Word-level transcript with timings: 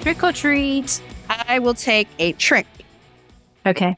Trick 0.00 0.22
or 0.22 0.32
treat. 0.32 1.02
I 1.28 1.58
will 1.58 1.74
take 1.74 2.08
a 2.18 2.32
trick. 2.32 2.66
Okay. 3.66 3.96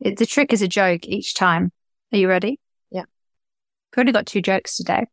It, 0.00 0.16
the 0.16 0.24
trick 0.24 0.52
is 0.52 0.62
a 0.62 0.68
joke 0.68 1.06
each 1.06 1.34
time. 1.34 1.72
Are 2.12 2.18
you 2.18 2.26
ready? 2.26 2.58
Yeah. 2.90 3.04
We've 3.94 4.00
only 4.00 4.12
got 4.12 4.24
two 4.26 4.40
jokes 4.40 4.76
today. 4.76 5.06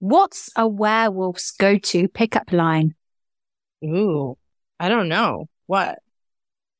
What's 0.00 0.50
a 0.56 0.66
werewolf's 0.66 1.52
go 1.52 1.78
to 1.78 2.08
pickup 2.08 2.50
line? 2.52 2.94
Ooh, 3.84 4.36
I 4.80 4.88
don't 4.88 5.08
know. 5.08 5.48
What? 5.66 6.00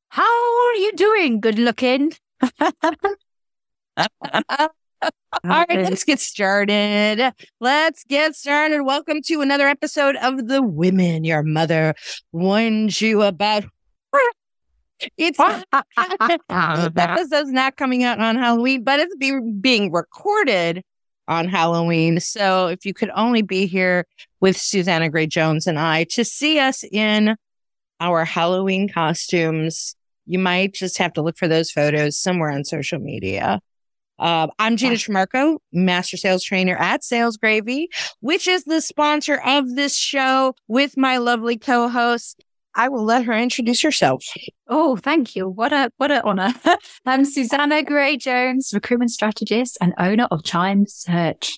How 0.09 0.23
are 0.23 0.75
you 0.75 0.91
doing, 0.93 1.39
good 1.39 1.57
looking? 1.57 2.11
All 5.01 5.09
right, 5.43 5.69
let's 5.69 6.03
get 6.03 6.19
started. 6.19 7.33
Let's 7.59 8.03
get 8.03 8.35
started. 8.35 8.83
Welcome 8.83 9.21
to 9.25 9.41
another 9.41 9.67
episode 9.67 10.15
of 10.17 10.47
The 10.47 10.61
Women 10.61 11.23
Your 11.23 11.43
Mother 11.43 11.95
Warned 12.31 12.99
You 12.99 13.23
About. 13.23 13.65
It's 15.17 15.37
the 15.37 15.65
episode's 16.95 17.51
not 17.51 17.77
coming 17.77 18.03
out 18.03 18.19
on 18.19 18.35
Halloween, 18.35 18.83
but 18.83 18.99
it's 18.99 19.15
be- 19.15 19.51
being 19.59 19.91
recorded 19.91 20.83
on 21.27 21.47
Halloween. 21.47 22.19
So 22.19 22.67
if 22.67 22.85
you 22.85 22.93
could 22.93 23.09
only 23.15 23.41
be 23.41 23.65
here 23.65 24.05
with 24.39 24.57
Susanna 24.57 25.09
Gray 25.09 25.27
Jones 25.27 25.65
and 25.65 25.79
I 25.79 26.03
to 26.11 26.23
see 26.25 26.59
us 26.59 26.83
in 26.83 27.35
our 27.99 28.25
Halloween 28.25 28.89
costumes, 28.89 29.95
you 30.25 30.39
might 30.39 30.73
just 30.73 30.97
have 30.97 31.13
to 31.13 31.21
look 31.21 31.37
for 31.37 31.47
those 31.47 31.71
photos 31.71 32.17
somewhere 32.17 32.51
on 32.51 32.63
social 32.63 32.99
media. 32.99 33.59
Uh, 34.21 34.47
I'm 34.59 34.77
Gina 34.77 34.95
Trimarco, 34.95 35.57
master 35.73 36.15
sales 36.15 36.43
trainer 36.43 36.75
at 36.75 37.03
Sales 37.03 37.37
Gravy, 37.37 37.89
which 38.19 38.47
is 38.47 38.65
the 38.65 38.79
sponsor 38.79 39.41
of 39.43 39.75
this 39.75 39.97
show 39.97 40.53
with 40.67 40.95
my 40.95 41.17
lovely 41.17 41.57
co-host. 41.57 42.43
I 42.75 42.87
will 42.87 43.03
let 43.03 43.25
her 43.25 43.33
introduce 43.33 43.81
herself. 43.81 44.23
Oh, 44.67 44.95
thank 44.95 45.35
you. 45.35 45.49
What 45.49 45.73
a 45.73 45.91
what 45.97 46.11
an 46.11 46.21
honor. 46.23 46.53
I'm 47.05 47.25
Susanna 47.25 47.81
Gray 47.81 48.15
Jones, 48.15 48.71
recruitment 48.75 49.09
strategist 49.09 49.79
and 49.81 49.95
owner 49.97 50.27
of 50.29 50.43
Chime 50.43 50.85
Search. 50.85 51.57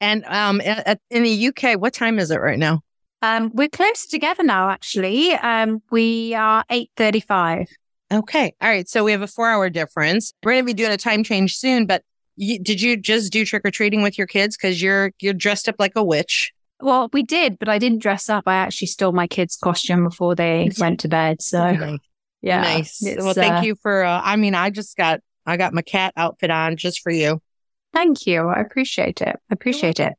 And 0.00 0.24
um, 0.26 0.60
in 0.60 1.22
the 1.24 1.48
UK, 1.48 1.80
what 1.80 1.94
time 1.94 2.20
is 2.20 2.30
it 2.30 2.40
right 2.40 2.58
now? 2.58 2.82
Um, 3.22 3.50
we're 3.54 3.68
closer 3.68 4.08
together 4.08 4.44
now. 4.44 4.70
Actually, 4.70 5.32
um, 5.32 5.82
we 5.90 6.34
are 6.34 6.64
eight 6.70 6.90
thirty-five. 6.96 7.66
Okay. 8.12 8.54
All 8.60 8.68
right. 8.68 8.88
So 8.88 9.04
we 9.04 9.12
have 9.12 9.22
a 9.22 9.26
four 9.26 9.48
hour 9.48 9.70
difference. 9.70 10.32
We're 10.42 10.52
going 10.52 10.64
to 10.64 10.66
be 10.66 10.74
doing 10.74 10.92
a 10.92 10.96
time 10.96 11.24
change 11.24 11.56
soon, 11.56 11.86
but 11.86 12.02
you, 12.36 12.58
did 12.58 12.80
you 12.80 12.96
just 12.96 13.32
do 13.32 13.44
trick 13.44 13.62
or 13.64 13.70
treating 13.70 14.02
with 14.02 14.18
your 14.18 14.26
kids? 14.26 14.56
Cause 14.56 14.80
you're, 14.80 15.12
you're 15.20 15.34
dressed 15.34 15.68
up 15.68 15.76
like 15.78 15.92
a 15.96 16.04
witch. 16.04 16.52
Well, 16.80 17.08
we 17.12 17.22
did, 17.22 17.58
but 17.58 17.68
I 17.68 17.78
didn't 17.78 18.00
dress 18.00 18.28
up. 18.28 18.44
I 18.46 18.56
actually 18.56 18.88
stole 18.88 19.12
my 19.12 19.26
kids' 19.26 19.56
costume 19.56 20.04
before 20.04 20.34
they 20.34 20.70
went 20.78 21.00
to 21.00 21.08
bed. 21.08 21.40
So 21.40 21.98
yeah. 22.42 22.60
Nice. 22.60 23.02
Well, 23.02 23.32
thank 23.32 23.54
uh, 23.54 23.60
you 23.62 23.74
for, 23.76 24.04
uh, 24.04 24.20
I 24.22 24.36
mean, 24.36 24.54
I 24.54 24.70
just 24.70 24.96
got, 24.96 25.20
I 25.46 25.56
got 25.56 25.72
my 25.72 25.82
cat 25.82 26.12
outfit 26.16 26.50
on 26.50 26.76
just 26.76 27.00
for 27.00 27.10
you. 27.10 27.40
Thank 27.94 28.26
you. 28.26 28.48
I 28.48 28.60
appreciate 28.60 29.22
it. 29.22 29.36
I 29.50 29.52
appreciate 29.52 30.00
it. 30.00 30.12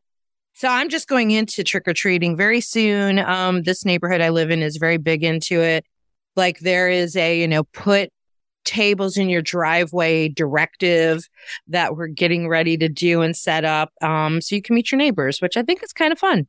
So 0.53 0.69
I'm 0.69 0.87
just 0.87 1.09
going 1.09 1.31
into 1.31 1.63
trick 1.65 1.85
or 1.85 1.93
treating 1.93 2.37
very 2.37 2.61
soon. 2.61 3.19
Um, 3.19 3.63
this 3.63 3.83
neighborhood 3.83 4.21
I 4.21 4.29
live 4.29 4.49
in 4.49 4.61
is 4.61 4.77
very 4.77 4.97
big 4.97 5.23
into 5.23 5.61
it. 5.61 5.85
Like 6.35 6.59
there 6.59 6.89
is 6.89 7.15
a, 7.15 7.39
you 7.39 7.47
know, 7.47 7.63
put 7.63 8.09
tables 8.65 9.15
in 9.15 9.29
your 9.29 9.41
driveway 9.41 10.27
directive 10.27 11.27
that 11.67 11.95
we're 11.95 12.07
getting 12.07 12.47
ready 12.47 12.77
to 12.77 12.89
do 12.89 13.21
and 13.21 13.35
set 13.35 13.63
up. 13.63 13.91
Um, 14.01 14.41
so 14.41 14.55
you 14.55 14.61
can 14.61 14.75
meet 14.75 14.91
your 14.91 14.97
neighbors, 14.97 15.41
which 15.41 15.55
I 15.55 15.63
think 15.63 15.83
is 15.83 15.93
kind 15.93 16.11
of 16.11 16.19
fun. 16.19 16.47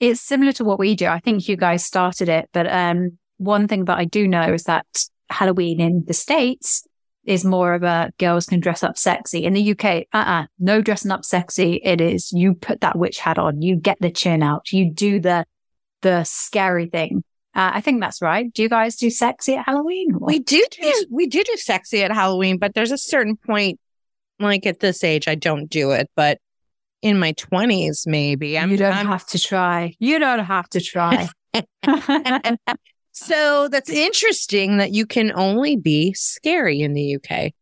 It's 0.00 0.20
similar 0.20 0.52
to 0.52 0.64
what 0.64 0.80
we 0.80 0.96
do. 0.96 1.06
I 1.06 1.20
think 1.20 1.48
you 1.48 1.56
guys 1.56 1.84
started 1.84 2.28
it, 2.28 2.48
but 2.52 2.70
um, 2.70 3.18
one 3.38 3.68
thing 3.68 3.84
that 3.84 3.98
I 3.98 4.04
do 4.04 4.26
know 4.26 4.52
is 4.52 4.64
that 4.64 4.86
Halloween 5.30 5.80
in 5.80 6.04
the 6.06 6.12
States 6.12 6.86
is 7.24 7.44
more 7.44 7.74
of 7.74 7.84
a 7.84 8.12
girls 8.18 8.46
can 8.46 8.60
dress 8.60 8.82
up 8.82 8.98
sexy. 8.98 9.44
In 9.44 9.52
the 9.52 9.70
UK, 9.70 10.06
uh-uh, 10.12 10.46
no 10.58 10.82
dressing 10.82 11.12
up 11.12 11.24
sexy. 11.24 11.80
It 11.84 12.00
is 12.00 12.32
you 12.32 12.54
put 12.54 12.80
that 12.80 12.98
witch 12.98 13.18
hat 13.18 13.38
on, 13.38 13.62
you 13.62 13.76
get 13.76 13.98
the 14.00 14.10
chin 14.10 14.42
out, 14.42 14.72
you 14.72 14.92
do 14.92 15.20
the 15.20 15.46
the 16.02 16.24
scary 16.24 16.86
thing. 16.86 17.22
Uh, 17.54 17.70
I 17.74 17.80
think 17.82 18.00
that's 18.00 18.22
right. 18.22 18.52
Do 18.52 18.62
you 18.62 18.68
guys 18.68 18.96
do 18.96 19.10
sexy 19.10 19.54
at 19.56 19.66
Halloween? 19.66 20.16
We 20.20 20.38
do 20.38 20.64
do 20.70 21.06
we 21.10 21.26
do 21.26 21.42
do 21.44 21.56
sexy 21.56 22.02
at 22.02 22.10
Halloween, 22.12 22.56
but 22.58 22.74
there's 22.74 22.92
a 22.92 22.98
certain 22.98 23.36
point, 23.36 23.78
like 24.38 24.64
at 24.66 24.80
this 24.80 25.04
age, 25.04 25.28
I 25.28 25.34
don't 25.34 25.66
do 25.68 25.90
it. 25.90 26.10
But 26.16 26.38
in 27.02 27.18
my 27.18 27.32
twenties, 27.32 28.04
maybe 28.06 28.58
I'm, 28.58 28.70
you 28.70 28.76
don't 28.78 28.92
I'm- 28.94 29.06
have 29.06 29.26
to 29.28 29.38
try. 29.38 29.94
You 29.98 30.18
don't 30.18 30.38
have 30.44 30.68
to 30.70 30.80
try. 30.80 31.28
so 33.12 33.68
that's 33.68 33.90
interesting 33.90 34.78
that 34.78 34.92
you 34.92 35.04
can 35.06 35.32
only 35.34 35.76
be 35.76 36.14
scary 36.14 36.80
in 36.80 36.94
the 36.94 37.16
UK. 37.16 37.52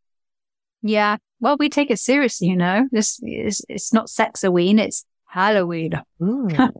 yeah. 0.82 1.16
Well, 1.42 1.56
we 1.58 1.70
take 1.70 1.90
it 1.90 1.98
seriously, 1.98 2.48
you 2.48 2.56
know. 2.56 2.86
This 2.92 3.18
is 3.22 3.64
it's 3.68 3.94
not 3.94 4.08
Sexaween, 4.08 4.78
it's 4.78 5.04
Halloween. 5.26 5.92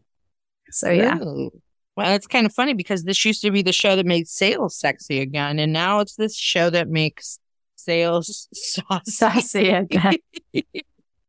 So 0.72 0.88
yeah. 0.91 1.19
Ooh. 1.19 1.50
Well, 2.00 2.14
it's 2.14 2.26
kind 2.26 2.46
of 2.46 2.54
funny 2.54 2.72
because 2.72 3.04
this 3.04 3.22
used 3.26 3.42
to 3.42 3.50
be 3.50 3.60
the 3.60 3.74
show 3.74 3.94
that 3.94 4.06
made 4.06 4.26
sales 4.26 4.74
sexy 4.74 5.20
again, 5.20 5.58
and 5.58 5.70
now 5.70 6.00
it's 6.00 6.16
this 6.16 6.34
show 6.34 6.70
that 6.70 6.88
makes 6.88 7.38
sales 7.76 8.48
saucy. 8.54 9.10
Sassy 9.10 9.68
again. 9.68 10.14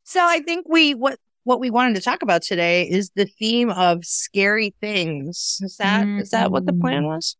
so 0.06 0.22
I 0.24 0.40
think 0.40 0.68
we 0.70 0.94
what 0.96 1.20
what 1.44 1.60
we 1.60 1.70
wanted 1.70 1.96
to 1.96 2.02
talk 2.02 2.22
about 2.22 2.42
today 2.42 2.84
is 2.84 3.12
the 3.16 3.26
theme 3.26 3.70
of 3.70 4.06
scary 4.06 4.74
things. 4.80 5.60
Is 5.62 5.76
that 5.76 6.08
is 6.08 6.30
that 6.30 6.54
what 6.54 6.66
the 6.66 6.72
plan 6.72 7.00
mm-hmm. 7.02 7.16
was? 7.16 7.36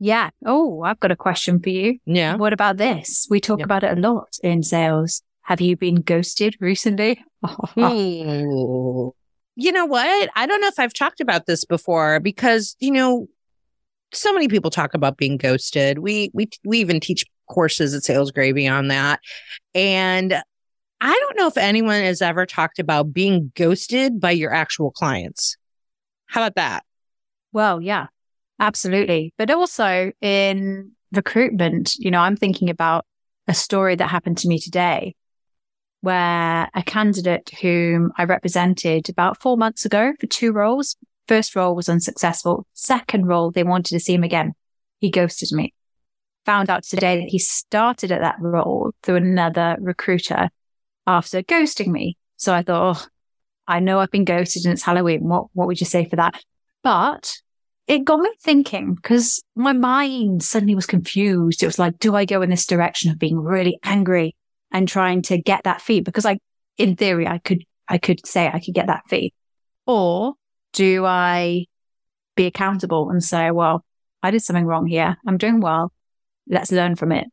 Yeah. 0.00 0.30
Oh, 0.44 0.82
I've 0.82 0.98
got 0.98 1.12
a 1.12 1.16
question 1.16 1.60
for 1.60 1.68
you. 1.68 2.00
Yeah. 2.06 2.34
What 2.34 2.52
about 2.52 2.76
this? 2.76 3.28
We 3.30 3.40
talk 3.40 3.60
Yeah. 3.60 3.66
about 3.66 3.84
it 3.84 3.96
a 3.96 4.00
lot 4.00 4.36
in 4.42 4.64
sales. 4.64 5.22
Have 5.42 5.60
you 5.60 5.76
been 5.76 6.00
ghosted 6.00 6.56
recently? 6.58 7.24
You 9.60 9.72
know 9.72 9.86
what? 9.86 10.30
I 10.36 10.46
don't 10.46 10.60
know 10.60 10.68
if 10.68 10.78
I've 10.78 10.92
talked 10.92 11.20
about 11.20 11.46
this 11.46 11.64
before 11.64 12.20
because, 12.20 12.76
you 12.78 12.92
know, 12.92 13.26
so 14.12 14.32
many 14.32 14.46
people 14.46 14.70
talk 14.70 14.94
about 14.94 15.16
being 15.16 15.36
ghosted. 15.36 15.98
We 15.98 16.30
we 16.32 16.48
we 16.64 16.78
even 16.78 17.00
teach 17.00 17.24
courses 17.50 17.92
at 17.92 18.04
Sales 18.04 18.30
Gravy 18.30 18.68
on 18.68 18.86
that. 18.86 19.18
And 19.74 20.40
I 21.00 21.12
don't 21.12 21.36
know 21.36 21.48
if 21.48 21.56
anyone 21.56 22.00
has 22.02 22.22
ever 22.22 22.46
talked 22.46 22.78
about 22.78 23.12
being 23.12 23.50
ghosted 23.56 24.20
by 24.20 24.30
your 24.30 24.54
actual 24.54 24.92
clients. 24.92 25.56
How 26.26 26.42
about 26.42 26.54
that? 26.54 26.84
Well, 27.52 27.82
yeah, 27.82 28.06
absolutely. 28.60 29.34
But 29.38 29.50
also 29.50 30.12
in 30.20 30.92
recruitment, 31.10 31.96
you 31.96 32.12
know, 32.12 32.20
I'm 32.20 32.36
thinking 32.36 32.70
about 32.70 33.06
a 33.48 33.54
story 33.54 33.96
that 33.96 34.06
happened 34.06 34.38
to 34.38 34.48
me 34.48 34.60
today 34.60 35.16
where 36.00 36.68
a 36.74 36.82
candidate 36.82 37.50
whom 37.60 38.12
I 38.16 38.24
represented 38.24 39.08
about 39.08 39.40
four 39.40 39.56
months 39.56 39.84
ago 39.84 40.12
for 40.20 40.26
two 40.26 40.52
roles. 40.52 40.96
First 41.26 41.56
role 41.56 41.74
was 41.74 41.88
unsuccessful. 41.88 42.66
Second 42.72 43.26
role, 43.26 43.50
they 43.50 43.64
wanted 43.64 43.90
to 43.94 44.00
see 44.00 44.14
him 44.14 44.24
again. 44.24 44.54
He 45.00 45.10
ghosted 45.10 45.52
me. 45.52 45.74
Found 46.46 46.70
out 46.70 46.84
today 46.84 47.20
that 47.20 47.28
he 47.28 47.38
started 47.38 48.10
at 48.12 48.22
that 48.22 48.36
role 48.40 48.92
through 49.02 49.16
another 49.16 49.76
recruiter 49.80 50.48
after 51.06 51.42
ghosting 51.42 51.88
me. 51.88 52.16
So 52.36 52.54
I 52.54 52.62
thought, 52.62 52.96
oh, 52.96 53.06
I 53.66 53.80
know 53.80 53.98
I've 53.98 54.10
been 54.10 54.24
ghosted 54.24 54.64
and 54.64 54.72
it's 54.72 54.82
Halloween. 54.82 55.24
What, 55.24 55.48
what 55.52 55.66
would 55.66 55.80
you 55.80 55.86
say 55.86 56.06
for 56.06 56.16
that? 56.16 56.42
But 56.82 57.34
it 57.86 58.04
got 58.04 58.20
me 58.20 58.30
thinking 58.40 58.94
because 58.94 59.42
my 59.54 59.72
mind 59.72 60.42
suddenly 60.42 60.74
was 60.74 60.86
confused. 60.86 61.62
It 61.62 61.66
was 61.66 61.78
like, 61.78 61.98
do 61.98 62.14
I 62.14 62.24
go 62.24 62.40
in 62.40 62.50
this 62.50 62.66
direction 62.66 63.10
of 63.10 63.18
being 63.18 63.38
really 63.38 63.78
angry 63.82 64.34
and 64.72 64.88
trying 64.88 65.22
to 65.22 65.38
get 65.38 65.64
that 65.64 65.80
fee? 65.80 66.00
Because 66.00 66.26
I, 66.26 66.38
in 66.76 66.96
theory, 66.96 67.26
I 67.26 67.38
could, 67.38 67.64
I 67.88 67.98
could 67.98 68.26
say 68.26 68.48
I 68.48 68.60
could 68.60 68.74
get 68.74 68.86
that 68.86 69.02
fee. 69.08 69.32
Or 69.86 70.34
do 70.72 71.04
I 71.04 71.66
be 72.36 72.46
accountable 72.46 73.10
and 73.10 73.22
say, 73.22 73.50
well, 73.50 73.84
I 74.22 74.30
did 74.30 74.42
something 74.42 74.64
wrong 74.64 74.86
here. 74.86 75.16
I'm 75.26 75.38
doing 75.38 75.60
well. 75.60 75.92
Let's 76.48 76.72
learn 76.72 76.96
from 76.96 77.12
it. 77.12 77.26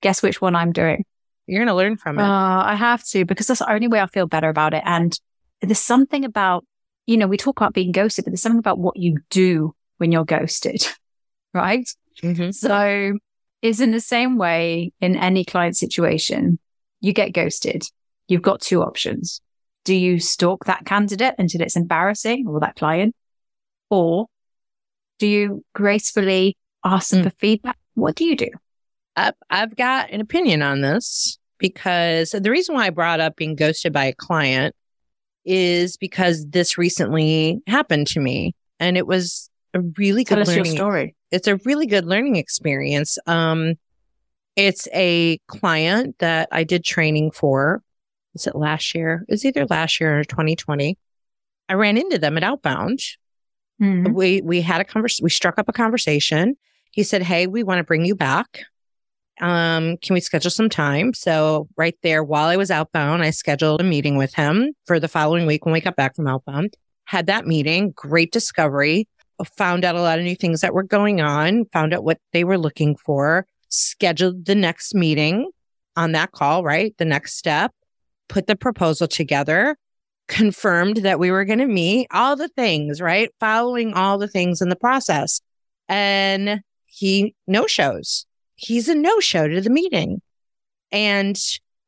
Guess 0.00 0.22
which 0.22 0.40
one 0.40 0.56
I'm 0.56 0.72
doing? 0.72 1.04
You're 1.46 1.60
going 1.60 1.68
to 1.68 1.74
learn 1.74 1.96
from 1.96 2.18
it. 2.18 2.22
Uh, 2.22 2.62
I 2.64 2.74
have 2.74 3.04
to 3.08 3.24
because 3.24 3.46
that's 3.46 3.60
the 3.60 3.70
only 3.70 3.88
way 3.88 4.00
I 4.00 4.06
feel 4.06 4.26
better 4.26 4.48
about 4.48 4.74
it. 4.74 4.82
And 4.84 5.18
there's 5.60 5.78
something 5.78 6.24
about, 6.24 6.64
you 7.06 7.16
know, 7.16 7.26
we 7.26 7.36
talk 7.36 7.60
about 7.60 7.74
being 7.74 7.92
ghosted, 7.92 8.24
but 8.24 8.30
there's 8.30 8.42
something 8.42 8.58
about 8.58 8.78
what 8.78 8.96
you 8.96 9.18
do 9.30 9.74
when 9.98 10.12
you're 10.12 10.24
ghosted, 10.24 10.86
right? 11.54 11.88
Mhm. 12.22 12.54
So 12.54 13.18
is 13.62 13.80
in 13.80 13.92
the 13.92 14.00
same 14.00 14.36
way 14.36 14.92
in 15.00 15.16
any 15.16 15.44
client 15.44 15.76
situation, 15.76 16.58
you 17.00 17.12
get 17.12 17.32
ghosted. 17.32 17.84
You've 18.28 18.42
got 18.42 18.60
two 18.60 18.82
options. 18.82 19.40
Do 19.84 19.94
you 19.94 20.18
stalk 20.20 20.64
that 20.66 20.84
candidate 20.84 21.34
until 21.38 21.60
it's 21.62 21.76
embarrassing 21.76 22.46
or 22.46 22.60
that 22.60 22.76
client? 22.76 23.14
Or 23.90 24.26
do 25.18 25.26
you 25.26 25.64
gracefully 25.74 26.56
ask 26.84 27.10
them 27.10 27.20
Mm. 27.20 27.24
for 27.24 27.36
feedback? 27.38 27.78
What 27.94 28.16
do 28.16 28.24
you 28.24 28.36
do? 28.36 28.48
I've, 29.16 29.34
I've 29.50 29.76
got 29.76 30.10
an 30.10 30.20
opinion 30.20 30.62
on 30.62 30.80
this 30.80 31.38
because 31.58 32.30
the 32.30 32.50
reason 32.50 32.74
why 32.74 32.86
I 32.86 32.90
brought 32.90 33.20
up 33.20 33.36
being 33.36 33.54
ghosted 33.54 33.92
by 33.92 34.06
a 34.06 34.12
client 34.14 34.74
is 35.44 35.96
because 35.96 36.46
this 36.48 36.78
recently 36.78 37.60
happened 37.66 38.06
to 38.08 38.20
me 38.20 38.54
and 38.80 38.96
it 38.96 39.06
was 39.06 39.50
a 39.74 39.80
really 39.98 40.24
Tell 40.24 40.38
good 40.38 40.46
learning. 40.48 40.64
story. 40.76 41.14
It's 41.32 41.48
a 41.48 41.56
really 41.64 41.86
good 41.86 42.04
learning 42.04 42.36
experience. 42.36 43.18
Um, 43.26 43.74
it's 44.54 44.86
a 44.92 45.38
client 45.48 46.16
that 46.18 46.48
I 46.52 46.62
did 46.62 46.84
training 46.84 47.30
for. 47.30 47.82
Was 48.34 48.46
it 48.46 48.54
last 48.54 48.94
year? 48.94 49.24
It 49.28 49.32
was 49.32 49.44
either 49.44 49.66
last 49.66 50.00
year 50.00 50.20
or 50.20 50.24
2020. 50.24 50.96
I 51.68 51.74
ran 51.74 51.96
into 51.96 52.18
them 52.18 52.36
at 52.36 52.44
Outbound. 52.44 53.00
Mm-hmm. 53.80 54.12
We 54.12 54.42
we 54.42 54.60
had 54.60 54.80
a 54.80 54.84
conversation. 54.84 55.24
We 55.24 55.30
struck 55.30 55.58
up 55.58 55.68
a 55.68 55.72
conversation. 55.72 56.56
He 56.90 57.02
said, 57.02 57.22
"Hey, 57.22 57.46
we 57.46 57.62
want 57.62 57.78
to 57.78 57.84
bring 57.84 58.04
you 58.04 58.14
back. 58.14 58.64
Um, 59.40 59.96
can 59.96 60.14
we 60.14 60.20
schedule 60.20 60.50
some 60.50 60.68
time?" 60.68 61.14
So 61.14 61.68
right 61.76 61.96
there, 62.02 62.22
while 62.22 62.48
I 62.48 62.56
was 62.56 62.70
outbound, 62.70 63.22
I 63.22 63.30
scheduled 63.30 63.80
a 63.80 63.84
meeting 63.84 64.16
with 64.16 64.34
him 64.34 64.74
for 64.86 65.00
the 65.00 65.08
following 65.08 65.46
week 65.46 65.64
when 65.64 65.72
we 65.72 65.80
got 65.80 65.96
back 65.96 66.14
from 66.14 66.28
outbound. 66.28 66.76
Had 67.06 67.26
that 67.26 67.46
meeting. 67.46 67.92
Great 67.92 68.32
discovery. 68.32 69.08
Found 69.56 69.84
out 69.84 69.96
a 69.96 70.00
lot 70.00 70.18
of 70.18 70.24
new 70.24 70.36
things 70.36 70.60
that 70.60 70.74
were 70.74 70.82
going 70.82 71.20
on. 71.20 71.64
Found 71.72 71.94
out 71.94 72.04
what 72.04 72.18
they 72.32 72.44
were 72.44 72.58
looking 72.58 72.96
for 72.96 73.46
scheduled 73.72 74.44
the 74.44 74.54
next 74.54 74.94
meeting 74.94 75.50
on 75.96 76.12
that 76.12 76.32
call, 76.32 76.62
right? 76.62 76.94
The 76.98 77.04
next 77.04 77.36
step, 77.36 77.72
put 78.28 78.46
the 78.46 78.56
proposal 78.56 79.08
together, 79.08 79.76
confirmed 80.28 80.98
that 80.98 81.18
we 81.18 81.30
were 81.30 81.44
going 81.44 81.58
to 81.58 81.66
meet, 81.66 82.06
all 82.10 82.36
the 82.36 82.48
things, 82.48 83.00
right? 83.00 83.30
Following 83.40 83.94
all 83.94 84.18
the 84.18 84.28
things 84.28 84.60
in 84.60 84.68
the 84.68 84.76
process. 84.76 85.40
And 85.88 86.60
he 86.86 87.34
no 87.46 87.66
shows. 87.66 88.26
He's 88.54 88.88
a 88.88 88.94
no 88.94 89.20
show 89.20 89.48
to 89.48 89.60
the 89.60 89.70
meeting. 89.70 90.20
And 90.90 91.38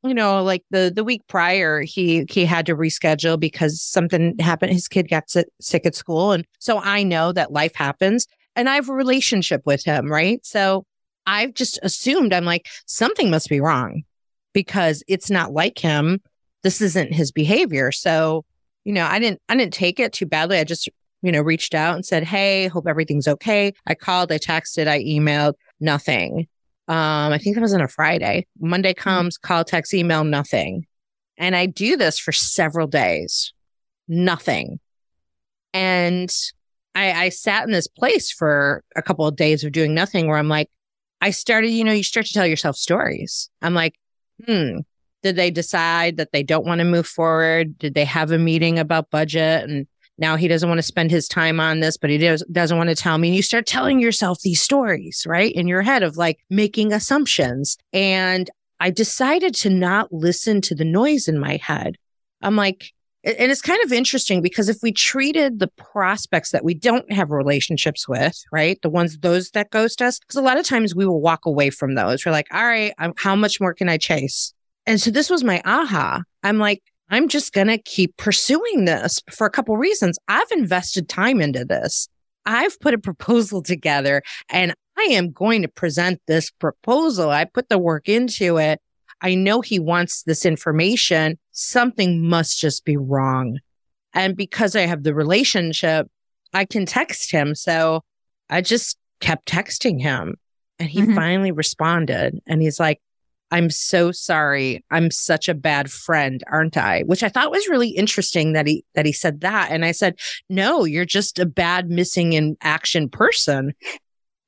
you 0.04 0.12
know, 0.14 0.42
like 0.42 0.62
the 0.70 0.92
the 0.94 1.02
week 1.02 1.22
prior, 1.28 1.80
he 1.80 2.26
he 2.28 2.44
had 2.44 2.66
to 2.66 2.76
reschedule 2.76 3.40
because 3.40 3.80
something 3.80 4.36
happened. 4.38 4.72
His 4.72 4.86
kid 4.86 5.08
got 5.08 5.30
sick, 5.30 5.86
at 5.86 5.94
school, 5.94 6.32
and 6.32 6.44
so 6.58 6.78
I 6.78 7.02
know 7.02 7.32
that 7.32 7.52
life 7.52 7.74
happens, 7.74 8.26
and 8.54 8.68
I 8.68 8.74
have 8.74 8.90
a 8.90 8.94
relationship 8.94 9.62
with 9.64 9.82
him, 9.82 10.12
right? 10.12 10.44
So 10.44 10.84
I've 11.26 11.54
just 11.54 11.78
assumed 11.82 12.34
I'm 12.34 12.44
like, 12.44 12.68
something 12.86 13.30
must 13.30 13.48
be 13.48 13.60
wrong 13.60 14.02
because 14.52 15.02
it's 15.08 15.30
not 15.30 15.52
like 15.52 15.78
him. 15.78 16.20
This 16.62 16.80
isn't 16.80 17.12
his 17.12 17.32
behavior. 17.32 17.92
So, 17.92 18.44
you 18.84 18.92
know, 18.92 19.06
I 19.06 19.18
didn't, 19.18 19.40
I 19.48 19.56
didn't 19.56 19.74
take 19.74 20.00
it 20.00 20.12
too 20.12 20.26
badly. 20.26 20.58
I 20.58 20.64
just, 20.64 20.88
you 21.22 21.32
know, 21.32 21.40
reached 21.40 21.74
out 21.74 21.94
and 21.94 22.04
said, 22.04 22.24
Hey, 22.24 22.68
hope 22.68 22.86
everything's 22.86 23.28
okay. 23.28 23.72
I 23.86 23.94
called, 23.94 24.32
I 24.32 24.38
texted, 24.38 24.86
I 24.86 25.02
emailed, 25.02 25.54
nothing. 25.80 26.46
Um, 26.86 27.32
I 27.32 27.38
think 27.38 27.56
that 27.56 27.62
was 27.62 27.74
on 27.74 27.80
a 27.80 27.88
Friday. 27.88 28.46
Monday 28.60 28.92
mm-hmm. 28.92 29.02
comes, 29.02 29.38
call, 29.38 29.64
text, 29.64 29.94
email, 29.94 30.24
nothing. 30.24 30.86
And 31.36 31.56
I 31.56 31.66
do 31.66 31.96
this 31.96 32.18
for 32.18 32.32
several 32.32 32.86
days, 32.86 33.52
nothing. 34.06 34.78
And 35.72 36.32
I, 36.94 37.12
I 37.12 37.28
sat 37.30 37.64
in 37.64 37.72
this 37.72 37.88
place 37.88 38.30
for 38.30 38.84
a 38.94 39.02
couple 39.02 39.26
of 39.26 39.36
days 39.36 39.64
of 39.64 39.72
doing 39.72 39.94
nothing 39.94 40.28
where 40.28 40.38
I'm 40.38 40.48
like, 40.48 40.68
I 41.20 41.30
started, 41.30 41.70
you 41.70 41.84
know, 41.84 41.92
you 41.92 42.04
start 42.04 42.26
to 42.26 42.32
tell 42.32 42.46
yourself 42.46 42.76
stories. 42.76 43.48
I'm 43.62 43.74
like, 43.74 43.94
hmm, 44.46 44.78
did 45.22 45.36
they 45.36 45.50
decide 45.50 46.18
that 46.18 46.32
they 46.32 46.42
don't 46.42 46.66
want 46.66 46.80
to 46.80 46.84
move 46.84 47.06
forward? 47.06 47.78
Did 47.78 47.94
they 47.94 48.04
have 48.04 48.30
a 48.30 48.38
meeting 48.38 48.78
about 48.78 49.10
budget? 49.10 49.68
And 49.68 49.86
now 50.18 50.36
he 50.36 50.48
doesn't 50.48 50.68
want 50.68 50.78
to 50.78 50.82
spend 50.82 51.10
his 51.10 51.26
time 51.28 51.60
on 51.60 51.80
this, 51.80 51.96
but 51.96 52.10
he 52.10 52.18
does, 52.18 52.44
doesn't 52.52 52.76
want 52.76 52.90
to 52.90 52.94
tell 52.94 53.18
me. 53.18 53.28
And 53.28 53.36
you 53.36 53.42
start 53.42 53.66
telling 53.66 54.00
yourself 54.00 54.40
these 54.40 54.60
stories, 54.60 55.24
right? 55.26 55.52
In 55.52 55.66
your 55.66 55.82
head 55.82 56.02
of 56.02 56.16
like 56.16 56.38
making 56.50 56.92
assumptions. 56.92 57.76
And 57.92 58.50
I 58.80 58.90
decided 58.90 59.54
to 59.56 59.70
not 59.70 60.12
listen 60.12 60.60
to 60.62 60.74
the 60.74 60.84
noise 60.84 61.26
in 61.26 61.38
my 61.38 61.56
head. 61.56 61.96
I'm 62.42 62.56
like, 62.56 62.92
and 63.24 63.50
it's 63.50 63.62
kind 63.62 63.82
of 63.82 63.92
interesting 63.92 64.42
because 64.42 64.68
if 64.68 64.76
we 64.82 64.92
treated 64.92 65.58
the 65.58 65.68
prospects 65.68 66.50
that 66.50 66.64
we 66.64 66.74
don't 66.74 67.10
have 67.10 67.30
relationships 67.30 68.06
with, 68.06 68.38
right? 68.52 68.78
The 68.82 68.90
ones, 68.90 69.18
those 69.18 69.50
that 69.52 69.70
ghost 69.70 70.02
us, 70.02 70.18
because 70.18 70.36
a 70.36 70.42
lot 70.42 70.58
of 70.58 70.66
times 70.66 70.94
we 70.94 71.06
will 71.06 71.22
walk 71.22 71.46
away 71.46 71.70
from 71.70 71.94
those. 71.94 72.24
We're 72.24 72.32
like, 72.32 72.48
all 72.52 72.66
right, 72.66 72.92
I'm, 72.98 73.14
how 73.16 73.34
much 73.34 73.60
more 73.60 73.72
can 73.72 73.88
I 73.88 73.96
chase? 73.96 74.52
And 74.86 75.00
so 75.00 75.10
this 75.10 75.30
was 75.30 75.42
my 75.42 75.62
aha. 75.64 76.22
I'm 76.42 76.58
like, 76.58 76.82
I'm 77.10 77.28
just 77.28 77.52
going 77.52 77.66
to 77.66 77.78
keep 77.78 78.16
pursuing 78.16 78.84
this 78.84 79.20
for 79.30 79.46
a 79.46 79.50
couple 79.50 79.76
reasons. 79.76 80.18
I've 80.28 80.50
invested 80.52 81.08
time 81.08 81.40
into 81.40 81.64
this. 81.64 82.08
I've 82.46 82.78
put 82.80 82.94
a 82.94 82.98
proposal 82.98 83.62
together 83.62 84.22
and 84.48 84.74
I 84.96 85.02
am 85.10 85.32
going 85.32 85.62
to 85.62 85.68
present 85.68 86.20
this 86.26 86.50
proposal. 86.50 87.30
I 87.30 87.44
put 87.44 87.68
the 87.68 87.78
work 87.78 88.08
into 88.08 88.58
it. 88.58 88.80
I 89.20 89.34
know 89.34 89.60
he 89.60 89.78
wants 89.78 90.22
this 90.22 90.44
information. 90.44 91.38
Something 91.52 92.26
must 92.26 92.58
just 92.60 92.84
be 92.84 92.96
wrong. 92.96 93.58
And 94.12 94.36
because 94.36 94.76
I 94.76 94.82
have 94.82 95.02
the 95.02 95.14
relationship, 95.14 96.08
I 96.52 96.64
can 96.64 96.86
text 96.86 97.30
him. 97.30 97.54
So 97.54 98.02
I 98.48 98.60
just 98.60 98.96
kept 99.20 99.48
texting 99.48 100.00
him 100.00 100.36
and 100.78 100.88
he 100.88 101.00
mm-hmm. 101.00 101.14
finally 101.14 101.52
responded 101.52 102.38
and 102.46 102.62
he's 102.62 102.78
like, 102.78 103.00
I'm 103.54 103.70
so 103.70 104.10
sorry. 104.10 104.84
I'm 104.90 105.12
such 105.12 105.48
a 105.48 105.54
bad 105.54 105.88
friend, 105.88 106.42
aren't 106.50 106.76
I? 106.76 107.02
Which 107.02 107.22
I 107.22 107.28
thought 107.28 107.52
was 107.52 107.68
really 107.68 107.90
interesting 107.90 108.52
that 108.54 108.66
he 108.66 108.84
that 108.96 109.06
he 109.06 109.12
said 109.12 109.42
that. 109.42 109.70
And 109.70 109.84
I 109.84 109.92
said, 109.92 110.18
"No, 110.50 110.84
you're 110.84 111.04
just 111.04 111.38
a 111.38 111.46
bad 111.46 111.88
missing 111.88 112.32
in 112.32 112.56
action 112.62 113.08
person." 113.08 113.72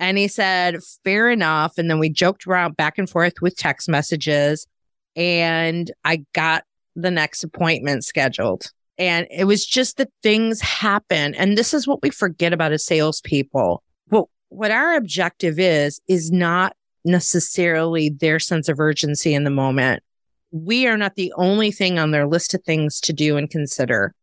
And 0.01 0.19
he 0.19 0.27
said, 0.27 0.79
fair 1.05 1.31
enough. 1.31 1.79
And 1.79 1.89
then 1.89 2.01
we 2.01 2.11
joked 2.11 2.47
around 2.47 2.77
back 2.77 2.99
and 2.99 3.09
forth 3.09 3.35
with 3.41 3.57
text 3.57 3.89
messages. 3.89 4.67
And 5.15 5.91
I 6.05 6.25
got 6.35 6.65
the 6.97 7.11
next 7.11 7.45
appointment 7.45 8.05
scheduled. 8.05 8.73
And 8.99 9.27
it 9.31 9.45
was 9.45 9.65
just 9.65 9.97
that 9.99 10.11
things 10.23 10.61
happen. 10.61 11.35
And 11.35 11.57
this 11.57 11.73
is 11.73 11.87
what 11.87 12.03
we 12.03 12.11
forget 12.11 12.53
about 12.53 12.73
as 12.73 12.85
salespeople. 12.85 13.83
Well, 14.11 14.29
what 14.49 14.71
our 14.71 14.97
objective 14.97 15.59
is, 15.59 16.01
is 16.09 16.31
not 16.31 16.77
necessarily 17.07 18.11
their 18.11 18.39
sense 18.39 18.69
of 18.69 18.81
urgency 18.81 19.33
in 19.33 19.45
the 19.45 19.51
moment. 19.51 20.03
We 20.51 20.87
are 20.87 20.97
not 20.97 21.15
the 21.15 21.33
only 21.37 21.71
thing 21.71 21.99
on 21.99 22.11
their 22.11 22.27
list 22.27 22.55
of 22.55 22.63
things 22.65 23.01
to 23.03 23.13
do 23.13 23.37
and 23.37 23.49
consider. 23.49 24.15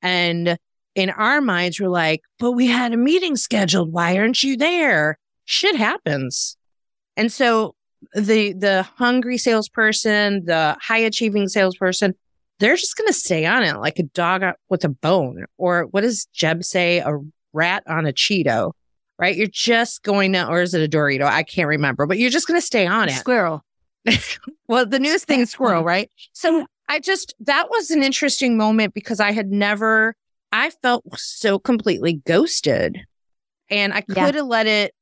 And 0.00 0.58
in 0.94 1.10
our 1.10 1.40
minds, 1.40 1.80
we're 1.80 1.88
like, 1.88 2.22
but 2.38 2.52
we 2.52 2.66
had 2.66 2.92
a 2.92 2.96
meeting 2.96 3.36
scheduled. 3.36 3.92
Why 3.92 4.18
aren't 4.18 4.42
you 4.42 4.56
there? 4.56 5.18
Shit 5.44 5.76
happens. 5.76 6.56
And 7.16 7.32
so 7.32 7.74
the, 8.14 8.52
the 8.52 8.82
hungry 8.96 9.38
salesperson, 9.38 10.44
the 10.44 10.76
high 10.80 10.98
achieving 10.98 11.48
salesperson, 11.48 12.14
they're 12.58 12.76
just 12.76 12.96
going 12.96 13.08
to 13.08 13.14
stay 13.14 13.46
on 13.46 13.62
it 13.62 13.78
like 13.78 13.98
a 13.98 14.04
dog 14.04 14.42
with 14.68 14.84
a 14.84 14.88
bone. 14.88 15.44
Or 15.56 15.84
what 15.84 16.02
does 16.02 16.26
Jeb 16.32 16.64
say? 16.64 16.98
A 16.98 17.18
rat 17.52 17.82
on 17.86 18.06
a 18.06 18.12
Cheeto, 18.12 18.72
right? 19.18 19.36
You're 19.36 19.46
just 19.46 20.02
going 20.02 20.32
to, 20.32 20.48
or 20.48 20.62
is 20.62 20.74
it 20.74 20.82
a 20.82 20.88
Dorito? 20.88 21.24
I 21.24 21.42
can't 21.42 21.68
remember, 21.68 22.06
but 22.06 22.18
you're 22.18 22.30
just 22.30 22.46
going 22.46 22.60
to 22.60 22.66
stay 22.66 22.86
on 22.86 23.08
it. 23.08 23.12
Squirrel. 23.12 23.64
well, 24.68 24.84
the 24.84 24.98
newest 24.98 25.26
thing 25.26 25.40
is 25.40 25.50
squirrel, 25.50 25.84
right? 25.84 26.10
So 26.32 26.66
I 26.88 26.98
just, 26.98 27.34
that 27.40 27.70
was 27.70 27.90
an 27.90 28.02
interesting 28.02 28.56
moment 28.56 28.94
because 28.94 29.20
I 29.20 29.32
had 29.32 29.50
never 29.50 30.16
I 30.52 30.70
felt 30.70 31.04
so 31.18 31.58
completely 31.58 32.14
ghosted. 32.26 33.00
And 33.70 33.94
I 33.94 34.02
could 34.02 34.18
have 34.18 34.34
yeah. 34.34 34.42
let 34.42 34.66
it 34.66 34.94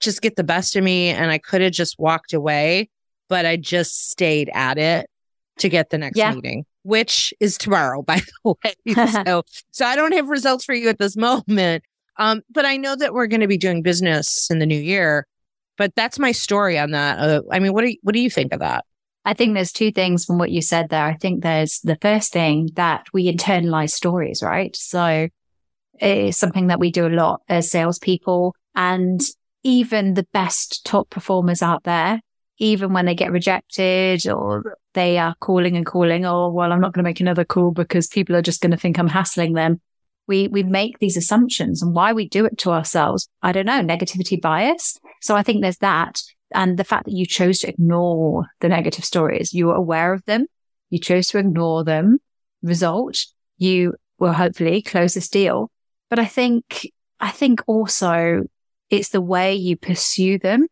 just 0.00 0.22
get 0.22 0.36
the 0.36 0.44
best 0.44 0.76
of 0.76 0.84
me 0.84 1.08
and 1.08 1.30
I 1.30 1.38
could 1.38 1.60
have 1.60 1.72
just 1.72 1.98
walked 1.98 2.32
away, 2.32 2.88
but 3.28 3.44
I 3.44 3.56
just 3.56 4.10
stayed 4.10 4.48
at 4.54 4.78
it 4.78 5.10
to 5.58 5.68
get 5.68 5.90
the 5.90 5.98
next 5.98 6.16
yeah. 6.16 6.32
meeting, 6.32 6.64
which 6.84 7.34
is 7.40 7.58
tomorrow, 7.58 8.02
by 8.06 8.20
the 8.44 8.54
way. 8.64 8.94
so, 9.26 9.42
so 9.72 9.84
I 9.84 9.96
don't 9.96 10.12
have 10.12 10.28
results 10.28 10.64
for 10.64 10.74
you 10.74 10.88
at 10.88 10.98
this 10.98 11.16
moment. 11.16 11.82
Um, 12.18 12.42
but 12.50 12.64
I 12.64 12.76
know 12.76 12.94
that 12.96 13.14
we're 13.14 13.26
going 13.26 13.40
to 13.40 13.48
be 13.48 13.58
doing 13.58 13.82
business 13.82 14.50
in 14.50 14.58
the 14.58 14.66
new 14.66 14.80
year. 14.80 15.26
But 15.78 15.94
that's 15.94 16.18
my 16.18 16.32
story 16.32 16.78
on 16.78 16.90
that. 16.90 17.18
Uh, 17.18 17.42
I 17.50 17.58
mean, 17.58 17.72
what 17.72 17.80
do 17.80 17.88
you, 17.88 17.96
what 18.02 18.12
do 18.12 18.20
you 18.20 18.30
think 18.30 18.52
of 18.52 18.60
that? 18.60 18.84
I 19.24 19.34
think 19.34 19.54
there's 19.54 19.72
two 19.72 19.90
things 19.90 20.24
from 20.24 20.38
what 20.38 20.50
you 20.50 20.60
said 20.60 20.90
there. 20.90 21.04
I 21.04 21.16
think 21.16 21.42
there's 21.42 21.80
the 21.80 21.96
first 22.00 22.32
thing 22.32 22.68
that 22.74 23.06
we 23.12 23.32
internalize 23.32 23.90
stories, 23.90 24.42
right? 24.42 24.76
So 24.76 25.28
it's 25.94 26.38
something 26.38 26.66
that 26.66 26.80
we 26.80 26.90
do 26.90 27.06
a 27.06 27.08
lot 27.08 27.40
as 27.48 27.70
salespeople 27.70 28.54
and 28.74 29.20
even 29.62 30.14
the 30.14 30.26
best 30.32 30.84
top 30.84 31.08
performers 31.08 31.62
out 31.62 31.84
there, 31.84 32.20
even 32.58 32.92
when 32.92 33.06
they 33.06 33.14
get 33.14 33.32
rejected 33.32 34.26
or 34.26 34.76
they 34.94 35.18
are 35.18 35.34
calling 35.40 35.76
and 35.76 35.86
calling, 35.86 36.26
oh, 36.26 36.50
well, 36.50 36.72
I'm 36.72 36.80
not 36.80 36.92
going 36.92 37.04
to 37.04 37.08
make 37.08 37.20
another 37.20 37.44
call 37.44 37.70
because 37.70 38.08
people 38.08 38.36
are 38.36 38.42
just 38.42 38.60
going 38.60 38.72
to 38.72 38.76
think 38.76 38.98
I'm 38.98 39.08
hassling 39.08 39.54
them. 39.54 39.80
We, 40.32 40.48
we 40.48 40.62
make 40.62 40.98
these 40.98 41.18
assumptions 41.18 41.82
and 41.82 41.94
why 41.94 42.14
we 42.14 42.26
do 42.26 42.46
it 42.46 42.56
to 42.60 42.70
ourselves. 42.70 43.28
I 43.42 43.52
don't 43.52 43.66
know, 43.66 43.82
negativity 43.82 44.40
bias. 44.40 44.98
So 45.20 45.36
I 45.36 45.42
think 45.42 45.60
there's 45.60 45.76
that. 45.78 46.22
And 46.54 46.78
the 46.78 46.84
fact 46.84 47.04
that 47.04 47.12
you 47.12 47.26
chose 47.26 47.58
to 47.58 47.68
ignore 47.68 48.46
the 48.60 48.70
negative 48.70 49.04
stories, 49.04 49.52
you 49.52 49.66
were 49.66 49.74
aware 49.74 50.14
of 50.14 50.24
them, 50.24 50.46
you 50.88 50.98
chose 50.98 51.26
to 51.28 51.38
ignore 51.38 51.84
them. 51.84 52.18
Result, 52.62 53.26
you 53.58 53.92
will 54.18 54.32
hopefully 54.32 54.80
close 54.80 55.12
this 55.12 55.28
deal. 55.28 55.70
But 56.08 56.18
I 56.18 56.24
think, 56.24 56.88
I 57.20 57.30
think 57.30 57.60
also 57.66 58.44
it's 58.88 59.10
the 59.10 59.20
way 59.20 59.54
you 59.54 59.76
pursue 59.76 60.38
them. 60.38 60.66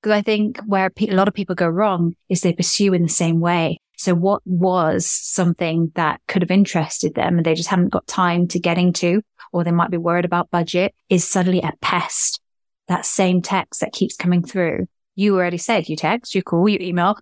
Because 0.00 0.16
I 0.16 0.22
think 0.22 0.58
where 0.64 0.90
a 0.98 1.06
lot 1.14 1.28
of 1.28 1.34
people 1.34 1.54
go 1.54 1.68
wrong 1.68 2.14
is 2.30 2.40
they 2.40 2.54
pursue 2.54 2.94
in 2.94 3.02
the 3.02 3.08
same 3.10 3.40
way. 3.40 3.78
So 4.02 4.16
what 4.16 4.42
was 4.44 5.08
something 5.08 5.92
that 5.94 6.20
could 6.26 6.42
have 6.42 6.50
interested 6.50 7.14
them 7.14 7.36
and 7.36 7.46
they 7.46 7.54
just 7.54 7.68
haven't 7.68 7.90
got 7.90 8.04
time 8.08 8.48
to 8.48 8.58
get 8.58 8.76
into, 8.76 9.22
or 9.52 9.62
they 9.62 9.70
might 9.70 9.92
be 9.92 9.96
worried 9.96 10.24
about 10.24 10.50
budget 10.50 10.92
is 11.08 11.28
suddenly 11.28 11.60
a 11.60 11.70
pest 11.80 12.40
that 12.88 13.06
same 13.06 13.42
text 13.42 13.80
that 13.80 13.92
keeps 13.92 14.16
coming 14.16 14.42
through. 14.42 14.88
You 15.14 15.36
already 15.36 15.56
said 15.56 15.88
you 15.88 15.94
text, 15.94 16.34
you 16.34 16.42
call, 16.42 16.68
you 16.68 16.78
email, 16.80 17.16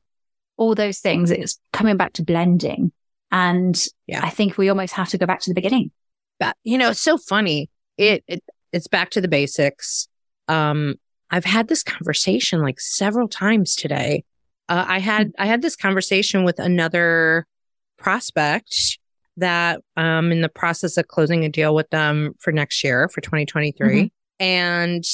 all 0.57 0.75
those 0.75 1.01
things. 1.01 1.31
It's 1.31 1.61
coming 1.71 1.99
back 1.99 2.15
to 2.15 2.23
blending. 2.23 2.93
And 3.31 3.79
yeah. 4.07 4.25
I 4.25 4.31
think 4.31 4.57
we 4.57 4.71
almost 4.71 4.95
have 4.95 5.11
to 5.11 5.19
go 5.19 5.27
back 5.27 5.41
to 5.41 5.51
the 5.51 5.55
beginning. 5.55 5.91
But, 6.39 6.57
you 6.65 6.79
know, 6.79 6.89
it's 6.89 7.03
so 7.03 7.19
funny. 7.19 7.69
It, 7.99 8.25
it 8.27 8.43
it's 8.73 8.89
back 8.89 9.11
to 9.11 9.21
the 9.21 9.29
basics. 9.29 10.09
Um, 10.49 10.95
I've 11.31 11.45
had 11.45 11.69
this 11.69 11.83
conversation 11.83 12.63
like 12.63 12.81
several 12.81 13.29
times 13.29 13.77
today. 13.77 14.25
Uh, 14.71 14.87
I 14.89 14.99
had 15.01 15.33
I 15.39 15.47
had 15.47 15.61
this 15.61 15.77
conversation 15.77 16.45
with 16.45 16.59
another 16.59 17.47
prospect 17.99 18.99
that 19.37 19.81
um 19.97 20.33
in 20.33 20.41
the 20.41 20.49
process 20.49 20.97
of 20.97 21.09
closing 21.09 21.45
a 21.45 21.49
deal 21.49 21.75
with 21.75 21.91
them 21.91 22.33
for 22.39 22.53
next 22.53 22.83
year 22.83 23.09
for 23.09 23.21
2023. 23.21 23.89
Mm-hmm. 23.89 24.07
And 24.41 25.05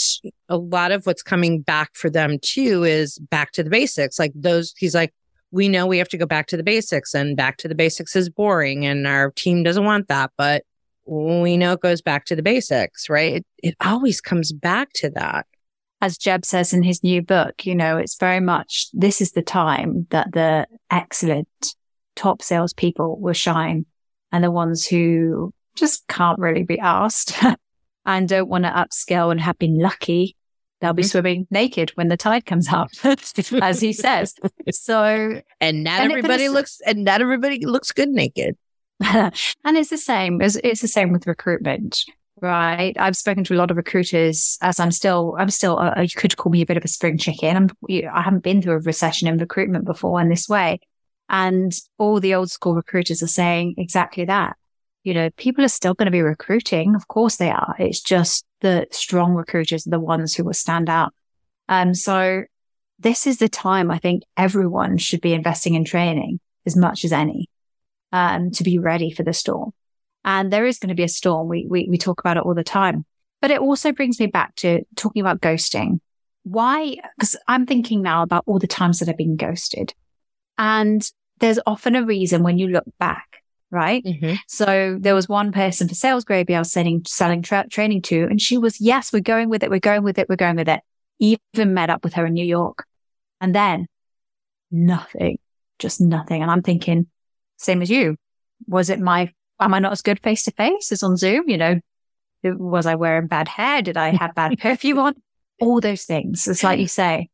a 0.49 0.57
lot 0.57 0.93
of 0.93 1.05
what's 1.05 1.23
coming 1.23 1.61
back 1.61 1.91
for 1.95 2.09
them 2.09 2.39
too 2.41 2.85
is 2.85 3.19
back 3.19 3.51
to 3.53 3.65
the 3.65 3.71
basics. 3.71 4.21
Like 4.21 4.31
those, 4.37 4.73
he's 4.77 4.95
like, 4.95 5.13
we 5.51 5.69
know 5.69 5.85
we 5.85 5.99
have 5.99 6.09
to 6.11 6.17
go 6.17 6.27
back 6.27 6.47
to 6.49 6.57
the 6.57 6.63
basics 6.63 7.13
and 7.13 7.37
back 7.37 7.57
to 7.59 7.69
the 7.69 7.75
basics 7.75 8.15
is 8.15 8.29
boring 8.29 8.87
and 8.87 9.05
our 9.05 9.33
team 9.33 9.65
doesn't 9.65 9.85
want 9.85 10.07
that. 10.07 10.31
But 10.39 10.63
we 11.07 11.57
know 11.57 11.73
it 11.73 11.81
goes 11.81 12.03
back 12.03 12.25
to 12.27 12.37
the 12.37 12.43
basics, 12.43 13.11
right? 13.11 13.37
It, 13.37 13.47
it 13.65 13.75
always 13.85 14.21
comes 14.21 14.53
back 14.53 14.93
to 14.95 15.11
that. 15.11 15.47
As 16.01 16.19
Jeb 16.19 16.45
says 16.45 16.73
in 16.73 16.83
his 16.83 17.03
new 17.03 17.23
book, 17.23 17.65
you 17.65 17.75
know, 17.75 17.97
it's 17.97 18.19
very 18.19 18.41
much 18.41 18.89
this 18.93 19.21
is 19.21 19.33
the 19.33 19.43
time 19.43 20.07
that 20.11 20.33
the 20.33 20.67
excellent 20.91 21.49
top 22.15 22.43
salespeople 22.43 23.19
will 23.19 23.33
shine 23.33 23.87
and 24.33 24.45
the 24.45 24.51
ones 24.51 24.87
who 24.87 25.53
just 25.75 26.07
can't 26.09 26.39
really 26.39 26.65
be 26.65 26.79
asked 26.79 27.35
and 28.07 28.29
don't 28.29 28.49
want 28.49 28.65
to 28.65 28.71
upskill 28.71 29.31
and 29.31 29.41
have 29.41 29.59
been 29.59 29.79
lucky 29.79 30.37
they'll 30.81 30.93
be 30.93 31.03
mm-hmm. 31.03 31.09
swimming 31.09 31.47
naked 31.51 31.91
when 31.95 32.09
the 32.09 32.17
tide 32.17 32.47
comes 32.47 32.69
up, 32.69 32.89
as 33.63 33.81
he 33.81 33.93
says. 33.93 34.35
So, 34.71 35.41
and 35.61 35.85
not 35.85 36.01
and 36.01 36.13
everybody 36.13 36.49
looks, 36.49 36.81
and 36.87 37.05
not 37.05 37.21
everybody 37.21 37.65
looks 37.65 37.93
good 37.93 38.09
naked. 38.09 38.57
and 39.05 39.33
it's 39.65 39.91
the 39.91 39.99
same 39.99 40.41
as 40.41 40.57
it's 40.57 40.81
the 40.81 40.89
same 40.89 41.13
with 41.13 41.27
recruitment, 41.27 42.05
right? 42.41 42.95
I've 42.99 43.17
spoken 43.17 43.45
to 43.45 43.55
a 43.55 43.57
lot 43.57 43.71
of 43.71 43.77
recruiters 43.77 44.59
as 44.61 44.79
I'm 44.79 44.91
still, 44.91 45.37
I'm 45.39 45.51
still, 45.51 45.79
uh, 45.79 46.01
you 46.01 46.09
could 46.09 46.37
call 46.37 46.53
me 46.53 46.63
a 46.63 46.67
bit 46.67 46.77
of 46.77 46.85
a 46.85 46.89
spring 46.89 47.19
chicken. 47.19 47.57
I'm, 47.57 47.71
I 48.13 48.23
haven't 48.23 48.43
been 48.43 48.61
through 48.61 48.75
a 48.75 48.81
recession 48.81 49.29
in 49.29 49.39
recruitment 49.39 49.85
before 49.85 50.21
in 50.21 50.29
this 50.29 50.49
way. 50.49 50.81
And 51.29 51.73
all 51.99 52.21
the 52.21 52.35
old 52.35 52.51
school 52.51 52.75
recruiters 52.75 53.23
are 53.23 53.29
saying 53.29 53.75
exactly 53.79 54.27
that. 54.27 54.57
You 55.03 55.15
know, 55.15 55.31
people 55.37 55.65
are 55.65 55.69
still 55.69 55.95
going 55.95 56.07
to 56.07 56.13
be 56.13 56.23
recruiting. 56.23 56.95
Of 56.95 57.09
course 57.09 57.37
they 57.37 57.51
are. 57.51 57.75
It's 57.79 58.01
just 58.01 58.45
the 58.61 58.87
strong 58.91 59.35
recruiters 59.35 59.87
are 59.87 59.91
the 59.91 60.01
ones 60.01 60.35
who 60.35 60.45
will 60.45 60.53
stand 60.53 60.89
out. 60.89 61.15
Um, 61.69 61.95
so 61.95 62.43
this 62.99 63.27
is 63.27 63.39
the 63.39 63.49
time 63.49 63.91
I 63.91 63.99
think 63.99 64.23
everyone 64.37 64.99
should 64.99 65.21
be 65.21 65.33
investing 65.33 65.75
in 65.75 65.85
training 65.85 66.41
as 66.65 66.77
much 66.77 67.05
as 67.05 67.13
any, 67.13 67.49
um, 68.13 68.51
to 68.53 68.65
be 68.65 68.79
ready 68.79 69.11
for 69.11 69.23
the 69.23 69.33
storm. 69.33 69.73
And 70.27 70.53
there 70.53 70.67
is 70.67 70.79
going 70.79 70.91
to 70.91 70.95
be 70.95 71.05
a 71.05 71.09
storm. 71.09 71.49
We, 71.49 71.67
we, 71.67 71.87
we 71.89 71.97
talk 71.97 72.21
about 72.21 72.37
it 72.37 72.43
all 72.43 72.55
the 72.55 72.65
time, 72.65 73.07
but 73.41 73.51
it 73.51 73.61
also 73.61 73.93
brings 73.93 74.21
me 74.21 74.27
back 74.27 74.55
to 74.57 74.83
talking 74.97 75.21
about 75.21 75.41
ghosting. 75.41 76.01
Why? 76.43 76.97
Because 77.17 77.37
I'm 77.49 77.65
thinking 77.65 78.03
now 78.03 78.23
about 78.23 78.45
all 78.47 78.59
the 78.59 78.67
times 78.67 78.99
that 78.99 79.09
I've 79.09 79.17
been 79.17 79.37
ghosted 79.37 79.95
and 80.59 81.09
there's 81.39 81.59
often 81.67 81.97
a 81.97 82.05
reason 82.05 82.43
when 82.43 82.59
you 82.59 82.69
look 82.69 82.85
back 82.99 83.43
right? 83.71 84.05
Mm-hmm. 84.05 84.35
So 84.47 84.97
there 85.01 85.15
was 85.15 85.29
one 85.29 85.53
person 85.53 85.89
for 85.89 85.95
Sales 85.95 86.25
Gravy 86.25 86.55
I 86.55 86.61
was 86.61 86.73
selling, 86.73 87.03
selling 87.07 87.43
tra- 87.43 87.69
training 87.69 88.03
to, 88.03 88.25
and 88.25 88.41
she 88.41 88.59
was, 88.59 88.81
yes, 88.81 89.13
we're 89.13 89.21
going 89.21 89.49
with 89.49 89.63
it. 89.63 89.71
We're 89.71 89.81
going 89.81 90.03
with 90.03 90.19
it. 90.19 90.29
We're 90.29 90.37
going 90.37 90.57
with 90.57 90.69
it. 90.69 90.81
Even 91.19 91.75
met 91.75 91.91
up 91.91 92.05
with 92.05 92.15
her 92.15 92.27
in 92.27 92.35
New 92.35 92.45
York. 92.45 92.87
And 93.41 93.55
then 93.55 93.87
nothing, 94.71 95.39
just 95.79 96.01
nothing. 96.01 96.43
And 96.43 96.51
I'm 96.51 96.63
thinking, 96.63 97.07
same 97.57 97.83
as 97.83 97.91
you. 97.91 98.17
Was 98.67 98.89
it 98.89 99.01
my, 99.01 99.33
am 99.61 99.75
I 99.75 99.79
not 99.79 99.93
as 99.93 100.03
good 100.03 100.21
face 100.21 100.45
to 100.45 100.51
face 100.53 100.93
as 100.93 101.03
on 101.03 101.17
Zoom? 101.17 101.49
You 101.49 101.57
know, 101.57 101.81
was 102.45 102.87
I 102.87 102.95
wearing 102.95 103.27
bad 103.27 103.49
hair? 103.49 103.83
Did 103.83 103.97
I 103.97 104.11
have 104.11 104.35
bad 104.35 104.59
perfume 104.59 104.99
on? 104.99 105.15
All 105.61 105.81
those 105.81 106.05
things. 106.05 106.47
It's 106.47 106.63
like 106.63 106.79
you 106.79 106.89
say. 106.89 107.29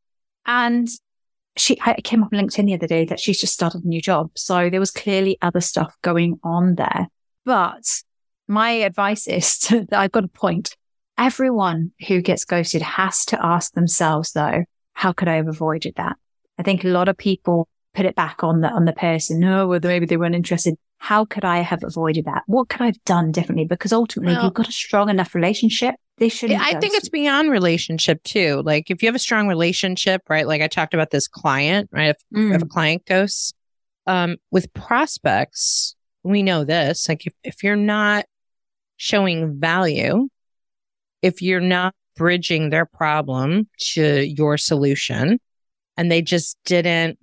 And 0.47 0.89
she 1.57 1.79
I 1.83 2.01
came 2.01 2.23
up 2.23 2.31
on 2.33 2.39
LinkedIn 2.39 2.67
the 2.67 2.75
other 2.75 2.87
day 2.87 3.05
that 3.07 3.21
she's 3.21 3.41
just 3.41 3.53
started 3.53 3.85
a 3.85 3.89
new 3.89 4.01
job. 4.01 4.31
So 4.37 4.71
there 4.71 4.81
was 4.81 4.91
clearly 4.91 5.39
other 5.43 5.61
stuff 5.61 5.97
going 6.03 6.39
on 6.43 6.77
there. 6.77 7.09
But 7.45 8.03
my 8.49 8.71
advice 8.71 9.27
is 9.27 9.59
to, 9.61 9.85
that 9.91 10.01
I've 10.01 10.13
got 10.13 10.25
a 10.25 10.29
point. 10.29 10.77
Everyone 11.19 11.93
who 12.09 12.23
gets 12.23 12.45
ghosted 12.45 12.83
has 12.83 13.25
to 13.27 13.45
ask 13.45 13.75
themselves 13.75 14.33
though, 14.33 14.65
how 14.95 15.13
could 15.13 15.29
I 15.29 15.37
have 15.37 15.49
avoided 15.49 15.95
that? 15.97 16.17
I 16.59 16.63
think 16.63 16.85
a 16.85 16.89
lot 16.89 17.09
of 17.09 17.17
people 17.17 17.69
put 17.95 18.07
it 18.07 18.15
back 18.15 18.43
on 18.43 18.61
the 18.61 18.69
on 18.69 18.85
the 18.85 18.93
person. 18.93 19.39
No, 19.39 19.67
well, 19.67 19.81
maybe 19.83 20.07
they 20.07 20.17
weren't 20.17 20.35
interested. 20.35 20.77
How 21.03 21.25
could 21.25 21.45
I 21.45 21.63
have 21.63 21.83
avoided 21.83 22.27
that? 22.27 22.45
What 22.47 22.69
could 22.69 22.81
I 22.81 22.87
have 22.87 23.05
done 23.05 23.33
differently? 23.33 23.65
Because 23.65 23.93
ultimately, 23.93 24.35
well, 24.35 24.45
you've 24.45 24.55
got 24.55 24.69
a 24.69 24.73
strong 24.73 25.11
enough 25.11 25.35
relationship 25.35 25.97
they 26.19 26.29
shouldn't. 26.29 26.61
I 26.61 26.79
think 26.79 26.95
it's 26.95 27.09
beyond 27.09 27.51
relationship 27.51 28.23
too. 28.23 28.63
Like 28.65 28.89
if 28.89 29.03
you 29.03 29.09
have 29.09 29.17
a 29.17 29.19
strong 29.19 29.49
relationship, 29.49 30.23
right? 30.29 30.47
Like 30.47 30.63
I 30.63 30.69
talked 30.69 30.95
about 30.95 31.11
this 31.11 31.27
client, 31.27 31.91
right? 31.93 32.11
If, 32.11 32.17
mm. 32.33 32.55
if 32.55 32.63
a 32.63 32.67
client 32.67 33.05
goes 33.05 33.53
um, 34.07 34.37
with 34.53 34.73
prospects, 34.75 35.97
we 36.23 36.45
know 36.45 36.63
this. 36.63 37.09
Like 37.09 37.27
if, 37.27 37.33
if 37.43 37.65
you're 37.65 37.75
not 37.75 38.27
showing 38.97 39.59
value, 39.59 40.29
if 41.21 41.43
you're 41.43 41.61
not 41.61 41.97
bridging 42.15 42.71
their 42.71 42.87
problem 42.87 43.69
to 43.95 44.25
your 44.25 44.57
solution, 44.57 45.41
and 45.97 46.13
they 46.13 46.23
just 46.23 46.57
didn't, 46.65 47.19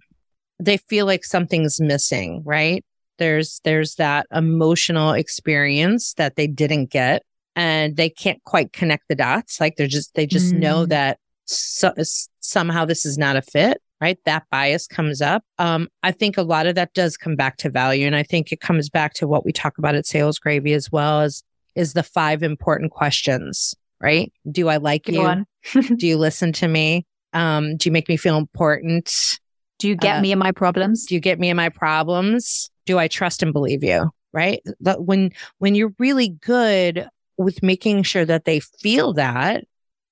they 0.60 0.76
feel 0.76 1.06
like 1.06 1.24
something's 1.24 1.80
missing, 1.80 2.42
right? 2.46 2.84
There's 3.20 3.62
there's 3.64 3.96
that 3.96 4.26
emotional 4.34 5.12
experience 5.12 6.14
that 6.16 6.36
they 6.36 6.48
didn't 6.48 6.88
get 6.88 7.24
and 7.60 7.98
they 7.98 8.10
can't 8.10 8.42
quite 8.46 8.72
connect 8.72 9.10
the 9.10 9.16
dots. 9.16 9.60
Like 9.60 9.76
they're 9.76 9.86
just, 9.86 10.16
they 10.16 10.26
just 10.26 10.54
mm. 10.54 10.60
know 10.60 10.86
that 10.86 11.20
so, 11.46 11.94
somehow 12.40 12.86
this 12.86 13.06
is 13.06 13.18
not 13.18 13.36
a 13.36 13.42
fit, 13.42 13.82
right? 14.00 14.18
That 14.24 14.44
bias 14.50 14.88
comes 14.88 15.22
up. 15.22 15.44
Um, 15.58 15.90
I 16.02 16.12
think 16.12 16.38
a 16.38 16.44
lot 16.44 16.68
of 16.68 16.76
that 16.76 16.94
does 16.94 17.18
come 17.18 17.36
back 17.36 17.58
to 17.58 17.70
value. 17.70 18.08
And 18.08 18.16
I 18.16 18.24
think 18.24 18.54
it 18.54 18.62
comes 18.62 18.90
back 18.90 19.14
to 19.16 19.28
what 19.28 19.44
we 19.46 19.52
talk 19.52 19.78
about 19.78 19.96
at 19.96 20.06
Sales 20.06 20.40
Gravy 20.40 20.72
as 20.74 20.90
well 20.90 21.20
as 21.20 21.44
is 21.76 21.94
the 21.94 22.04
five 22.04 22.44
important 22.44 22.92
questions, 22.92 23.76
right? 24.00 24.32
Do 24.50 24.70
I 24.70 24.78
like 24.78 25.04
Good 25.04 25.16
you? 25.16 25.96
do 25.98 26.08
you 26.08 26.18
listen 26.18 26.54
to 26.54 26.68
me? 26.68 27.06
Um, 27.34 27.76
do 27.76 27.90
you 27.90 27.92
make 27.92 28.08
me 28.08 28.16
feel 28.16 28.38
important? 28.38 29.38
Do 29.80 29.90
you 29.90 29.96
get 29.96 30.18
uh, 30.18 30.22
me 30.22 30.32
in 30.32 30.40
my 30.40 30.52
problems? 30.52 31.06
Do 31.06 31.16
you 31.16 31.22
get 31.22 31.40
me 31.40 31.50
in 31.50 31.58
my 31.58 31.70
problems? 31.70 32.72
Do 32.90 32.98
I 32.98 33.08
trust 33.08 33.44
and 33.44 33.54
believe 33.54 33.84
you? 33.84 34.10
Right. 34.34 34.64
But 34.82 35.06
when, 35.06 35.30
when 35.60 35.76
you're 35.76 35.94
really 36.00 36.30
good 36.30 37.08
with 37.38 37.62
making 37.62 38.02
sure 38.02 38.26
that 38.26 38.46
they 38.46 38.62
feel 38.62 39.14
that 39.14 39.66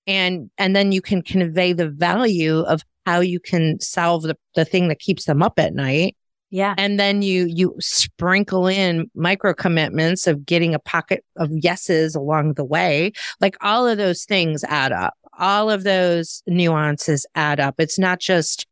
and 0.05 0.51
and 0.59 0.75
then 0.75 0.91
you 0.91 1.01
can 1.01 1.23
convey 1.23 1.73
the 1.73 1.89
value 1.89 2.59
of 2.59 2.83
how 3.07 3.19
you 3.19 3.39
can 3.39 3.79
solve 3.79 4.21
the, 4.21 4.37
the 4.53 4.63
thing 4.63 4.89
that 4.89 4.99
keeps 4.99 5.25
them 5.25 5.41
up 5.41 5.57
at 5.57 5.73
night 5.73 6.15
yeah 6.51 6.73
and 6.77 6.99
then 6.99 7.21
you 7.21 7.47
you 7.47 7.75
sprinkle 7.79 8.67
in 8.67 9.09
micro 9.15 9.53
commitments 9.53 10.27
of 10.27 10.45
getting 10.45 10.73
a 10.75 10.79
pocket 10.79 11.25
of 11.35 11.49
yeses 11.51 12.15
along 12.15 12.53
the 12.53 12.63
way 12.63 13.11
like 13.41 13.57
all 13.59 13.87
of 13.87 13.97
those 13.97 14.23
things 14.23 14.63
add 14.65 14.91
up 14.91 15.15
all 15.37 15.69
of 15.69 15.83
those 15.83 16.43
nuances 16.47 17.25
add 17.35 17.59
up 17.59 17.75
it's 17.79 17.99
not 17.99 18.19
just 18.19 18.67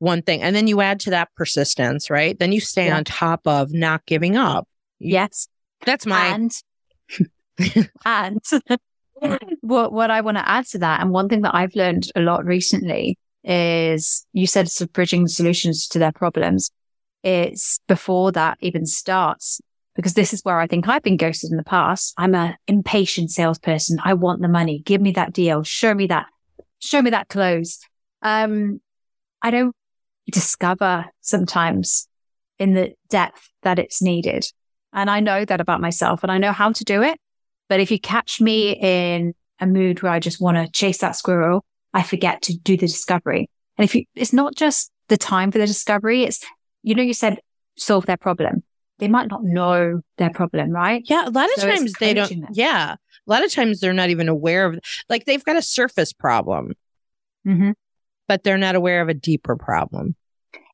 one 0.00 0.20
thing 0.22 0.42
and 0.42 0.54
then 0.56 0.66
you 0.66 0.80
add 0.80 0.98
to 0.98 1.10
that 1.10 1.28
persistence 1.36 2.10
right 2.10 2.38
then 2.38 2.52
you 2.52 2.60
stay 2.60 2.86
yeah. 2.86 2.96
on 2.96 3.04
top 3.04 3.40
of 3.46 3.72
not 3.72 4.04
giving 4.06 4.36
up 4.36 4.66
yes 4.98 5.48
that's 5.86 6.04
my 6.04 6.26
and 6.26 6.52
and 8.04 8.40
what 9.60 9.92
what 9.92 10.10
I 10.10 10.20
want 10.20 10.38
to 10.38 10.48
add 10.48 10.66
to 10.68 10.78
that, 10.78 11.00
and 11.00 11.10
one 11.10 11.28
thing 11.28 11.42
that 11.42 11.54
I've 11.54 11.74
learned 11.74 12.10
a 12.14 12.20
lot 12.20 12.44
recently 12.44 13.18
is 13.44 14.26
you 14.32 14.46
said 14.46 14.68
of 14.80 14.92
bridging 14.92 15.26
solutions 15.26 15.88
to 15.88 15.98
their 15.98 16.12
problems. 16.12 16.70
It's 17.22 17.80
before 17.86 18.32
that 18.32 18.58
even 18.60 18.86
starts, 18.86 19.60
because 19.94 20.14
this 20.14 20.32
is 20.32 20.42
where 20.42 20.58
I 20.58 20.66
think 20.66 20.88
I've 20.88 21.02
been 21.02 21.16
ghosted 21.16 21.50
in 21.50 21.56
the 21.56 21.64
past. 21.64 22.14
I'm 22.16 22.34
a 22.34 22.56
impatient 22.66 23.30
salesperson. 23.30 23.98
I 24.02 24.14
want 24.14 24.40
the 24.40 24.48
money. 24.48 24.80
Give 24.80 25.00
me 25.00 25.12
that 25.12 25.32
deal. 25.32 25.62
Show 25.62 25.94
me 25.94 26.06
that. 26.06 26.26
Show 26.78 27.02
me 27.02 27.10
that 27.10 27.28
close. 27.28 27.78
Um, 28.22 28.80
I 29.42 29.50
don't 29.50 29.74
discover 30.30 31.06
sometimes 31.20 32.08
in 32.58 32.74
the 32.74 32.92
depth 33.08 33.48
that 33.62 33.78
it's 33.78 34.02
needed. 34.02 34.44
And 34.92 35.08
I 35.10 35.20
know 35.20 35.44
that 35.44 35.60
about 35.60 35.80
myself 35.80 36.22
and 36.22 36.30
I 36.32 36.38
know 36.38 36.52
how 36.52 36.72
to 36.72 36.84
do 36.84 37.02
it. 37.02 37.18
But 37.68 37.80
if 37.80 37.90
you 37.90 37.98
catch 38.00 38.40
me 38.40 38.72
in 38.72 39.34
a 39.60 39.66
mood 39.66 40.02
where 40.02 40.12
I 40.12 40.18
just 40.18 40.40
want 40.40 40.56
to 40.56 40.70
chase 40.72 40.98
that 40.98 41.16
squirrel, 41.16 41.64
I 41.94 42.02
forget 42.02 42.42
to 42.42 42.56
do 42.58 42.76
the 42.76 42.86
discovery. 42.86 43.48
And 43.78 43.84
if 43.84 43.94
you, 43.94 44.04
it's 44.14 44.32
not 44.32 44.54
just 44.56 44.90
the 45.08 45.16
time 45.16 45.50
for 45.52 45.58
the 45.58 45.66
discovery, 45.66 46.24
it's, 46.24 46.44
you 46.82 46.94
know, 46.94 47.02
you 47.02 47.14
said 47.14 47.38
solve 47.76 48.06
their 48.06 48.16
problem. 48.16 48.62
they 48.98 49.08
might 49.08 49.28
not 49.28 49.42
know 49.42 50.00
their 50.18 50.30
problem, 50.30 50.70
right? 50.70 51.02
Yeah. 51.08 51.26
A 51.26 51.30
lot 51.30 51.46
of 51.46 51.60
So 51.60 51.68
times 51.68 51.92
they 51.94 52.12
don't. 52.12 52.28
them. 52.28 52.48
Yeah. 52.52 52.94
A 52.94 53.30
lot 53.30 53.44
of 53.44 53.52
times 53.52 53.80
they're 53.80 53.92
not 53.94 54.10
even 54.10 54.28
aware 54.28 54.66
of, 54.66 54.78
like, 55.08 55.24
they've 55.24 55.44
got 55.44 55.56
a 55.56 55.62
surface 55.62 56.12
problem, 56.12 56.72
Mm-hmm. 57.46 57.70
But 58.30 58.44
they're 58.44 58.56
not 58.56 58.76
aware 58.76 59.02
of 59.02 59.08
a 59.08 59.14
deeper 59.14 59.56
problem. 59.56 60.14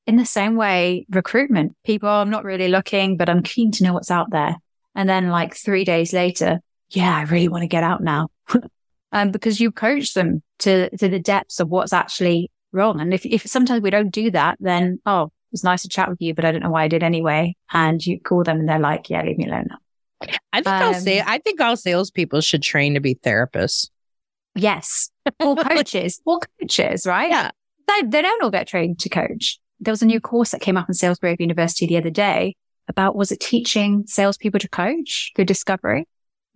In 0.07 0.17
the 0.17 0.27
same 0.27 0.57
way, 0.57 1.07
recruitment, 1.09 1.75
people, 1.87 2.07
I'm 2.07 2.29
not 2.29 2.45
really 2.45 2.69
looking, 2.69 3.17
but 3.17 3.31
I'm 3.31 3.43
keen 3.43 3.73
to 3.73 3.83
know 3.83 3.95
what's 3.95 4.11
out 4.11 4.29
there. 4.31 4.57
And 4.95 5.09
then 5.09 5.31
like 5.31 5.57
three 5.57 5.83
days 5.83 6.13
later, 6.13 6.61
yeah, 6.91 7.17
I 7.17 7.23
really 7.23 7.49
want 7.49 7.63
to 7.63 7.67
get 7.67 7.83
out 7.83 8.03
now. 8.03 8.29
um, 9.13 9.31
because 9.31 9.59
you 9.59 9.73
coach 9.73 10.13
them 10.13 10.43
to, 10.59 10.95
to 10.99 11.09
the 11.09 11.19
depths 11.19 11.59
of 11.59 11.71
what's 11.71 11.95
actually 11.95 12.51
wrong. 12.73 13.01
And 13.01 13.15
if, 13.15 13.25
if 13.25 13.47
sometimes 13.47 13.81
we 13.81 13.89
don't 13.89 14.11
do 14.11 14.31
that, 14.33 14.59
then, 14.61 15.01
oh, 15.07 15.23
it 15.23 15.31
was 15.51 15.65
nice 15.65 15.81
to 15.81 15.89
chat 15.89 16.11
with 16.11 16.21
you, 16.21 16.35
but 16.35 16.45
I 16.45 16.53
don't 16.53 16.63
know 16.63 16.69
why 16.69 16.83
I 16.83 16.89
did 16.89 17.03
anyway. 17.03 17.57
And 17.73 18.05
you 18.05 18.21
call 18.21 18.45
them 18.45 18.61
and 18.61 18.69
they're 18.69 18.79
like, 18.79 19.09
yeah, 19.09 19.23
leave 19.23 19.39
me 19.39 19.47
alone 19.47 19.69
now. 19.71 20.29
I 20.53 20.61
think 20.61 20.67
I'll 20.67 20.93
say, 20.93 21.21
Um, 21.21 21.27
I 21.27 21.39
think 21.39 21.59
all 21.63 21.75
salespeople 21.75 22.43
should 22.43 22.63
train 22.63 22.93
to 22.93 23.01
be 23.01 23.15
therapists. 23.15 23.89
Yes. 24.55 25.09
Or 25.41 25.57
coaches, 25.65 26.21
or 26.25 26.41
coaches, 26.61 27.07
right? 27.07 27.31
Yeah. 27.31 27.51
They, 27.89 28.03
they 28.07 28.23
don't 28.23 28.43
all 28.43 28.51
get 28.51 28.67
trained 28.69 28.99
to 29.01 29.09
coach. 29.09 29.59
There 29.81 29.93
was 29.93 30.03
a 30.03 30.07
new 30.07 30.21
course 30.21 30.51
that 30.51 30.61
came 30.61 30.77
up 30.77 30.89
in 30.89 30.95
Sales 30.95 31.19
Gravy 31.19 31.45
University 31.45 31.87
the 31.87 31.97
other 31.99 32.11
day 32.11 32.57
about, 32.89 33.17
was 33.17 33.31
it 33.33 33.41
teaching 33.41 34.05
salespeople 34.07 34.61
to 34.61 34.69
coach 34.69 35.33
through 35.37 35.45
discovery? 35.45 36.07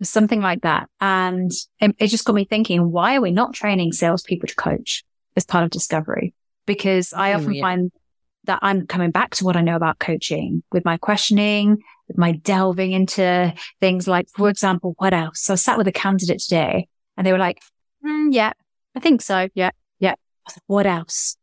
Something 0.03 0.41
like 0.41 0.61
that. 0.61 0.89
And 0.99 1.51
it, 1.79 1.95
it 1.99 2.07
just 2.07 2.25
got 2.25 2.33
me 2.35 2.45
thinking, 2.45 2.91
why 2.91 3.15
are 3.15 3.21
we 3.21 3.31
not 3.31 3.53
training 3.53 3.91
salespeople 3.93 4.47
to 4.47 4.55
coach 4.55 5.03
as 5.37 5.45
part 5.45 5.63
of 5.63 5.69
discovery? 5.69 6.33
Because 6.65 7.13
I 7.13 7.33
Oh, 7.33 7.37
often 7.37 7.53
yeah. 7.53 7.61
find 7.61 7.91
that 8.45 8.59
I'm 8.63 8.87
coming 8.87 9.11
back 9.11 9.35
to 9.35 9.45
what 9.45 9.55
I 9.55 9.61
know 9.61 9.75
about 9.75 9.99
coaching 9.99 10.63
with 10.71 10.83
my 10.83 10.97
questioning, 10.97 11.77
with 12.07 12.17
my 12.17 12.31
delving 12.31 12.91
into 12.91 13.53
things 13.79 14.07
like, 14.07 14.27
for 14.35 14.49
example, 14.49 14.95
what 14.97 15.13
else? 15.13 15.41
So 15.43 15.53
I 15.53 15.57
sat 15.57 15.77
with 15.77 15.87
a 15.87 15.91
candidate 15.91 16.39
today 16.39 16.87
and 17.15 17.27
they 17.27 17.31
were 17.31 17.37
like, 17.37 17.59
"Mm, 18.03 18.29
yeah, 18.33 18.53
I 18.95 18.99
think 18.99 19.21
so. 19.21 19.49
Yeah. 19.53 19.71
Yeah. 19.99 20.11
I 20.11 20.15
was 20.45 20.55
like, 20.55 20.63
what 20.67 20.85
else? 20.85 21.37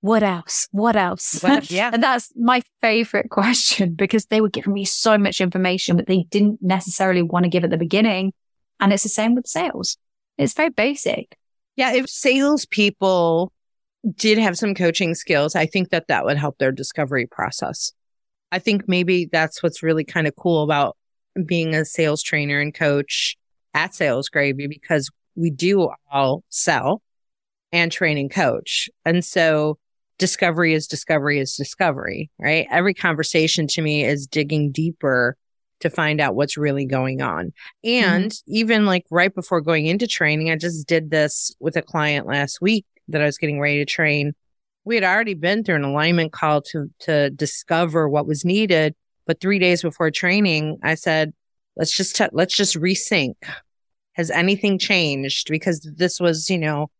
What 0.00 0.22
else? 0.22 0.68
What 0.70 0.96
else? 0.96 1.40
What- 1.42 1.70
yeah. 1.70 1.90
and 1.92 2.02
that's 2.02 2.32
my 2.36 2.62
favorite 2.80 3.30
question 3.30 3.94
because 3.94 4.26
they 4.26 4.40
were 4.40 4.48
giving 4.48 4.72
me 4.72 4.84
so 4.84 5.18
much 5.18 5.40
information 5.40 5.96
that 5.96 6.06
they 6.06 6.24
didn't 6.30 6.58
necessarily 6.62 7.22
want 7.22 7.44
to 7.44 7.48
give 7.48 7.64
at 7.64 7.70
the 7.70 7.76
beginning. 7.76 8.32
And 8.80 8.92
it's 8.92 9.02
the 9.02 9.08
same 9.08 9.34
with 9.34 9.46
sales. 9.46 9.96
It's 10.36 10.54
very 10.54 10.70
basic. 10.70 11.36
Yeah. 11.76 11.92
If 11.92 12.08
salespeople 12.08 13.52
did 14.14 14.38
have 14.38 14.56
some 14.56 14.74
coaching 14.74 15.14
skills, 15.14 15.56
I 15.56 15.66
think 15.66 15.90
that 15.90 16.08
that 16.08 16.24
would 16.24 16.36
help 16.36 16.58
their 16.58 16.72
discovery 16.72 17.26
process. 17.26 17.92
I 18.50 18.58
think 18.58 18.88
maybe 18.88 19.28
that's 19.30 19.62
what's 19.62 19.82
really 19.82 20.04
kind 20.04 20.26
of 20.26 20.36
cool 20.36 20.62
about 20.62 20.96
being 21.44 21.74
a 21.74 21.84
sales 21.84 22.22
trainer 22.22 22.60
and 22.60 22.72
coach 22.74 23.36
at 23.74 23.94
Sales 23.94 24.28
Gravy 24.28 24.66
because 24.66 25.10
we 25.38 25.50
do 25.50 25.90
all 26.10 26.42
sell 26.48 27.02
and 27.72 27.92
train 27.92 28.18
and 28.18 28.30
coach. 28.30 28.90
And 29.04 29.24
so 29.24 29.78
discovery 30.18 30.74
is 30.74 30.86
discovery 30.86 31.38
is 31.38 31.56
discovery, 31.56 32.30
right? 32.38 32.66
Every 32.70 32.94
conversation 32.94 33.66
to 33.68 33.82
me 33.82 34.04
is 34.04 34.26
digging 34.26 34.72
deeper 34.72 35.36
to 35.80 35.90
find 35.90 36.20
out 36.20 36.34
what's 36.34 36.56
really 36.56 36.86
going 36.86 37.22
on. 37.22 37.52
Mm-hmm. 37.86 38.04
And 38.04 38.34
even 38.46 38.84
like 38.84 39.04
right 39.10 39.32
before 39.32 39.60
going 39.60 39.86
into 39.86 40.06
training, 40.06 40.50
I 40.50 40.56
just 40.56 40.88
did 40.88 41.10
this 41.10 41.54
with 41.60 41.76
a 41.76 41.82
client 41.82 42.26
last 42.26 42.60
week 42.60 42.84
that 43.08 43.22
I 43.22 43.26
was 43.26 43.38
getting 43.38 43.60
ready 43.60 43.78
to 43.78 43.84
train. 43.84 44.34
We 44.84 44.96
had 44.96 45.04
already 45.04 45.34
been 45.34 45.62
through 45.62 45.76
an 45.76 45.84
alignment 45.84 46.32
call 46.32 46.62
to 46.62 46.90
to 47.00 47.30
discover 47.30 48.08
what 48.08 48.26
was 48.26 48.44
needed, 48.44 48.94
but 49.26 49.40
3 49.40 49.58
days 49.58 49.82
before 49.82 50.10
training, 50.10 50.78
I 50.82 50.94
said, 50.94 51.32
let's 51.76 51.94
just 51.94 52.16
t- 52.16 52.26
let's 52.32 52.56
just 52.56 52.74
resync. 52.74 53.34
Has 54.18 54.30
anything 54.30 54.78
changed 54.78 55.48
because 55.48 55.80
this 55.96 56.20
was, 56.20 56.50
you 56.50 56.58
know, 56.58 56.90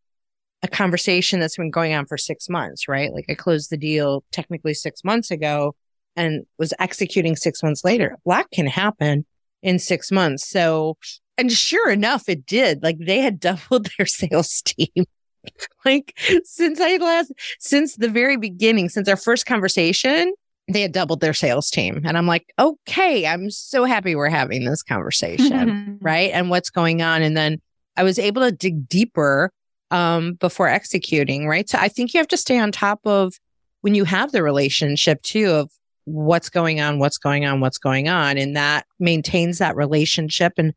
a 0.63 0.67
conversation 0.67 1.39
that's 1.39 1.57
been 1.57 1.71
going 1.71 1.93
on 1.93 2.05
for 2.05 2.17
6 2.17 2.49
months, 2.49 2.87
right? 2.87 3.13
Like 3.13 3.25
I 3.29 3.35
closed 3.35 3.69
the 3.69 3.77
deal 3.77 4.23
technically 4.31 4.73
6 4.73 5.03
months 5.03 5.29
ago 5.29 5.75
and 6.15 6.45
was 6.57 6.73
executing 6.79 7.35
6 7.35 7.61
months 7.61 7.83
later. 7.83 8.17
A 8.25 8.29
lot 8.29 8.49
can 8.51 8.65
happen 8.65 9.25
in 9.61 9.79
6 9.79 10.11
months. 10.11 10.49
So 10.49 10.97
and 11.39 11.49
sure 11.49 11.89
enough, 11.89 12.27
it 12.27 12.45
did. 12.45 12.83
Like 12.83 12.97
they 12.99 13.19
had 13.19 13.39
doubled 13.41 13.89
their 13.97 14.05
sales 14.05 14.61
team. 14.61 15.05
like 15.85 16.19
since 16.43 16.81
I 16.81 16.97
last, 16.97 17.31
since 17.59 17.95
the 17.95 18.09
very 18.09 18.37
beginning, 18.37 18.89
since 18.89 19.07
our 19.07 19.15
first 19.15 19.45
conversation, 19.45 20.33
they 20.69 20.81
had 20.81 20.91
doubled 20.91 21.19
their 21.19 21.33
sales 21.33 21.69
team. 21.69 22.01
And 22.05 22.17
I'm 22.17 22.27
like, 22.27 22.53
okay, 22.59 23.25
I'm 23.25 23.49
so 23.49 23.85
happy 23.85 24.15
we're 24.15 24.29
having 24.29 24.65
this 24.65 24.83
conversation. 24.83 25.97
right? 26.01 26.31
And 26.31 26.49
what's 26.49 26.69
going 26.69 27.01
on. 27.01 27.21
And 27.21 27.35
then 27.35 27.59
I 27.97 28.03
was 28.03 28.19
able 28.19 28.43
to 28.43 28.51
dig 28.51 28.87
deeper 28.87 29.51
um, 29.91 30.33
before 30.33 30.67
executing, 30.67 31.47
right? 31.47 31.67
So 31.67 31.79
I 31.79 31.87
think 31.87 32.13
you 32.13 32.19
have 32.19 32.27
to 32.29 32.37
stay 32.37 32.59
on 32.59 32.71
top 32.71 32.99
of 33.05 33.33
when 33.81 33.95
you 33.95 34.05
have 34.05 34.31
the 34.31 34.43
relationship 34.43 35.21
too 35.23 35.49
of 35.49 35.71
what's 36.05 36.49
going 36.49 36.79
on, 36.79 36.99
what's 36.99 37.17
going 37.17 37.45
on, 37.45 37.59
what's 37.59 37.77
going 37.77 38.07
on. 38.07 38.37
And 38.37 38.55
that 38.55 38.85
maintains 38.99 39.57
that 39.57 39.75
relationship. 39.75 40.53
And 40.57 40.73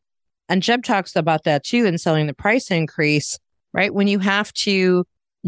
and 0.49 0.63
Jeb 0.63 0.83
talks 0.83 1.17
about 1.17 1.45
that 1.45 1.65
too 1.65 1.87
in 1.87 1.99
selling 1.99 2.27
the 2.27 2.35
price 2.35 2.71
increase, 2.71 3.39
right? 3.73 3.95
When 3.95 4.09
you 4.09 4.19
have 4.19 4.53
to 4.55 5.05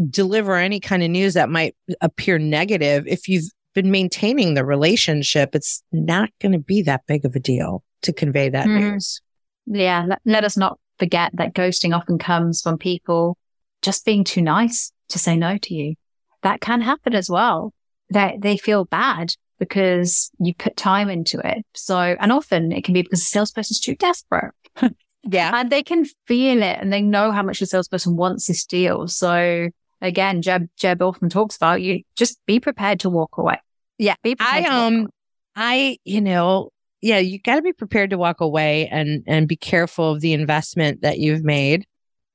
deliver 0.09 0.55
any 0.55 0.79
kind 0.79 1.03
of 1.03 1.09
news 1.09 1.33
that 1.35 1.49
might 1.49 1.75
appear 2.01 2.39
negative, 2.39 3.05
if 3.07 3.27
you've 3.27 3.49
been 3.75 3.91
maintaining 3.91 4.55
the 4.55 4.65
relationship, 4.65 5.53
it's 5.53 5.83
not 5.91 6.29
going 6.41 6.53
to 6.53 6.59
be 6.59 6.81
that 6.83 7.01
big 7.07 7.25
of 7.25 7.35
a 7.35 7.39
deal 7.39 7.83
to 8.01 8.11
convey 8.11 8.49
that 8.49 8.65
Mhm. 8.67 8.79
news. 8.79 9.21
Yeah. 9.67 10.05
Let, 10.07 10.21
let 10.25 10.43
us 10.43 10.57
not 10.57 10.79
forget 10.97 11.31
that 11.35 11.53
ghosting 11.53 11.95
often 11.95 12.17
comes 12.17 12.61
from 12.61 12.77
people 12.79 13.37
just 13.83 14.05
being 14.05 14.23
too 14.23 14.41
nice 14.41 14.91
to 15.09 15.19
say 15.19 15.35
no 15.37 15.57
to 15.59 15.73
you. 15.75 15.95
That 16.41 16.61
can 16.61 16.81
happen 16.81 17.13
as 17.13 17.29
well. 17.29 17.73
They, 18.11 18.37
they 18.39 18.57
feel 18.57 18.85
bad 18.85 19.33
because 19.59 20.31
you 20.39 20.53
put 20.55 20.77
time 20.77 21.09
into 21.09 21.39
it. 21.45 21.65
So, 21.75 21.97
and 21.97 22.31
often 22.31 22.71
it 22.71 22.83
can 22.83 22.93
be 22.93 23.01
because 23.01 23.19
the 23.19 23.25
salesperson's 23.25 23.79
too 23.79 23.95
desperate 23.95 24.51
Yeah. 25.23 25.51
and 25.53 25.69
they 25.71 25.81
can 25.83 26.05
feel 26.27 26.61
it 26.61 26.77
and 26.79 26.91
they 26.93 27.01
know 27.01 27.31
how 27.31 27.41
much 27.43 27.59
the 27.59 27.65
salesperson 27.65 28.15
wants 28.15 28.47
this 28.47 28.65
deal. 28.65 29.07
So 29.07 29.69
again, 30.01 30.41
Jeb, 30.41 30.67
Jeb 30.77 31.01
often 31.01 31.29
talks 31.29 31.55
about 31.57 31.81
you 31.81 32.03
just 32.15 32.39
be 32.45 32.59
prepared 32.59 32.99
to 33.01 33.09
walk 33.09 33.37
away. 33.37 33.57
Yeah. 33.97 34.15
Be 34.23 34.35
I 34.39 34.61
prepared 34.61 34.65
to 34.65 34.71
walk 34.71 34.81
um. 34.81 35.09
I 35.55 35.97
you 36.03 36.21
know 36.21 36.71
yeah 37.01 37.19
you 37.19 37.39
got 37.39 37.55
to 37.55 37.61
be 37.61 37.73
prepared 37.73 38.09
to 38.09 38.17
walk 38.17 38.41
away 38.41 38.87
and 38.89 39.23
and 39.27 39.47
be 39.47 39.55
careful 39.55 40.11
of 40.11 40.21
the 40.21 40.33
investment 40.33 41.01
that 41.01 41.19
you've 41.19 41.43
made 41.43 41.85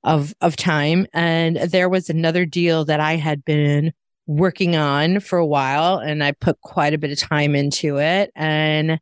of 0.05 0.33
of 0.41 0.57
time 0.57 1.07
and 1.13 1.57
there 1.57 1.89
was 1.89 2.09
another 2.09 2.47
deal 2.47 2.85
that 2.87 3.01
I 3.01 3.17
had 3.17 3.45
been 3.45 3.93
working 4.27 4.77
on 4.77 5.21
for 5.21 5.39
a 5.39 5.47
while 5.47 5.99
and 5.99 6.23
I 6.25 6.33
put 6.33 6.61
quite 6.63 6.95
a 6.95 6.99
bit 6.99 7.11
of 7.11 7.19
time 7.19 7.55
into 7.55 7.99
it 7.99 8.31
and 8.35 8.99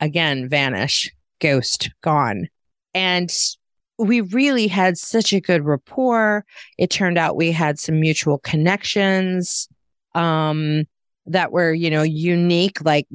again 0.00 0.48
vanish 0.48 1.10
ghost 1.40 1.90
gone 2.00 2.48
and 2.94 3.30
we 3.98 4.20
really 4.20 4.68
had 4.68 4.96
such 4.96 5.32
a 5.32 5.40
good 5.40 5.64
rapport 5.64 6.44
it 6.78 6.90
turned 6.90 7.18
out 7.18 7.36
we 7.36 7.52
had 7.52 7.78
some 7.78 8.00
mutual 8.00 8.38
connections 8.38 9.68
um 10.14 10.86
that 11.30 11.52
were 11.52 11.72
you 11.72 11.90
know 11.90 12.02
unique 12.02 12.82
like 12.84 13.06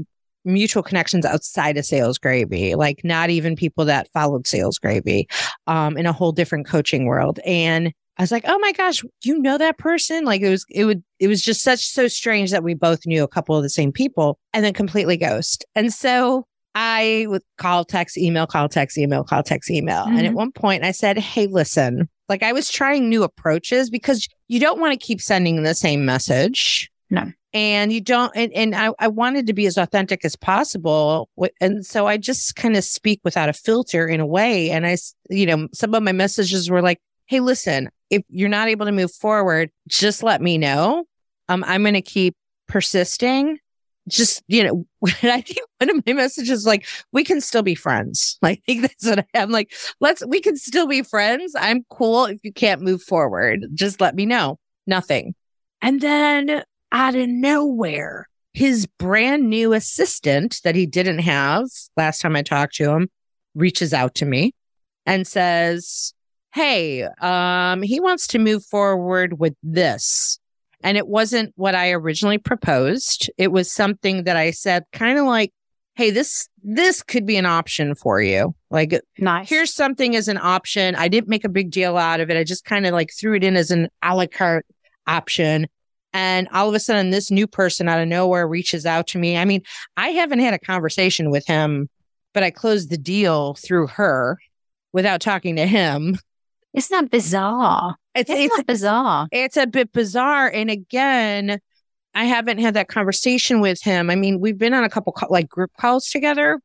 mutual 0.46 0.84
connections 0.84 1.26
outside 1.26 1.78
of 1.78 1.86
sales 1.86 2.18
gravy 2.18 2.76
like 2.76 3.02
not 3.04 3.30
even 3.30 3.56
people 3.56 3.86
that 3.86 4.10
followed 4.12 4.46
sales 4.46 4.78
gravy 4.78 5.26
um 5.68 5.96
in 5.98 6.06
a 6.06 6.12
whole 6.12 6.34
different 6.34 6.68
coaching 6.68 7.06
world 7.06 7.40
and 7.46 7.94
I 8.16 8.22
was 8.22 8.32
like, 8.32 8.44
oh 8.46 8.60
my 8.60 8.74
gosh, 8.74 9.04
you 9.24 9.40
know 9.40 9.58
that 9.58 9.80
person? 9.80 10.24
Like 10.24 10.42
it 10.42 10.50
was, 10.50 10.68
it 10.70 10.86
would, 10.86 11.04
it 11.18 11.28
was 11.28 11.42
just 11.42 11.64
such 11.64 11.80
so 11.80 12.08
strange 12.08 12.52
that 12.52 12.64
we 12.64 12.76
both 12.76 13.08
knew 13.08 13.24
a 13.24 13.28
couple 13.28 13.58
of 13.58 13.64
the 13.64 13.72
same 13.72 13.92
people 13.92 14.38
and 14.54 14.64
then 14.64 14.72
completely 14.72 15.18
ghost. 15.18 15.66
And 15.74 15.92
so 15.92 16.46
I 16.76 17.26
would 17.30 17.42
call, 17.58 17.84
text, 17.84 18.16
email, 18.16 18.46
call, 18.46 18.70
text, 18.70 19.00
email, 19.00 19.24
call, 19.24 19.42
text, 19.42 19.72
email. 19.72 20.04
And 20.06 20.28
at 20.28 20.34
Mhm. 20.34 20.36
one 20.36 20.52
point 20.52 20.84
I 20.84 20.92
said, 20.92 21.18
hey, 21.18 21.48
listen, 21.48 22.08
like 22.30 22.44
I 22.44 22.54
was 22.54 22.70
trying 22.70 23.10
new 23.10 23.24
approaches 23.24 23.90
because 23.90 24.28
you 24.48 24.60
don't 24.60 24.80
want 24.80 24.94
to 24.94 25.04
keep 25.04 25.20
sending 25.20 25.64
the 25.64 25.74
same 25.74 26.06
message. 26.06 26.92
No. 27.10 27.32
And 27.54 27.94
you 27.94 28.02
don't, 28.02 28.32
and, 28.36 28.52
and 28.54 28.76
I, 28.76 28.92
I 28.98 29.08
wanted 29.08 29.46
to 29.48 29.54
be 29.54 29.68
as 29.68 29.78
authentic 29.78 30.26
as 30.26 30.36
possible. 30.36 31.30
And 31.62 31.86
so 31.86 32.08
I 32.08 32.18
just 32.18 32.56
kind 32.56 32.76
of 32.76 32.84
speak 32.84 33.22
without 33.24 33.48
a 33.48 33.54
filter 33.54 34.08
in 34.08 34.20
a 34.20 34.26
way. 34.26 34.72
And 34.72 34.88
i 34.88 34.98
you 35.30 35.46
know, 35.46 35.68
some 35.72 35.94
of 35.94 36.02
my 36.02 36.12
messages 36.12 36.70
were 36.70 36.82
like, 36.82 37.00
hey, 37.28 37.40
listen, 37.40 37.90
if 38.10 38.24
you're 38.30 38.50
not 38.50 38.70
able 38.70 38.86
to 38.88 38.92
move 38.92 39.14
forward, 39.14 39.70
just 39.88 40.24
let 40.24 40.42
me 40.42 40.58
know. 40.58 41.06
Um, 41.48 41.64
I'm 41.68 41.84
going 41.84 41.94
to 41.94 42.02
keep 42.02 42.36
persisting. 42.68 43.60
Just, 44.10 44.44
you 44.48 44.64
know, 44.64 44.86
I 45.24 45.42
think 45.42 45.60
one 45.78 45.90
of 45.90 46.04
my 46.06 46.14
messages 46.14 46.66
like, 46.66 46.88
we 47.12 47.24
can 47.24 47.40
still 47.40 47.64
be 47.64 47.76
friends. 47.76 48.38
Like, 48.42 48.60
I 48.60 48.62
think 48.66 48.82
that's 48.82 49.06
what 49.06 49.20
I 49.20 49.26
am 49.40 49.52
like. 49.52 49.74
Let's, 50.00 50.26
we 50.26 50.42
can 50.42 50.58
still 50.58 50.88
be 50.88 51.04
friends. 51.04 51.56
I'm 51.58 51.86
cool 51.90 52.26
if 52.26 52.40
you 52.44 52.52
can't 52.52 52.82
move 52.82 53.02
forward. 53.02 53.66
Just 53.74 54.02
let 54.02 54.16
me 54.16 54.26
know. 54.26 54.58
Nothing. 54.88 55.36
And 55.82 56.02
then 56.02 56.64
out 56.94 57.16
of 57.16 57.28
nowhere, 57.28 58.30
his 58.54 58.86
brand 58.86 59.50
new 59.50 59.74
assistant 59.74 60.62
that 60.64 60.76
he 60.76 60.86
didn't 60.86 61.20
have 61.20 61.66
last 61.98 62.22
time 62.22 62.36
I 62.36 62.44
talked 62.44 62.76
to 62.76 62.92
him 62.92 63.10
reaches 63.56 63.94
out 63.94 64.16
to 64.16 64.26
me 64.26 64.54
and 65.06 65.28
says, 65.28 66.14
Hey, 66.54 67.04
um, 67.20 67.82
he 67.82 68.00
wants 68.00 68.28
to 68.28 68.40
move 68.40 68.64
forward 68.64 69.40
with 69.40 69.56
this. 69.64 70.40
And 70.84 70.98
it 70.98 71.08
wasn't 71.08 71.54
what 71.56 71.74
I 71.74 71.92
originally 71.92 72.38
proposed. 72.38 73.32
It 73.38 73.52
was 73.52 73.72
something 73.72 74.26
that 74.26 74.38
I 74.38 74.52
said 74.52 74.84
kind 74.92 75.18
of 75.18 75.26
like, 75.26 75.52
Hey, 75.96 76.12
this, 76.12 76.48
this 76.64 77.02
could 77.04 77.26
be 77.26 77.38
an 77.38 77.46
option 77.46 77.96
for 77.96 78.22
you. 78.22 78.56
Like, 78.70 79.00
nice. 79.18 79.50
here's 79.50 79.74
something 79.74 80.16
as 80.16 80.28
an 80.28 80.40
option. 80.40 80.96
I 80.96 81.08
didn't 81.08 81.30
make 81.30 81.44
a 81.44 81.50
big 81.50 81.72
deal 81.72 81.98
out 81.98 82.20
of 82.20 82.30
it. 82.30 82.38
I 82.38 82.44
just 82.44 82.66
kind 82.66 82.86
of 82.86 82.94
like 82.94 83.12
threw 83.20 83.36
it 83.36 83.44
in 83.44 83.56
as 83.56 83.72
an 83.72 83.90
a 84.04 84.16
la 84.16 84.26
carte 84.28 84.66
option. 85.08 85.68
And 86.14 86.48
all 86.54 86.70
of 86.70 86.76
a 86.76 86.80
sudden, 86.80 87.10
this 87.10 87.32
new 87.32 87.48
person 87.48 87.90
out 87.90 88.00
of 88.00 88.08
nowhere 88.08 88.48
reaches 88.48 88.86
out 88.86 89.08
to 89.08 89.18
me. 89.18 89.38
I 89.38 89.46
mean, 89.46 89.62
I 89.98 90.10
haven't 90.10 90.40
had 90.40 90.54
a 90.54 90.60
conversation 90.60 91.32
with 91.32 91.46
him, 91.48 91.90
but 92.34 92.44
I 92.44 92.52
closed 92.52 92.90
the 92.90 92.98
deal 92.98 93.56
through 93.56 93.88
her 93.88 94.38
without 94.94 95.22
talking 95.22 95.56
to 95.56 95.66
him. 95.66 96.18
Isn't 96.74 97.12
bizarre? 97.12 97.96
It's, 98.16 98.30
Isn't 98.30 98.44
it's 98.46 98.58
that 98.58 98.68
bizarre. 98.68 99.28
it's 99.32 99.58
a 99.58 99.68
bit 99.68 99.92
bizarre. 99.92 100.50
And 100.52 100.70
again, 100.70 101.60
I 102.16 102.26
haven't 102.26 102.60
had 102.60 102.76
that 102.76 102.88
conversation 102.88 103.60
with 103.60 103.82
him. 103.82 104.10
I 104.10 104.16
mean, 104.16 104.40
we've 104.40 104.58
been 104.58 104.74
on 104.74 104.84
a 104.84 104.90
couple 104.90 105.16
like 105.30 105.50
group 105.50 105.72
calls 105.80 106.10
together 106.10 106.60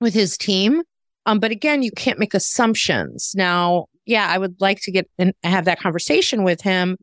with 0.00 0.14
his 0.14 0.36
team. 0.38 0.82
Um, 1.26 1.40
but 1.40 1.50
again, 1.50 1.82
you 1.82 1.90
can't 1.90 2.18
make 2.18 2.32
assumptions. 2.32 3.34
Now, 3.36 3.86
yeah, 4.06 4.26
I 4.28 4.38
would 4.38 4.60
like 4.60 4.80
to 4.82 4.90
get 4.90 5.10
and 5.18 5.34
have 5.44 5.66
that 5.66 5.80
conversation 5.80 6.42
with 6.42 6.62
him. 6.62 6.96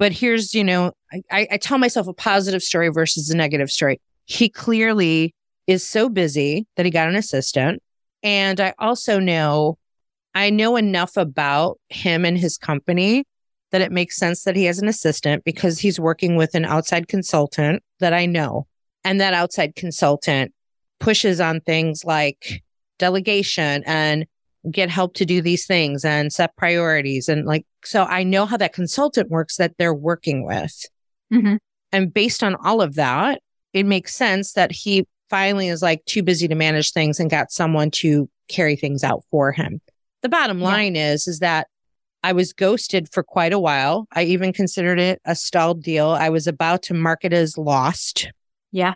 But 0.00 0.12
here's, 0.12 0.54
you 0.54 0.64
know, 0.64 0.92
I, 1.30 1.46
I 1.52 1.56
tell 1.58 1.76
myself 1.76 2.08
a 2.08 2.14
positive 2.14 2.62
story 2.62 2.88
versus 2.88 3.28
a 3.28 3.36
negative 3.36 3.70
story. 3.70 4.00
He 4.24 4.48
clearly 4.48 5.34
is 5.66 5.86
so 5.86 6.08
busy 6.08 6.66
that 6.76 6.86
he 6.86 6.90
got 6.90 7.08
an 7.08 7.16
assistant. 7.16 7.82
And 8.22 8.60
I 8.60 8.72
also 8.78 9.20
know 9.20 9.76
I 10.34 10.48
know 10.48 10.76
enough 10.76 11.16
about 11.18 11.78
him 11.90 12.24
and 12.24 12.38
his 12.38 12.56
company 12.56 13.24
that 13.72 13.82
it 13.82 13.92
makes 13.92 14.16
sense 14.16 14.44
that 14.44 14.56
he 14.56 14.64
has 14.64 14.78
an 14.78 14.88
assistant 14.88 15.44
because 15.44 15.78
he's 15.78 16.00
working 16.00 16.34
with 16.34 16.54
an 16.54 16.64
outside 16.64 17.06
consultant 17.08 17.82
that 17.98 18.14
I 18.14 18.24
know. 18.24 18.66
And 19.04 19.20
that 19.20 19.34
outside 19.34 19.74
consultant 19.74 20.54
pushes 20.98 21.40
on 21.40 21.60
things 21.60 22.06
like 22.06 22.62
delegation 22.98 23.82
and 23.86 24.26
get 24.70 24.90
help 24.90 25.14
to 25.14 25.24
do 25.24 25.40
these 25.40 25.66
things 25.66 26.04
and 26.04 26.32
set 26.32 26.54
priorities. 26.56 27.28
And 27.28 27.46
like, 27.46 27.64
so 27.84 28.04
I 28.04 28.22
know 28.22 28.44
how 28.46 28.56
that 28.58 28.72
consultant 28.74 29.30
works 29.30 29.56
that 29.56 29.72
they're 29.78 29.94
working 29.94 30.44
with. 30.44 30.84
Mhm. 31.32 31.58
And 31.92 32.12
based 32.12 32.42
on 32.42 32.56
all 32.56 32.82
of 32.82 32.94
that, 32.96 33.40
it 33.72 33.86
makes 33.86 34.14
sense 34.14 34.52
that 34.52 34.72
he 34.72 35.06
finally 35.30 35.68
is 35.68 35.80
like 35.80 36.04
too 36.04 36.22
busy 36.22 36.46
to 36.48 36.54
manage 36.54 36.92
things 36.92 37.20
and 37.20 37.30
got 37.30 37.52
someone 37.52 37.90
to 37.90 38.28
carry 38.48 38.76
things 38.76 39.02
out 39.04 39.24
for 39.30 39.52
him. 39.52 39.80
The 40.22 40.28
bottom 40.28 40.58
Yeah. 40.58 40.64
line 40.66 40.96
is, 40.96 41.26
is 41.26 41.38
that 41.38 41.68
I 42.22 42.32
was 42.32 42.52
ghosted 42.52 43.08
for 43.10 43.22
quite 43.22 43.52
a 43.54 43.58
while. 43.58 44.06
I 44.12 44.24
even 44.24 44.52
considered 44.52 45.00
it 45.00 45.22
a 45.24 45.34
stalled 45.34 45.82
deal. 45.82 46.08
I 46.10 46.28
was 46.28 46.46
about 46.46 46.82
to 46.82 46.94
mark 46.94 47.24
it 47.24 47.32
as 47.32 47.56
lost. 47.56 48.30
Yeah. 48.72 48.94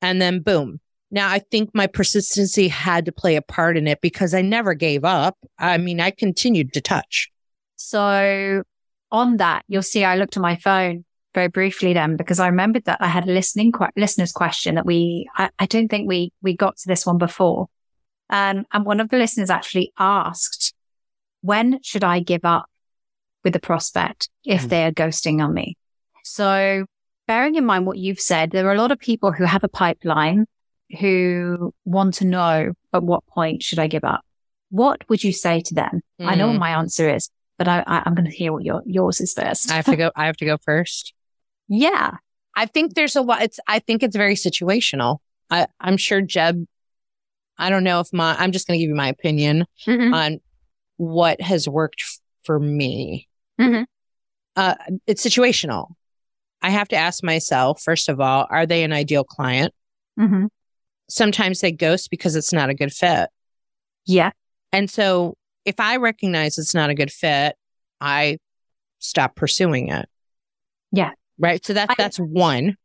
And 0.00 0.22
then 0.22 0.40
boom. 0.40 0.80
Now 1.12 1.28
I 1.28 1.38
think 1.38 1.70
my 1.74 1.86
persistency 1.86 2.66
had 2.68 3.04
to 3.04 3.12
play 3.12 3.36
a 3.36 3.42
part 3.42 3.76
in 3.76 3.86
it 3.86 4.00
because 4.00 4.34
I 4.34 4.42
never 4.42 4.74
gave 4.74 5.04
up. 5.04 5.36
I 5.58 5.78
mean, 5.78 6.00
I 6.00 6.10
continued 6.10 6.72
to 6.72 6.80
touch. 6.80 7.30
So 7.76 8.62
on 9.10 9.36
that, 9.36 9.64
you'll 9.68 9.82
see 9.82 10.02
I 10.04 10.16
looked 10.16 10.36
at 10.36 10.42
my 10.42 10.56
phone 10.56 11.04
very 11.34 11.48
briefly 11.48 11.92
then 11.92 12.16
because 12.16 12.40
I 12.40 12.48
remembered 12.48 12.86
that 12.86 12.98
I 13.00 13.08
had 13.08 13.28
a 13.28 13.32
listening 13.32 13.72
que- 13.72 13.88
listener's 13.96 14.32
question 14.32 14.74
that 14.76 14.86
we, 14.86 15.28
I, 15.36 15.50
I 15.58 15.66
don't 15.66 15.88
think 15.88 16.08
we, 16.08 16.32
we 16.42 16.56
got 16.56 16.76
to 16.78 16.88
this 16.88 17.04
one 17.06 17.18
before. 17.18 17.68
Um, 18.30 18.64
and 18.72 18.86
one 18.86 19.00
of 19.00 19.10
the 19.10 19.18
listeners 19.18 19.50
actually 19.50 19.92
asked, 19.98 20.72
when 21.42 21.80
should 21.82 22.04
I 22.04 22.20
give 22.20 22.44
up 22.44 22.66
with 23.44 23.52
the 23.52 23.60
prospect 23.60 24.30
if 24.44 24.62
Mm. 24.64 24.68
they 24.68 24.84
are 24.84 24.92
ghosting 24.92 25.44
on 25.44 25.52
me? 25.52 25.76
So 26.24 26.86
bearing 27.26 27.56
in 27.56 27.66
mind 27.66 27.86
what 27.86 27.98
you've 27.98 28.20
said, 28.20 28.50
there 28.50 28.66
are 28.68 28.74
a 28.74 28.78
lot 28.78 28.92
of 28.92 28.98
people 28.98 29.32
who 29.32 29.44
have 29.44 29.64
a 29.64 29.68
pipeline 29.68 30.46
who 31.00 31.72
want 31.84 32.14
to 32.14 32.24
know 32.26 32.72
at 32.92 33.02
what 33.02 33.26
point 33.26 33.62
should 33.62 33.78
I 33.78 33.86
give 33.86 34.04
up? 34.04 34.20
What 34.70 35.08
would 35.08 35.22
you 35.24 35.32
say 35.32 35.60
to 35.60 35.74
them? 35.74 36.00
I 36.20 36.34
know 36.34 36.46
what 36.48 36.56
Mm. 36.56 36.60
my 36.60 36.70
answer 36.70 37.08
is, 37.14 37.30
but 37.58 37.68
I, 37.68 37.82
I, 37.86 38.02
I'm 38.06 38.14
going 38.14 38.30
to 38.30 38.36
hear 38.36 38.52
what 38.52 38.64
your 38.64 38.82
yours 38.86 39.20
is 39.20 39.32
first. 39.34 39.70
I 39.70 39.74
have 39.76 39.84
to 39.86 39.96
go. 39.96 40.10
I 40.16 40.26
have 40.26 40.36
to 40.38 40.44
go 40.46 40.56
first. 40.58 41.12
yeah. 41.68 42.16
I 42.54 42.66
think 42.66 42.94
there's 42.94 43.16
a 43.16 43.22
lot. 43.22 43.42
It's. 43.42 43.58
I 43.66 43.78
think 43.78 44.02
it's 44.02 44.16
very 44.16 44.34
situational. 44.34 45.18
I, 45.50 45.66
I'm 45.80 45.96
sure 45.96 46.20
Jeb. 46.20 46.66
I 47.58 47.70
don't 47.70 47.84
know 47.84 48.00
if 48.00 48.12
my. 48.12 48.34
I'm 48.38 48.52
just 48.52 48.66
going 48.66 48.78
to 48.78 48.82
give 48.82 48.88
you 48.90 48.94
my 48.94 49.08
opinion 49.08 49.66
Mhm. 49.86 50.14
on 50.14 50.40
what 50.96 51.40
has 51.40 51.68
worked 51.68 52.02
f- 52.02 52.18
for 52.44 52.58
me. 52.58 53.28
Mhm. 53.60 53.86
Uh, 54.56 54.74
it's 55.06 55.24
situational. 55.24 55.88
I 56.60 56.70
have 56.70 56.88
to 56.88 56.96
ask 56.96 57.22
myself 57.24 57.80
first 57.82 58.08
of 58.08 58.20
all: 58.20 58.46
Are 58.50 58.66
they 58.66 58.84
an 58.84 58.92
ideal 58.92 59.24
client? 59.24 59.72
Mhm. 60.18 60.48
Sometimes 61.12 61.60
they 61.60 61.72
ghost 61.72 62.10
because 62.10 62.36
it's 62.36 62.54
not 62.54 62.70
a 62.70 62.74
good 62.74 62.90
fit. 62.90 63.28
Yeah. 64.06 64.30
And 64.72 64.90
so 64.90 65.34
if 65.66 65.78
I 65.78 65.96
recognize 65.98 66.56
it's 66.56 66.74
not 66.74 66.88
a 66.88 66.94
good 66.94 67.12
fit, 67.12 67.54
I 68.00 68.38
stop 68.98 69.36
pursuing 69.36 69.88
it. 69.88 70.08
Yeah. 70.90 71.10
Right. 71.38 71.64
So 71.64 71.74
that 71.74 71.90
I- 71.90 71.94
that's 71.98 72.16
one. 72.16 72.76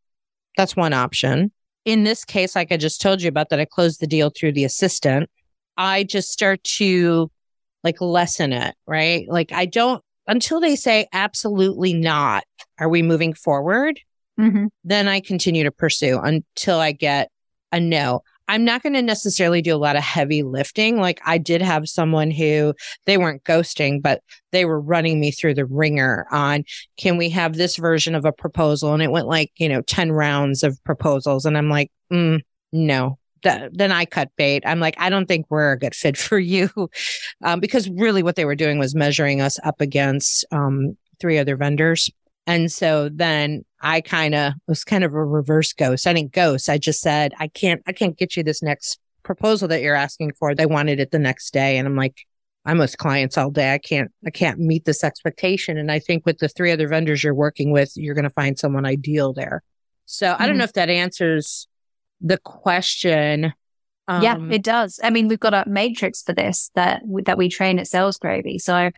That's 0.58 0.76
one 0.76 0.92
option. 0.92 1.54
In 1.86 2.04
this 2.04 2.26
case, 2.26 2.54
like 2.54 2.72
I 2.74 2.76
just 2.76 3.00
told 3.02 3.22
you 3.22 3.30
about 3.30 3.48
that 3.50 3.62
I 3.62 3.66
closed 3.66 4.02
the 4.02 4.08
deal 4.08 4.30
through 4.30 4.52
the 4.52 4.66
assistant. 4.66 5.30
I 5.78 6.04
just 6.04 6.30
start 6.30 6.62
to 6.66 7.32
like 7.86 8.02
lessen 8.02 8.52
it, 8.52 8.76
right? 8.86 9.26
Like 9.30 9.54
I 9.54 9.66
don't 9.68 10.04
until 10.28 10.60
they 10.60 10.76
say 10.76 11.08
absolutely 11.14 11.94
not, 11.94 12.44
are 12.78 12.90
we 12.90 13.02
moving 13.04 13.34
forward? 13.34 14.02
hmm 14.38 14.66
then 14.84 15.08
I 15.08 15.22
continue 15.22 15.64
to 15.64 15.72
pursue 15.72 16.20
until 16.20 16.80
I 16.80 16.92
get 16.92 17.30
a 17.72 17.80
no. 17.80 18.24
I'm 18.48 18.64
not 18.64 18.82
going 18.82 18.94
to 18.94 19.02
necessarily 19.02 19.62
do 19.62 19.76
a 19.76 19.78
lot 19.78 19.98
of 19.98 20.04
heavy 20.04 20.42
lifting. 20.42 20.98
Like 20.98 21.20
I 21.26 21.38
did 21.38 21.62
have 21.62 21.90
someone 21.90 22.32
who 22.32 22.74
they 23.06 23.18
weren't 23.18 23.44
ghosting, 23.44 24.02
but 24.02 24.22
they 24.52 24.64
were 24.64 24.80
running 24.80 25.20
me 25.20 25.32
through 25.32 25.56
the 25.56 25.66
ringer 25.66 26.26
on, 26.32 26.64
can 26.96 27.18
we 27.18 27.30
have 27.32 27.56
this 27.56 27.76
version 27.76 28.16
of 28.16 28.26
a 28.26 28.32
proposal? 28.32 28.94
And 28.94 29.04
it 29.04 29.12
went 29.12 29.28
like, 29.28 29.52
you 29.58 29.68
know, 29.68 29.82
10 29.82 30.14
rounds 30.14 30.64
of 30.64 30.82
proposals. 30.86 31.46
And 31.46 31.58
I'm 31.58 31.70
like, 31.70 31.92
mm, 32.12 32.40
no. 32.72 33.18
Th- 33.44 33.70
then 33.74 33.92
I 33.92 34.06
cut 34.06 34.32
bait. 34.38 34.64
I'm 34.66 34.80
like, 34.80 34.96
I 34.98 35.10
don't 35.10 35.28
think 35.28 35.46
we're 35.50 35.74
a 35.74 35.80
good 35.80 35.94
fit 35.94 36.18
for 36.18 36.40
you. 36.40 36.70
Um, 37.44 37.60
because 37.60 37.90
really 37.90 38.24
what 38.24 38.38
they 38.38 38.46
were 38.46 38.56
doing 38.56 38.80
was 38.80 38.96
measuring 38.96 39.42
us 39.42 39.60
up 39.64 39.82
against 39.82 40.46
um, 40.52 40.98
three 41.20 41.38
other 41.38 41.58
vendors. 41.58 42.10
And 42.48 42.72
so 42.72 43.10
then 43.10 43.66
I 43.82 44.02
kind 44.02 44.34
of 44.34 44.54
was 44.68 44.84
kind 44.84 45.04
of 45.04 45.14
a 45.14 45.24
reverse 45.24 45.74
ghost. 45.74 46.08
I 46.08 46.14
didn't 46.14 46.32
ghost. 46.32 46.70
I 46.70 46.78
just 46.78 47.02
said, 47.02 47.34
I 47.38 47.48
can't, 47.50 47.84
I 47.86 47.92
can't 47.92 48.18
get 48.18 48.36
you 48.38 48.44
this 48.44 48.64
next 48.64 49.00
proposal 49.24 49.68
that 49.68 49.82
you're 49.82 49.96
asking 49.96 50.32
for. 50.40 50.56
They 50.56 50.66
wanted 50.66 51.00
it 51.00 51.12
the 51.12 51.20
next 51.20 51.52
day. 51.52 51.78
And 51.78 51.86
I'm 51.86 51.96
like, 51.98 52.26
I'm 52.66 52.78
with 52.80 52.98
clients 52.98 53.38
all 53.38 53.52
day. 53.52 53.74
I 53.74 53.78
can't, 53.78 54.10
I 54.26 54.30
can't 54.30 54.60
meet 54.60 54.86
this 54.86 55.04
expectation. 55.04 55.78
And 55.78 55.92
I 55.92 56.00
think 56.00 56.26
with 56.26 56.40
the 56.40 56.48
three 56.50 56.72
other 56.72 56.88
vendors 56.88 57.24
you're 57.24 57.36
working 57.36 57.72
with, 57.72 57.92
you're 57.96 58.16
going 58.16 58.24
to 58.24 58.30
find 58.30 58.58
someone 58.58 58.86
ideal 58.86 59.34
there. 59.34 59.62
So 60.06 60.36
I 60.40 60.46
don't 60.48 60.56
Mhm. 60.56 60.60
know 60.60 60.64
if 60.64 60.74
that 60.74 60.90
answers 60.90 61.68
the 62.22 62.38
question. 62.38 63.54
yeah, 64.10 64.36
Um, 64.36 64.52
it 64.52 64.64
does. 64.64 65.02
I 65.04 65.10
mean, 65.10 65.28
we've 65.28 65.40
got 65.40 65.54
a 65.54 65.66
matrix 65.68 66.24
for 66.24 66.32
this 66.34 66.72
that 66.76 67.02
that 67.26 67.38
we 67.38 67.50
train 67.50 67.78
at 67.78 67.88
Sales 67.88 68.18
Gravy. 68.18 68.58
So, 68.58 68.90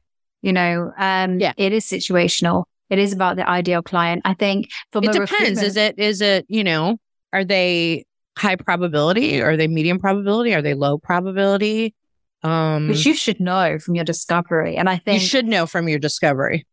you 0.44 0.54
know, 0.54 0.92
um, 1.00 1.40
Yeah. 1.40 1.54
it 1.58 1.74
is 1.74 1.84
situational. 1.86 2.66
It 2.90 3.00
is 3.00 3.14
about 3.14 3.36
the 3.36 3.48
ideal 3.48 3.82
client. 3.82 4.24
I 4.26 4.34
think 4.34 4.70
from 4.92 5.04
it 5.04 5.12
depends. 5.12 5.32
recruitment- 5.32 5.68
Is 5.68 5.78
it, 5.78 6.00
is 6.00 6.22
it, 6.22 6.46
you 6.50 6.64
know, 6.64 6.98
are 7.34 7.46
they 7.46 8.06
high 8.38 8.56
probability? 8.56 9.42
Are 9.42 9.58
they 9.58 9.68
medium 9.68 10.00
probability? 10.00 10.54
Are 10.56 10.62
they 10.62 10.74
low 10.74 10.98
probability? 10.98 11.94
Um, 12.42 12.88
which 12.88 13.06
you 13.06 13.14
should 13.14 13.40
know 13.40 13.80
from 13.80 13.96
your 13.96 14.06
discovery. 14.06 14.78
And 14.78 14.90
I 14.90 14.98
think 14.98 15.22
you 15.22 15.28
should 15.28 15.46
know 15.46 15.66
from 15.66 15.90
your 15.90 16.00
discovery. 16.00 16.66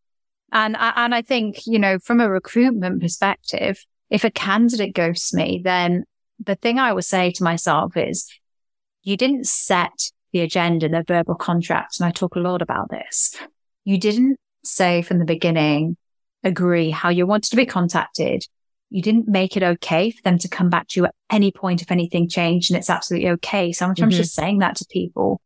And 0.51 0.77
and 0.79 1.13
I 1.13 1.21
think 1.21 1.67
you 1.67 1.77
know 1.77 1.99
from 1.99 2.21
a 2.21 2.29
recruitment 2.29 3.01
perspective, 3.01 3.85
if 4.09 4.23
a 4.23 4.31
candidate 4.31 4.95
ghosts 4.95 5.33
me, 5.33 5.59
then 5.61 6.05
the 6.43 6.55
thing 6.55 6.79
I 6.79 6.93
would 6.93 7.03
say 7.03 7.31
to 7.31 7.43
myself 7.43 7.97
is, 7.97 8.29
you 9.03 9.17
didn't 9.17 9.45
set 9.45 9.91
the 10.31 10.39
agenda, 10.39 10.87
the 10.87 11.03
verbal 11.05 11.35
contract, 11.35 11.99
and 11.99 12.07
I 12.07 12.11
talk 12.11 12.35
a 12.35 12.39
lot 12.39 12.61
about 12.61 12.89
this. 12.89 13.35
You 13.83 13.97
didn't 13.97 14.37
say 14.63 15.01
from 15.01 15.19
the 15.19 15.25
beginning, 15.25 15.97
agree 16.47 16.89
how 16.89 17.09
you 17.09 17.27
wanted 17.27 17.49
to 17.51 17.55
be 17.55 17.65
contacted. 17.65 18.43
You 18.89 19.01
didn't 19.01 19.27
make 19.27 19.57
it 19.57 19.63
okay 19.63 20.11
for 20.11 20.21
them 20.23 20.37
to 20.39 20.47
come 20.47 20.69
back 20.69 20.87
to 20.89 20.99
you 20.99 21.05
at 21.05 21.15
any 21.29 21.51
point 21.51 21.81
if 21.81 21.91
anything 21.91 22.29
changed, 22.29 22.71
and 22.71 22.77
it's 22.77 22.89
absolutely 22.89 23.29
okay. 23.31 23.71
Sometimes 23.73 24.13
Mhm. 24.13 24.17
just 24.17 24.33
saying 24.33 24.59
that 24.59 24.77
to 24.77 24.85
people, 24.89 25.41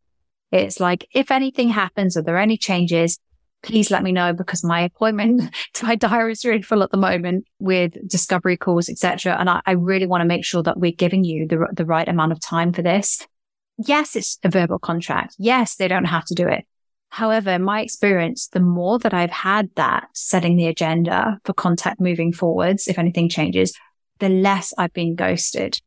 it's 0.52 0.80
like 0.80 1.08
if 1.14 1.32
anything 1.32 1.70
happens, 1.70 2.16
are 2.16 2.22
there 2.22 2.38
any 2.38 2.58
changes? 2.58 3.20
please 3.64 3.92
let 3.92 4.02
me 4.02 4.12
know 4.12 4.34
because 4.34 4.64
my 4.64 4.82
appointment, 4.82 5.40
to 5.76 5.86
my 5.86 5.94
diary 5.96 6.32
is 6.32 6.44
really 6.44 6.64
full 6.64 6.82
at 6.82 6.90
the 6.90 6.98
moment 6.98 7.46
with 7.60 7.94
discovery 8.10 8.58
calls, 8.58 8.90
etc. 8.90 9.36
And 9.40 9.48
I, 9.52 9.62
I 9.68 9.74
really 9.74 10.08
want 10.08 10.22
to 10.22 10.28
make 10.28 10.44
sure 10.44 10.64
that 10.64 10.80
we're 10.80 10.92
giving 10.92 11.24
you 11.24 11.48
the, 11.48 11.68
the 11.72 11.86
right 11.86 12.08
amount 12.08 12.32
of 12.32 12.40
time 12.40 12.74
for 12.74 12.82
this. 12.82 13.28
Yes, 13.78 14.16
it's 14.16 14.40
a 14.44 14.50
verbal 14.50 14.80
contract. 14.80 15.36
Yes, 15.38 15.76
they 15.76 15.88
don't 15.88 16.06
have 16.06 16.26
to 16.26 16.34
do 16.34 16.48
it. 16.48 16.66
However, 17.12 17.60
my 17.60 17.82
experience, 17.82 18.48
the 18.48 18.62
more 18.62 18.98
that 19.00 19.14
I've 19.14 19.32
had 19.32 19.70
that 19.76 20.08
setting 20.14 20.56
the 20.56 20.68
agenda 20.68 21.40
for 21.44 21.54
contact 21.54 22.00
moving 22.00 22.32
forwards, 22.32 22.88
if 22.88 22.98
anything 22.98 23.28
changes, 23.28 23.78
the 24.20 24.30
less 24.30 24.74
I've 24.78 24.94
been 24.94 25.16
ghosted. 25.16 25.82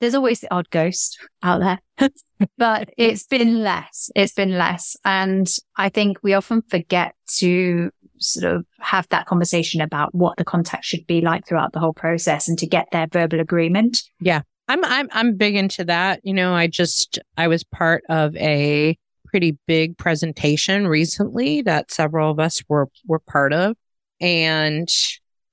There's 0.00 0.14
always 0.14 0.40
the 0.40 0.54
odd 0.54 0.68
ghost 0.68 1.18
out 1.42 1.60
there, 1.60 2.10
but 2.58 2.90
it's 2.98 3.24
been 3.24 3.62
less. 3.62 4.10
It's 4.14 4.34
been 4.34 4.58
less. 4.58 4.94
And 5.06 5.50
I 5.76 5.88
think 5.88 6.18
we 6.22 6.34
often 6.34 6.60
forget 6.68 7.14
to 7.38 7.90
sort 8.18 8.54
of 8.54 8.66
have 8.78 9.08
that 9.08 9.26
conversation 9.26 9.80
about 9.80 10.14
what 10.14 10.36
the 10.36 10.44
contact 10.44 10.84
should 10.84 11.06
be 11.06 11.22
like 11.22 11.46
throughout 11.46 11.72
the 11.72 11.80
whole 11.80 11.94
process 11.94 12.46
and 12.46 12.58
to 12.58 12.66
get 12.66 12.88
their 12.92 13.06
verbal 13.10 13.40
agreement. 13.40 14.02
Yeah. 14.20 14.42
I'm 14.68 14.84
I'm 14.84 15.08
I'm 15.12 15.36
big 15.36 15.56
into 15.56 15.84
that. 15.86 16.20
You 16.24 16.34
know, 16.34 16.52
I 16.52 16.66
just 16.66 17.18
I 17.38 17.48
was 17.48 17.64
part 17.64 18.04
of 18.10 18.36
a 18.36 18.98
pretty 19.30 19.58
big 19.66 19.96
presentation 19.98 20.86
recently 20.86 21.62
that 21.62 21.90
several 21.90 22.30
of 22.30 22.38
us 22.38 22.62
were 22.68 22.88
were 23.06 23.18
part 23.18 23.52
of 23.52 23.76
and 24.20 24.88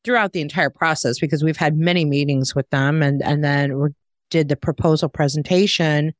throughout 0.03 0.33
the 0.33 0.41
entire 0.41 0.69
process 0.69 1.19
because 1.19 1.43
we've 1.43 1.57
had 1.57 1.77
many 1.77 2.05
meetings 2.05 2.55
with 2.55 2.69
them 2.69 3.01
and 3.01 3.21
and 3.23 3.43
then 3.43 3.79
we 3.79 3.89
did 4.29 4.49
the 4.49 4.55
proposal 4.55 5.09
presentation 5.09 6.13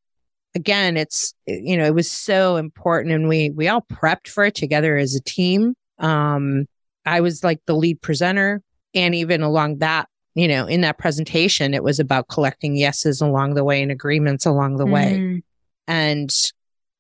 again, 0.56 0.96
it's, 0.96 1.34
you 1.46 1.78
know, 1.78 1.86
it 1.86 1.94
was 1.94 2.10
so 2.10 2.56
important 2.56 3.14
and 3.14 3.28
we, 3.28 3.52
we 3.52 3.68
all 3.68 3.86
prepped 3.92 4.28
for 4.28 4.46
it 4.46 4.56
together 4.56 4.98
as 4.98 5.14
a 5.14 5.22
team. 5.22 5.76
Um, 6.00 6.66
I 7.06 7.22
was 7.22 7.44
like 7.44 7.60
the 7.68 7.76
lead 7.76 8.02
presenter 8.02 8.62
and 8.96 9.14
even 9.14 9.42
along 9.42 9.80
that, 9.80 10.08
you 10.34 10.48
know, 10.48 10.66
in 10.66 10.82
that 10.82 10.98
presentation, 10.98 11.74
it 11.74 11.84
was 11.84 12.00
about 12.00 12.30
collecting 12.30 12.76
yeses 12.76 13.22
along 13.22 13.54
the 13.54 13.64
way 13.64 13.84
and 13.84 13.92
agreements 13.92 14.46
along 14.46 14.78
the 14.78 14.86
way 14.86 15.18
mm. 15.20 15.44
and 15.88 16.34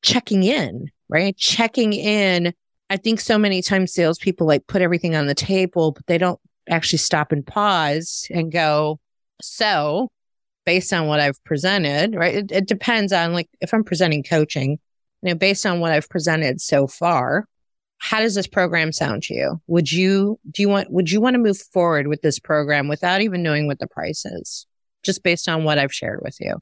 checking 0.05 0.43
in, 0.43 0.89
right? 1.09 1.35
Checking 1.35 1.93
in. 1.93 2.53
I 2.89 2.97
think 2.97 3.19
so 3.19 3.37
many 3.37 3.61
times 3.61 3.93
salespeople 3.93 4.45
like 4.45 4.67
put 4.67 4.81
everything 4.81 5.15
on 5.15 5.25
the 5.25 5.35
table, 5.35 5.91
but 5.91 6.05
they 6.05 6.19
don't 6.19 6.39
actually 6.69 6.99
stop 6.99 7.31
and 7.31 7.45
pause 7.45 8.27
and 8.29 8.51
go, 8.51 8.99
so 9.41 10.09
based 10.65 10.93
on 10.93 11.07
what 11.07 11.19
I've 11.19 11.43
presented, 11.43 12.15
right? 12.15 12.35
It, 12.35 12.51
it 12.51 12.67
depends 12.67 13.11
on 13.11 13.33
like 13.33 13.49
if 13.61 13.73
I'm 13.73 13.83
presenting 13.83 14.23
coaching, 14.23 14.79
you 15.21 15.29
know, 15.29 15.35
based 15.35 15.65
on 15.65 15.79
what 15.79 15.91
I've 15.91 16.09
presented 16.09 16.61
so 16.61 16.87
far, 16.87 17.47
how 17.97 18.19
does 18.19 18.35
this 18.35 18.47
program 18.47 18.91
sound 18.91 19.23
to 19.23 19.33
you? 19.33 19.61
Would 19.67 19.91
you, 19.91 20.39
do 20.51 20.61
you 20.61 20.69
want, 20.69 20.91
would 20.91 21.11
you 21.11 21.21
want 21.21 21.35
to 21.35 21.39
move 21.39 21.57
forward 21.57 22.07
with 22.07 22.21
this 22.21 22.39
program 22.39 22.87
without 22.87 23.21
even 23.21 23.41
knowing 23.41 23.67
what 23.67 23.79
the 23.79 23.87
price 23.87 24.25
is? 24.25 24.67
Just 25.03 25.23
based 25.23 25.49
on 25.49 25.63
what 25.63 25.79
I've 25.79 25.93
shared 25.93 26.19
with 26.23 26.37
you. 26.39 26.57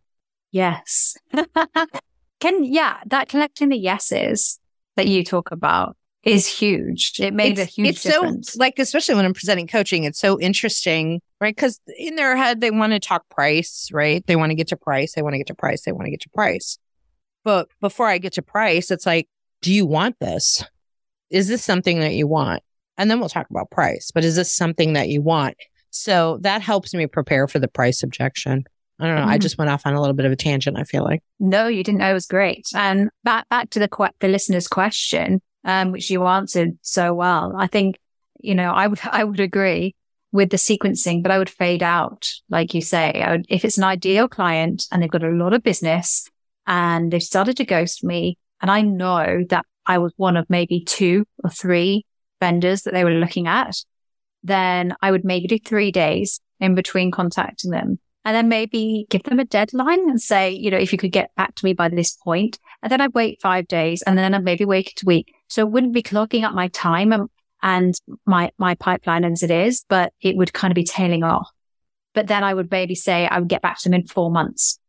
Yes. 0.52 1.18
Can, 2.44 2.66
yeah, 2.66 3.00
that 3.06 3.30
collecting 3.30 3.70
the 3.70 3.78
yeses 3.78 4.60
that 4.98 5.08
you 5.08 5.24
talk 5.24 5.52
about 5.52 5.96
is 6.24 6.46
huge. 6.46 7.14
It 7.22 7.34
made 7.34 7.58
it's, 7.58 7.62
a 7.62 7.64
huge 7.64 7.90
it's 7.92 8.04
difference. 8.04 8.52
So, 8.52 8.60
like, 8.60 8.80
especially 8.80 9.16
when 9.16 9.24
I'm 9.24 9.34
presenting 9.34 9.66
coaching, 9.66 10.04
it's 10.04 10.20
so 10.20 10.38
interesting, 10.42 11.22
right? 11.40 11.56
Because 11.56 11.80
in 11.98 12.18
their 12.18 12.36
head, 12.36 12.60
they 12.60 12.70
want 12.70 12.92
to 12.92 13.00
talk 13.00 13.30
price, 13.30 13.88
right? 13.94 14.28
They 14.28 14.36
want 14.36 14.50
to 14.50 14.56
get 14.56 14.68
to 14.68 14.76
price. 14.76 15.14
They 15.14 15.22
want 15.22 15.36
to 15.36 15.38
get 15.38 15.48
to 15.48 15.56
price. 15.56 15.84
They 15.84 15.94
want 15.94 16.04
to 16.04 16.12
get 16.12 16.20
to 16.20 16.30
price. 16.32 16.78
But 17.46 17.70
before 17.80 18.08
I 18.08 18.18
get 18.18 18.34
to 18.34 18.42
price, 18.42 18.92
it's 18.92 19.06
like, 19.06 19.30
do 19.62 19.74
you 19.74 19.86
want 19.86 20.20
this? 20.20 20.66
Is 21.30 21.48
this 21.48 21.64
something 21.64 22.02
that 22.02 22.14
you 22.14 22.28
want? 22.28 22.62
And 22.98 23.10
then 23.10 23.22
we'll 23.22 23.30
talk 23.30 23.50
about 23.50 23.72
price, 23.72 24.12
but 24.14 24.26
is 24.26 24.36
this 24.36 24.54
something 24.54 24.94
that 24.94 25.08
you 25.08 25.22
want? 25.22 25.56
So 25.92 26.40
that 26.42 26.62
helps 26.62 26.94
me 26.94 27.08
prepare 27.08 27.48
for 27.48 27.60
the 27.60 27.70
price 27.70 28.04
objection. 28.04 28.66
I 29.00 29.08
don't 29.08 29.16
know. 29.16 29.22
Mm-hmm. 29.22 29.32
I 29.32 29.38
just 29.38 29.58
went 29.58 29.72
off 29.72 29.86
on 29.86 29.94
a 29.94 30.00
little 30.00 30.16
bit 30.16 30.26
of 30.26 30.32
a 30.32 30.36
tangent. 30.36 30.78
I 30.78 30.84
feel 30.84 31.04
like. 31.04 31.24
No, 31.40 31.68
you 31.68 31.84
didn't. 31.84 32.02
It 32.02 32.14
was 32.14 32.26
great. 32.26 32.68
And 32.76 33.10
back 33.24 33.50
back 33.50 33.70
to 33.72 33.80
the 33.80 34.12
the 34.20 34.28
listener's 34.28 34.68
question 34.68 35.42
um, 35.64 35.92
which 35.92 36.10
you 36.10 36.26
answered 36.26 36.78
so 36.82 37.14
well. 37.14 37.54
I 37.58 37.68
think, 37.68 38.00
you 38.40 38.56
know, 38.56 38.72
I 38.72 38.88
would, 38.88 39.00
I 39.04 39.24
would 39.24 39.40
agree 39.40 39.96
with 40.32 40.50
the 40.50 40.58
sequencing, 40.58 41.22
but 41.22 41.32
I 41.32 41.38
would 41.38 41.50
fade 41.50 41.84
out, 41.84 42.32
like 42.50 42.74
you 42.74 42.82
say. 42.82 43.24
Would, 43.28 43.46
if 43.50 43.64
it's 43.64 43.78
an 43.78 43.84
ideal 43.84 44.28
client 44.28 44.86
and 44.92 45.02
they've 45.02 45.10
got 45.10 45.24
a 45.24 45.30
lot 45.30 45.54
of 45.54 45.64
business 45.64 46.28
and 46.66 47.12
they've 47.12 47.22
started 47.22 47.58
to 47.58 47.66
ghost 47.66 48.04
me, 48.04 48.38
and 48.62 48.72
I 48.72 48.82
know 48.82 49.44
that 49.50 49.66
I 49.86 49.98
was 49.98 50.14
one 50.16 50.38
of 50.38 50.50
maybe 50.50 50.84
two 50.84 51.26
or 51.44 51.50
three 51.50 52.06
vendors 52.40 52.84
that 52.84 52.94
they 52.94 53.04
were 53.04 53.12
looking 53.12 53.48
at, 53.48 53.76
then 54.44 54.96
I 55.02 55.12
would 55.12 55.24
maybe 55.24 55.48
do 55.48 55.60
three 55.60 55.92
days 55.92 56.40
in 56.60 56.76
between 56.76 57.12
contacting 57.12 57.72
them 57.72 58.00
and 58.26 58.36
then 58.36 58.48
maybe 58.48 59.06
give 59.10 59.24
them 59.24 59.40
a 59.40 59.46
deadline 59.46 60.10
and 60.10 60.22
say, 60.22 60.52
you 60.52 60.72
know, 60.72 60.78
if 60.78 60.92
you 60.92 60.98
could 60.98 61.12
get 61.12 61.36
back 61.36 61.56
to 61.56 61.66
me 61.66 61.74
by 61.74 61.90
this 61.90 62.16
point, 62.16 62.58
and 62.82 62.92
then 62.92 63.02
I'd 63.02 63.14
wait 63.14 63.42
five 63.42 63.68
days 63.68 64.02
and 64.04 64.18
then 64.18 64.34
I'd 64.34 64.44
maybe 64.44 64.66
wait 64.66 65.02
a 65.02 65.06
week. 65.06 65.34
So 65.50 65.62
it 65.62 65.72
wouldn't 65.72 65.94
be 65.94 66.02
clogging 66.02 66.44
up 66.44 66.54
my 66.54 66.70
time 66.70 67.12
and, 67.12 67.30
and 67.62 67.94
my, 68.26 68.52
my 68.58 68.76
pipeline 68.76 69.26
as 69.26 69.44
it 69.44 69.52
is, 69.52 69.86
but 69.90 70.14
it 70.22 70.36
would 70.38 70.54
kind 70.54 70.72
of 70.72 70.76
be 70.76 70.86
tailing 70.86 71.24
off. 71.24 71.50
But 72.14 72.28
then 72.28 72.44
I 72.44 72.54
would 72.54 72.72
maybe 72.72 72.96
say 72.96 73.28
I 73.28 73.40
would 73.40 73.50
get 73.50 73.62
back 73.62 73.80
to 73.80 73.90
them 73.90 74.00
in 74.00 74.08
four 74.08 74.32
months 74.32 74.80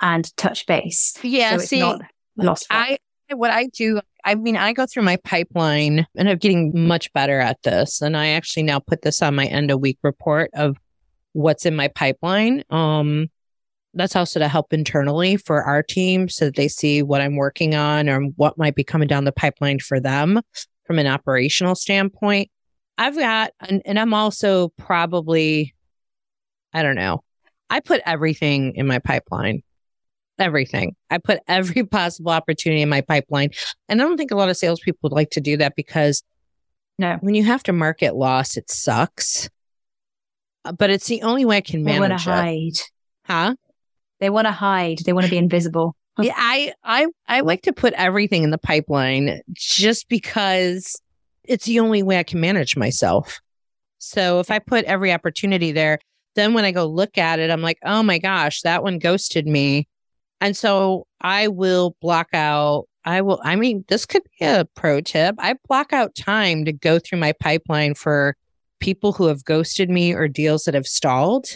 and 0.00 0.36
touch 0.36 0.66
base. 0.66 1.14
Yeah. 1.22 1.56
So 1.56 1.64
see, 1.64 1.94
lost. 2.36 2.66
I, 2.70 2.98
what 3.30 3.50
I 3.50 3.66
do, 3.66 4.00
I 4.24 4.34
mean, 4.34 4.56
I 4.56 4.72
go 4.72 4.86
through 4.86 5.04
my 5.04 5.16
pipeline 5.16 6.06
and 6.16 6.28
I'm 6.28 6.38
getting 6.38 6.86
much 6.86 7.12
better 7.12 7.40
at 7.40 7.62
this. 7.62 8.00
And 8.02 8.16
I 8.16 8.28
actually 8.28 8.64
now 8.64 8.78
put 8.78 9.02
this 9.02 9.22
on 9.22 9.34
my 9.34 9.46
end 9.46 9.70
of 9.70 9.80
week 9.80 9.98
report 10.02 10.50
of 10.54 10.76
what's 11.32 11.66
in 11.66 11.76
my 11.76 11.88
pipeline. 11.88 12.64
Um, 12.70 13.28
that's 13.94 14.14
also 14.14 14.38
to 14.38 14.48
help 14.48 14.72
internally 14.72 15.36
for 15.36 15.62
our 15.62 15.82
team 15.82 16.28
so 16.28 16.46
that 16.46 16.56
they 16.56 16.68
see 16.68 17.02
what 17.02 17.20
I'm 17.20 17.36
working 17.36 17.74
on 17.74 18.08
or 18.08 18.20
what 18.36 18.58
might 18.58 18.74
be 18.74 18.84
coming 18.84 19.08
down 19.08 19.24
the 19.24 19.32
pipeline 19.32 19.80
for 19.80 19.98
them 19.98 20.40
from 20.84 20.98
an 20.98 21.06
operational 21.06 21.74
standpoint. 21.74 22.50
I've 22.98 23.16
got, 23.16 23.52
and, 23.60 23.82
and 23.84 23.98
I'm 23.98 24.14
also 24.14 24.68
probably, 24.76 25.74
I 26.72 26.82
don't 26.82 26.96
know, 26.96 27.24
I 27.68 27.80
put 27.80 28.00
everything 28.04 28.74
in 28.74 28.86
my 28.86 28.98
pipeline. 28.98 29.62
Everything. 30.38 30.94
I 31.10 31.18
put 31.18 31.40
every 31.48 31.84
possible 31.86 32.30
opportunity 32.30 32.82
in 32.82 32.88
my 32.88 33.00
pipeline. 33.00 33.50
And 33.88 34.00
I 34.00 34.04
don't 34.04 34.16
think 34.16 34.30
a 34.30 34.36
lot 34.36 34.50
of 34.50 34.56
salespeople 34.56 35.00
would 35.02 35.12
like 35.12 35.30
to 35.30 35.40
do 35.40 35.56
that 35.56 35.74
because 35.76 36.22
no, 36.98 37.16
when 37.22 37.34
you 37.34 37.44
have 37.44 37.62
to 37.64 37.72
market 37.72 38.14
loss, 38.14 38.56
it 38.56 38.70
sucks. 38.70 39.48
Uh, 40.64 40.72
but 40.72 40.90
it's 40.90 41.06
the 41.06 41.22
only 41.22 41.44
way 41.44 41.58
I 41.58 41.60
can 41.60 41.82
manage. 41.82 41.96
I 41.96 42.00
want 42.00 42.12
to 42.12 42.30
hide. 42.30 42.78
Huh? 43.24 43.54
They 44.20 44.30
want 44.30 44.46
to 44.46 44.52
hide. 44.52 44.98
They 45.04 45.12
want 45.12 45.24
to 45.24 45.30
be 45.30 45.38
invisible. 45.38 45.96
yeah, 46.18 46.34
I, 46.36 46.72
I, 46.84 47.06
I 47.28 47.40
like 47.40 47.62
to 47.62 47.72
put 47.72 47.94
everything 47.94 48.42
in 48.42 48.50
the 48.50 48.58
pipeline 48.58 49.40
just 49.52 50.08
because 50.08 51.00
it's 51.44 51.64
the 51.64 51.80
only 51.80 52.02
way 52.02 52.18
I 52.18 52.22
can 52.22 52.40
manage 52.40 52.76
myself. 52.76 53.40
So 53.98 54.40
if 54.40 54.50
I 54.50 54.58
put 54.58 54.84
every 54.84 55.12
opportunity 55.12 55.72
there, 55.72 55.98
then 56.34 56.54
when 56.54 56.64
I 56.64 56.72
go 56.72 56.86
look 56.86 57.18
at 57.18 57.38
it, 57.38 57.50
I'm 57.50 57.62
like, 57.62 57.78
oh 57.84 58.02
my 58.02 58.18
gosh, 58.18 58.62
that 58.62 58.82
one 58.82 58.98
ghosted 58.98 59.46
me. 59.46 59.88
And 60.40 60.56
so 60.56 61.06
I 61.20 61.48
will 61.48 61.96
block 62.00 62.28
out, 62.32 62.86
I 63.04 63.20
will, 63.22 63.40
I 63.44 63.56
mean, 63.56 63.84
this 63.88 64.06
could 64.06 64.22
be 64.38 64.46
a 64.46 64.66
pro 64.74 65.00
tip. 65.00 65.34
I 65.38 65.54
block 65.68 65.92
out 65.92 66.14
time 66.14 66.64
to 66.64 66.72
go 66.72 66.98
through 66.98 67.18
my 67.18 67.32
pipeline 67.32 67.94
for 67.94 68.36
people 68.80 69.12
who 69.12 69.26
have 69.26 69.44
ghosted 69.44 69.90
me 69.90 70.12
or 70.14 70.28
deals 70.28 70.64
that 70.64 70.74
have 70.74 70.86
stalled. 70.86 71.46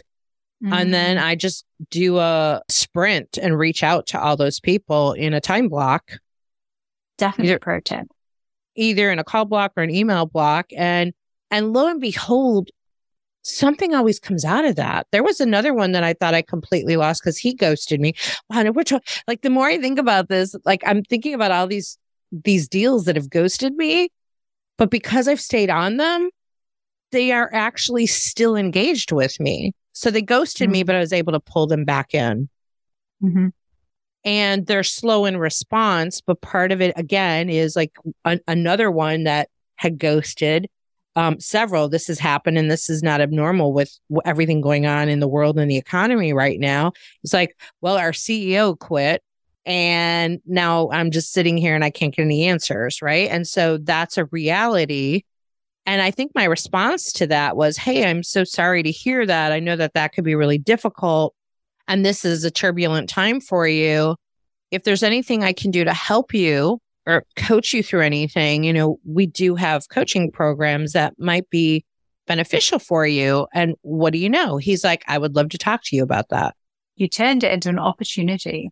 Mm-hmm. 0.63 0.73
And 0.73 0.95
then 0.95 1.19
I 1.19 1.35
just 1.35 1.65
do 1.91 2.19
a 2.19 2.63
sprint 2.69 3.39
and 3.41 3.59
reach 3.59 3.83
out 3.83 4.07
to 4.09 4.21
all 4.21 4.37
those 4.37 4.61
people 4.61 5.13
in 5.13 5.35
a 5.35 5.41
time 5.41 5.69
block. 5.69 6.13
Definitely 7.19 7.51
either, 7.51 7.59
pro 7.59 7.81
tip. 7.81 8.07
Either 8.77 9.11
in 9.11 9.19
a 9.19 9.25
call 9.25 9.45
block 9.45 9.73
or 9.77 9.83
an 9.83 9.95
email 9.95 10.27
block. 10.27 10.67
And 10.77 11.13
and 11.51 11.73
lo 11.73 11.89
and 11.89 12.01
behold, 12.01 12.71
something 13.43 13.95
always 13.95 14.19
comes 14.19 14.45
out 14.45 14.65
of 14.65 14.77
that. 14.77 15.07
There 15.13 15.23
was 15.23 15.41
another 15.41 15.75
one 15.75 15.93
that 15.93 16.03
I 16.03 16.15
thought 16.15 16.35
I 16.35 16.43
completely 16.43 16.97
lost 16.97 17.23
because 17.23 17.39
he 17.39 17.55
ghosted 17.55 18.01
me. 18.01 18.15
Wow, 18.49 18.65
we're 18.71 18.85
like 19.29 19.43
the 19.43 19.51
more 19.51 19.67
I 19.67 19.79
think 19.79 19.99
about 19.99 20.29
this, 20.29 20.57
like 20.65 20.83
I'm 20.87 21.03
thinking 21.03 21.35
about 21.35 21.53
all 21.53 21.67
these 21.67 21.99
these 22.33 22.69
deals 22.69 23.05
that 23.05 23.17
have 23.17 23.31
ghosted 23.31 23.75
me, 23.75 24.09
but 24.77 24.91
because 24.91 25.29
I've 25.29 25.41
stayed 25.41 25.71
on 25.71 25.99
them, 25.99 26.31
they 27.15 27.31
are 27.31 27.49
actually 27.53 28.07
still 28.07 28.57
engaged 28.57 29.13
with 29.13 29.39
me. 29.39 29.73
So 29.93 30.11
they 30.11 30.21
ghosted 30.21 30.67
mm-hmm. 30.67 30.73
me, 30.73 30.83
but 30.83 30.97
I 30.97 30.99
was 30.99 31.13
able 31.13 31.33
to 31.33 31.41
pull 31.41 31.69
them 31.69 31.85
back 31.85 32.13
in. 32.13 32.49
Mm-hmm. 33.23 33.49
And 34.25 34.67
they're 34.67 34.83
slow 34.83 35.25
in 35.25 35.37
response. 35.37 36.21
But 36.21 36.41
part 36.41 36.73
of 36.73 36.83
it, 36.83 36.93
again, 36.97 37.49
is 37.49 37.77
like 37.77 37.93
a- 38.25 38.41
another 38.49 38.91
one 38.91 39.25
that 39.25 39.49
had 39.77 39.99
ghosted 39.99 40.69
um, 41.15 41.39
several. 41.39 41.89
This 41.89 42.09
has 42.09 42.19
happened 42.19 42.59
and 42.59 42.69
this 42.69 42.91
is 42.91 43.01
not 43.01 43.21
abnormal 43.21 43.73
with 43.73 43.97
everything 44.25 44.61
going 44.61 44.85
on 44.85 45.09
in 45.09 45.21
the 45.21 45.29
world 45.29 45.57
and 45.57 45.71
the 45.71 45.77
economy 45.77 46.33
right 46.33 46.59
now. 46.59 46.91
It's 47.23 47.33
like, 47.33 47.57
well, 47.81 47.97
our 47.97 48.11
CEO 48.11 48.77
quit 48.77 49.23
And 49.65 50.41
now 50.47 50.91
I'm 50.91 51.13
just 51.13 51.33
sitting 51.33 51.57
here 51.57 51.77
and 51.77 51.85
I 51.85 51.91
can't 51.91 52.13
get 52.13 52.23
any 52.23 52.49
answers. 52.49 53.01
Right. 53.01 53.31
And 53.31 53.47
so 53.47 53.79
that's 53.79 54.19
a 54.19 54.25
reality. 54.27 55.23
And 55.87 56.01
I 56.01 56.11
think 56.11 56.33
my 56.35 56.45
response 56.45 57.13
to 57.15 57.27
that 57.27 57.57
was, 57.57 57.77
Hey, 57.77 58.05
I'm 58.09 58.23
so 58.23 58.45
sorry 58.45 58.83
to 58.83 58.91
hear 58.91 59.27
that. 59.27 59.53
I 59.53 59.61
know 59.61 59.77
that 59.77 59.95
that 59.95 60.13
could 60.13 60.25
be 60.25 60.35
really 60.35 60.59
difficult. 60.59 61.35
And 61.87 62.05
this 62.05 62.25
is 62.25 62.45
a 62.45 62.51
turbulent 62.51 63.09
time 63.09 63.41
for 63.41 63.69
you. 63.69 64.17
If 64.71 64.85
there's 64.85 65.03
anything 65.03 65.45
I 65.45 65.53
can 65.53 65.71
do 65.71 65.85
to 65.85 65.93
help 65.93 66.33
you 66.33 66.81
or 67.07 67.25
coach 67.37 67.75
you 67.75 67.83
through 67.83 68.01
anything, 68.01 68.65
you 68.65 68.73
know, 68.73 68.99
we 69.05 69.27
do 69.27 69.55
have 69.55 69.89
coaching 69.89 70.31
programs 70.31 70.93
that 70.93 71.15
might 71.19 71.49
be 71.51 71.85
beneficial 72.27 72.79
for 72.79 73.07
you. 73.07 73.47
And 73.53 73.75
what 73.83 74.13
do 74.13 74.19
you 74.19 74.31
know? 74.31 74.57
He's 74.57 74.83
like, 74.83 75.05
I 75.07 75.19
would 75.19 75.37
love 75.37 75.51
to 75.51 75.59
talk 75.59 75.83
to 75.85 75.97
you 75.97 76.03
about 76.03 76.31
that. 76.31 76.55
You 76.97 77.09
turned 77.09 77.45
it 77.45 77.53
into 77.53 77.69
an 77.69 77.79
opportunity. 77.79 78.71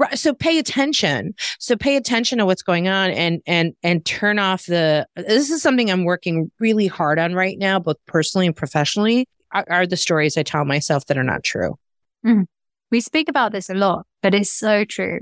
Right. 0.00 0.18
So 0.18 0.32
pay 0.32 0.58
attention. 0.58 1.34
So 1.58 1.76
pay 1.76 1.96
attention 1.96 2.38
to 2.38 2.46
what's 2.46 2.62
going 2.62 2.88
on 2.88 3.10
and 3.10 3.42
and 3.46 3.74
and 3.82 4.02
turn 4.06 4.38
off 4.38 4.64
the 4.64 5.06
this 5.14 5.50
is 5.50 5.60
something 5.60 5.90
I'm 5.90 6.04
working 6.04 6.50
really 6.58 6.86
hard 6.86 7.18
on 7.18 7.34
right 7.34 7.58
now, 7.58 7.78
both 7.78 7.98
personally 8.06 8.46
and 8.46 8.56
professionally, 8.56 9.28
are, 9.52 9.66
are 9.68 9.86
the 9.86 9.98
stories 9.98 10.38
I 10.38 10.42
tell 10.42 10.64
myself 10.64 11.04
that 11.06 11.18
are 11.18 11.22
not 11.22 11.44
true. 11.44 11.78
Mm. 12.24 12.46
We 12.90 13.02
speak 13.02 13.28
about 13.28 13.52
this 13.52 13.68
a 13.68 13.74
lot, 13.74 14.06
but 14.22 14.34
it's 14.34 14.50
so 14.50 14.86
true. 14.86 15.20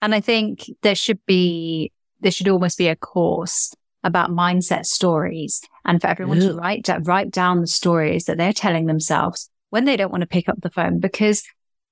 And 0.00 0.14
I 0.14 0.22
think 0.22 0.64
there 0.80 0.94
should 0.94 1.20
be 1.26 1.92
there 2.20 2.32
should 2.32 2.48
almost 2.48 2.78
be 2.78 2.88
a 2.88 2.96
course 2.96 3.74
about 4.02 4.30
mindset 4.30 4.86
stories 4.86 5.60
and 5.84 6.00
for 6.00 6.06
everyone 6.06 6.40
to 6.40 6.54
write 6.54 6.88
write 7.02 7.30
down 7.32 7.60
the 7.60 7.66
stories 7.66 8.24
that 8.24 8.38
they're 8.38 8.54
telling 8.54 8.86
themselves 8.86 9.50
when 9.68 9.84
they 9.84 9.98
don't 9.98 10.10
want 10.10 10.22
to 10.22 10.26
pick 10.26 10.48
up 10.48 10.58
the 10.62 10.70
phone 10.70 11.00
because 11.00 11.42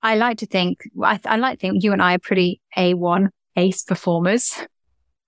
I 0.05 0.17
like 0.17 0.39
to 0.39 0.47
think, 0.47 0.83
I, 1.03 1.19
I 1.25 1.37
like 1.37 1.59
to 1.59 1.61
think 1.63 1.83
you 1.83 1.95
and 1.95 2.03
I 2.03 2.15
are 2.15 2.19
pretty 2.19 2.61
A1 2.77 3.31
ace 3.57 3.83
performers. 3.83 4.55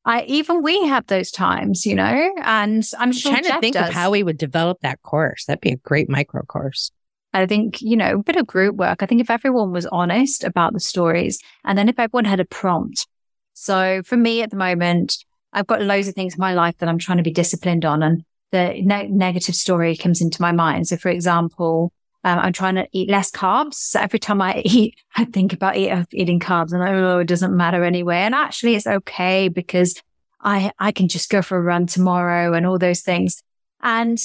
I 0.05 0.23
even 0.25 0.63
we 0.63 0.87
have 0.87 1.07
those 1.07 1.31
times, 1.31 1.87
you 1.87 1.95
know, 1.95 2.35
and 2.43 2.89
I'm 2.99 3.11
sure 3.11 3.33
I'm 3.33 3.43
trying 3.43 3.45
Jeb 3.45 3.55
to 3.55 3.61
think 3.61 3.75
does. 3.75 3.89
of 3.89 3.95
how 3.95 4.11
we 4.11 4.23
would 4.23 4.37
develop 4.37 4.79
that 4.83 5.01
course. 5.03 5.47
That'd 5.47 5.63
be 5.63 5.73
a 5.73 5.77
great 5.77 6.11
micro 6.11 6.43
course. 6.43 6.93
I 7.33 7.47
think, 7.47 7.81
you 7.81 7.97
know, 7.97 8.17
a 8.17 8.23
bit 8.23 8.37
of 8.37 8.47
group 8.47 8.77
work. 8.77 9.03
I 9.03 9.07
think 9.07 9.23
if 9.23 9.31
everyone 9.31 9.73
was 9.73 9.87
honest 9.87 10.45
about 10.45 10.75
the 10.75 10.81
stories 10.81 11.41
and 11.65 11.77
then 11.77 11.89
if 11.89 11.99
everyone 11.99 12.27
had 12.27 12.41
a 12.41 12.45
prompt. 12.45 13.09
So 13.55 14.03
for 14.05 14.17
me 14.17 14.43
at 14.43 14.51
the 14.51 14.57
moment, 14.57 15.17
I've 15.55 15.67
got 15.67 15.81
loads 15.81 16.07
of 16.07 16.15
things 16.15 16.35
in 16.35 16.41
my 16.41 16.53
life 16.53 16.77
that 16.79 16.89
I'm 16.89 16.99
trying 16.99 17.19
to 17.19 17.25
be 17.25 17.33
disciplined 17.33 17.87
on 17.87 18.03
and 18.03 18.25
the 18.53 18.75
ne- 18.83 19.09
negative 19.09 19.55
story 19.55 19.97
comes 19.97 20.21
into 20.21 20.43
my 20.43 20.53
mind. 20.53 20.87
So 20.89 20.99
for 20.99 21.09
example, 21.09 21.93
um, 22.27 22.41
I'm 22.41 22.53
trying 22.53 22.75
to 22.75 22.89
eat 22.91 23.09
less 23.09 23.31
carbs. 23.31 23.75
So 23.75 24.01
every 24.01 24.19
time 24.19 24.43
I 24.43 24.61
eat, 24.65 24.97
I 25.15 25.27
think 25.27 25.53
about 25.53 25.77
eat, 25.77 25.93
eating 26.13 26.41
carbs 26.41 26.73
and 26.73 26.83
I 26.83 26.93
oh, 26.93 27.21
it 27.21 27.29
doesn't 27.29 27.57
matter 27.57 27.85
anyway. 27.85 28.17
And 28.17 28.35
actually 28.35 28.75
it's 28.75 28.87
okay 28.87 29.49
because 29.49 30.03
I, 30.41 30.73
I 30.81 30.91
can 30.91 31.07
just 31.07 31.31
go 31.31 31.41
for 31.41 31.57
a 31.57 31.63
run 31.63 31.87
tomorrow 31.87 32.53
and 32.53 32.67
all 32.67 32.81
those 32.81 33.03
things. 33.03 33.45
And 33.81 34.19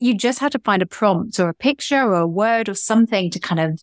you 0.00 0.16
just 0.16 0.40
have 0.40 0.50
to 0.50 0.58
find 0.58 0.82
a 0.82 0.86
prompt 0.86 1.38
or 1.38 1.48
a 1.48 1.54
picture 1.54 2.02
or 2.02 2.16
a 2.16 2.26
word 2.26 2.68
or 2.68 2.74
something 2.74 3.30
to 3.30 3.38
kind 3.38 3.60
of 3.60 3.80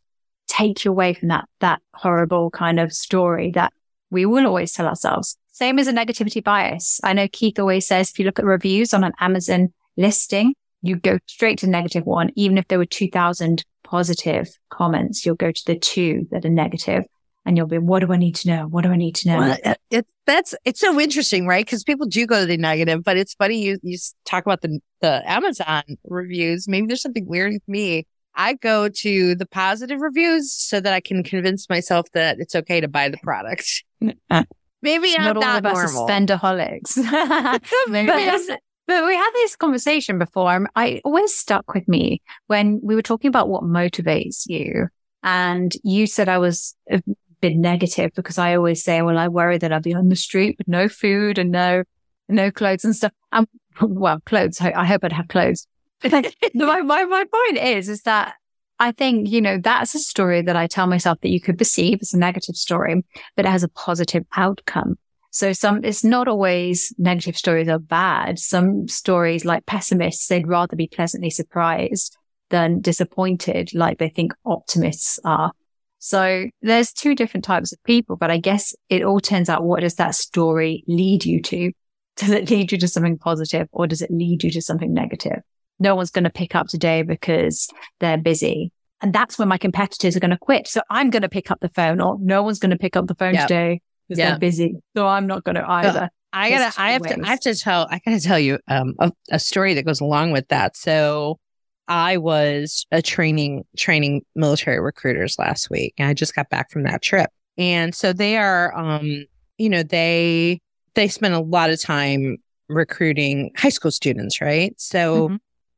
take 0.47 0.83
you 0.83 0.91
away 0.91 1.13
from 1.13 1.29
that, 1.29 1.47
that 1.61 1.81
horrible 1.93 2.51
kind 2.51 2.77
of 2.77 2.91
story 2.91 3.51
that 3.51 3.71
we 4.09 4.25
will 4.25 4.45
always 4.45 4.73
tell 4.73 4.85
ourselves. 4.85 5.37
Same 5.53 5.79
as 5.79 5.87
a 5.87 5.93
negativity 5.93 6.43
bias. 6.43 6.99
I 7.05 7.13
know 7.13 7.29
Keith 7.29 7.57
always 7.57 7.87
says 7.87 8.09
if 8.09 8.19
you 8.19 8.25
look 8.25 8.37
at 8.37 8.43
reviews 8.43 8.93
on 8.93 9.05
an 9.05 9.13
Amazon 9.21 9.73
listing, 9.95 10.55
you 10.85 10.95
go 10.95 11.19
straight 11.27 11.59
to 11.59 11.67
negative 11.67 12.05
one. 12.05 12.31
Even 12.35 12.57
if 12.57 12.67
there 12.67 12.77
were 12.77 12.85
2000 12.85 13.63
positive 13.83 14.47
comments, 14.69 15.25
you'll 15.25 15.35
go 15.35 15.51
to 15.51 15.61
the 15.65 15.77
two 15.77 16.27
that 16.31 16.45
are 16.45 16.49
negative 16.49 17.05
and 17.45 17.57
you'll 17.57 17.67
be, 17.67 17.77
what 17.77 17.99
do 17.99 18.11
I 18.11 18.17
need 18.17 18.35
to 18.35 18.47
know? 18.47 18.67
What 18.67 18.83
do 18.83 18.89
I 18.89 18.95
need 18.95 19.15
to 19.15 19.29
know? 19.29 19.37
Well, 19.37 19.57
it, 19.63 19.77
it, 19.91 20.07
that's, 20.25 20.55
it's 20.65 20.79
so 20.79 20.99
interesting, 20.99 21.45
right? 21.45 21.65
Cause 21.65 21.83
people 21.83 22.07
do 22.07 22.25
go 22.25 22.39
to 22.39 22.45
the 22.45 22.57
negative, 22.57 23.03
but 23.03 23.17
it's 23.17 23.35
funny. 23.35 23.61
You, 23.61 23.77
you 23.83 23.97
talk 24.25 24.45
about 24.45 24.61
the, 24.61 24.79
the 25.01 25.21
Amazon 25.29 25.83
reviews. 26.05 26.67
Maybe 26.67 26.87
there's 26.87 27.03
something 27.03 27.27
weird 27.27 27.53
with 27.53 27.67
me. 27.67 28.07
I 28.35 28.53
go 28.53 28.89
to 28.89 29.35
the 29.35 29.45
positive 29.45 30.01
reviews 30.01 30.51
so 30.51 30.79
that 30.81 30.93
I 30.93 30.99
can 30.99 31.23
convince 31.23 31.69
myself 31.69 32.07
that 32.13 32.37
it's 32.39 32.55
okay 32.55 32.81
to 32.81 32.87
buy 32.87 33.09
the 33.09 33.17
product. 33.17 33.83
Uh, 34.29 34.43
Maybe 34.81 35.15
I'm 35.17 35.23
not, 35.23 35.35
not 35.39 35.65
all 35.65 35.71
of 35.71 35.77
us 35.77 35.95
are 35.95 36.07
spendaholics. 36.07 36.97
Maybe 37.87 38.07
but, 38.07 38.59
but 38.87 39.05
we 39.05 39.15
had 39.15 39.31
this 39.33 39.55
conversation 39.55 40.19
before. 40.19 40.67
I, 40.75 41.01
always 41.03 41.35
stuck 41.35 41.73
with 41.73 41.87
me 41.87 42.21
when 42.47 42.79
we 42.83 42.95
were 42.95 43.01
talking 43.01 43.29
about 43.29 43.49
what 43.49 43.63
motivates 43.63 44.47
you. 44.47 44.87
And 45.23 45.73
you 45.83 46.05
said 46.05 46.29
I 46.29 46.37
was 46.37 46.75
a 46.89 47.01
bit 47.41 47.55
negative 47.55 48.11
because 48.15 48.37
I 48.37 48.55
always 48.55 48.83
say, 48.83 49.01
well, 49.01 49.17
I 49.17 49.27
worry 49.27 49.57
that 49.57 49.73
I'll 49.73 49.81
be 49.81 49.93
on 49.93 50.09
the 50.09 50.15
street 50.15 50.55
with 50.57 50.67
no 50.67 50.87
food 50.87 51.37
and 51.37 51.51
no, 51.51 51.83
no 52.29 52.51
clothes 52.51 52.85
and 52.85 52.95
stuff. 52.95 53.11
Um, 53.31 53.47
and 53.79 53.99
well, 53.99 54.19
clothes. 54.25 54.61
I 54.61 54.85
hope 54.85 55.03
I'd 55.03 55.13
have 55.13 55.27
clothes. 55.27 55.67
my, 56.03 56.21
my, 56.53 57.05
my 57.05 57.25
point 57.25 57.57
is, 57.57 57.89
is 57.89 58.03
that 58.03 58.35
I 58.79 58.91
think, 58.91 59.29
you 59.29 59.41
know, 59.41 59.57
that's 59.57 59.95
a 59.95 59.99
story 59.99 60.41
that 60.41 60.55
I 60.55 60.67
tell 60.67 60.87
myself 60.87 61.19
that 61.21 61.29
you 61.29 61.39
could 61.39 61.57
perceive 61.57 61.99
as 62.01 62.13
a 62.13 62.19
negative 62.19 62.55
story, 62.55 63.03
but 63.35 63.45
it 63.45 63.49
has 63.49 63.63
a 63.63 63.69
positive 63.69 64.25
outcome. 64.35 64.97
So 65.35 65.51
some, 65.51 65.83
it's 65.83 66.05
not 66.05 66.29
always 66.29 66.93
negative 66.97 67.35
stories 67.35 67.67
are 67.67 67.77
bad. 67.77 68.39
Some 68.39 68.87
stories 68.87 69.43
like 69.43 69.65
pessimists, 69.65 70.27
they'd 70.27 70.47
rather 70.47 70.77
be 70.77 70.87
pleasantly 70.87 71.29
surprised 71.29 72.15
than 72.51 72.79
disappointed 72.79 73.73
like 73.73 73.97
they 73.97 74.07
think 74.07 74.31
optimists 74.45 75.19
are. 75.25 75.51
So 75.99 76.45
there's 76.61 76.93
two 76.93 77.15
different 77.15 77.43
types 77.43 77.73
of 77.73 77.83
people, 77.83 78.15
but 78.15 78.31
I 78.31 78.37
guess 78.37 78.73
it 78.87 79.03
all 79.03 79.19
turns 79.19 79.49
out 79.49 79.65
what 79.65 79.81
does 79.81 79.95
that 79.95 80.15
story 80.15 80.85
lead 80.87 81.25
you 81.25 81.41
to? 81.41 81.73
Does 82.15 82.29
it 82.29 82.49
lead 82.49 82.71
you 82.71 82.77
to 82.77 82.87
something 82.87 83.17
positive 83.17 83.67
or 83.73 83.87
does 83.87 84.01
it 84.01 84.09
lead 84.09 84.41
you 84.41 84.49
to 84.51 84.61
something 84.61 84.93
negative? 84.93 85.41
No 85.79 85.95
one's 85.95 86.11
going 86.11 86.23
to 86.23 86.29
pick 86.29 86.55
up 86.55 86.67
today 86.67 87.01
because 87.01 87.67
they're 87.99 88.17
busy. 88.17 88.71
And 89.01 89.11
that's 89.11 89.37
when 89.37 89.49
my 89.49 89.57
competitors 89.57 90.15
are 90.15 90.21
going 90.21 90.31
to 90.31 90.37
quit. 90.37 90.69
So 90.69 90.79
I'm 90.89 91.09
going 91.09 91.23
to 91.23 91.29
pick 91.29 91.51
up 91.51 91.59
the 91.59 91.67
phone 91.67 91.99
or 91.99 92.17
no 92.21 92.41
one's 92.41 92.59
going 92.59 92.71
to 92.71 92.77
pick 92.77 92.95
up 92.95 93.07
the 93.07 93.15
phone 93.15 93.33
yep. 93.33 93.49
today 93.49 93.81
because 94.07 94.19
yeah. 94.19 94.31
they're 94.31 94.39
busy. 94.39 94.75
So 94.95 95.07
I'm 95.07 95.27
not 95.27 95.43
going 95.43 95.55
to 95.55 95.69
either. 95.69 96.09
I 96.33 96.49
gotta, 96.49 96.81
I 96.81 96.91
have 96.91 97.01
ways. 97.01 97.13
to, 97.13 97.21
I 97.23 97.27
have 97.27 97.39
to 97.41 97.55
tell, 97.55 97.87
I 97.89 98.01
gotta 98.05 98.19
tell 98.19 98.37
you 98.37 98.59
um, 98.67 98.93
a, 98.99 99.09
a 99.31 99.39
story 99.39 99.73
that 99.75 99.85
goes 99.85 100.01
along 100.01 100.31
with 100.31 100.47
that. 100.49 100.75
So 100.75 101.39
I 101.87 102.17
was 102.17 102.85
a 102.91 103.01
training, 103.01 103.63
training 103.77 104.25
military 104.35 104.81
recruiters 104.81 105.39
last 105.39 105.69
week 105.69 105.93
and 105.97 106.09
I 106.09 106.13
just 106.13 106.35
got 106.35 106.49
back 106.49 106.71
from 106.71 106.83
that 106.83 107.01
trip. 107.01 107.29
And 107.57 107.95
so 107.95 108.11
they 108.11 108.35
are, 108.35 108.77
um, 108.77 109.25
you 109.57 109.69
know, 109.69 109.81
they, 109.81 110.59
they 110.95 111.07
spend 111.07 111.33
a 111.33 111.39
lot 111.39 111.69
of 111.69 111.81
time 111.81 112.35
recruiting 112.67 113.51
high 113.55 113.69
school 113.69 113.91
students, 113.91 114.41
right? 114.41 114.73
So 114.77 115.29
mm-hmm. 115.29 115.35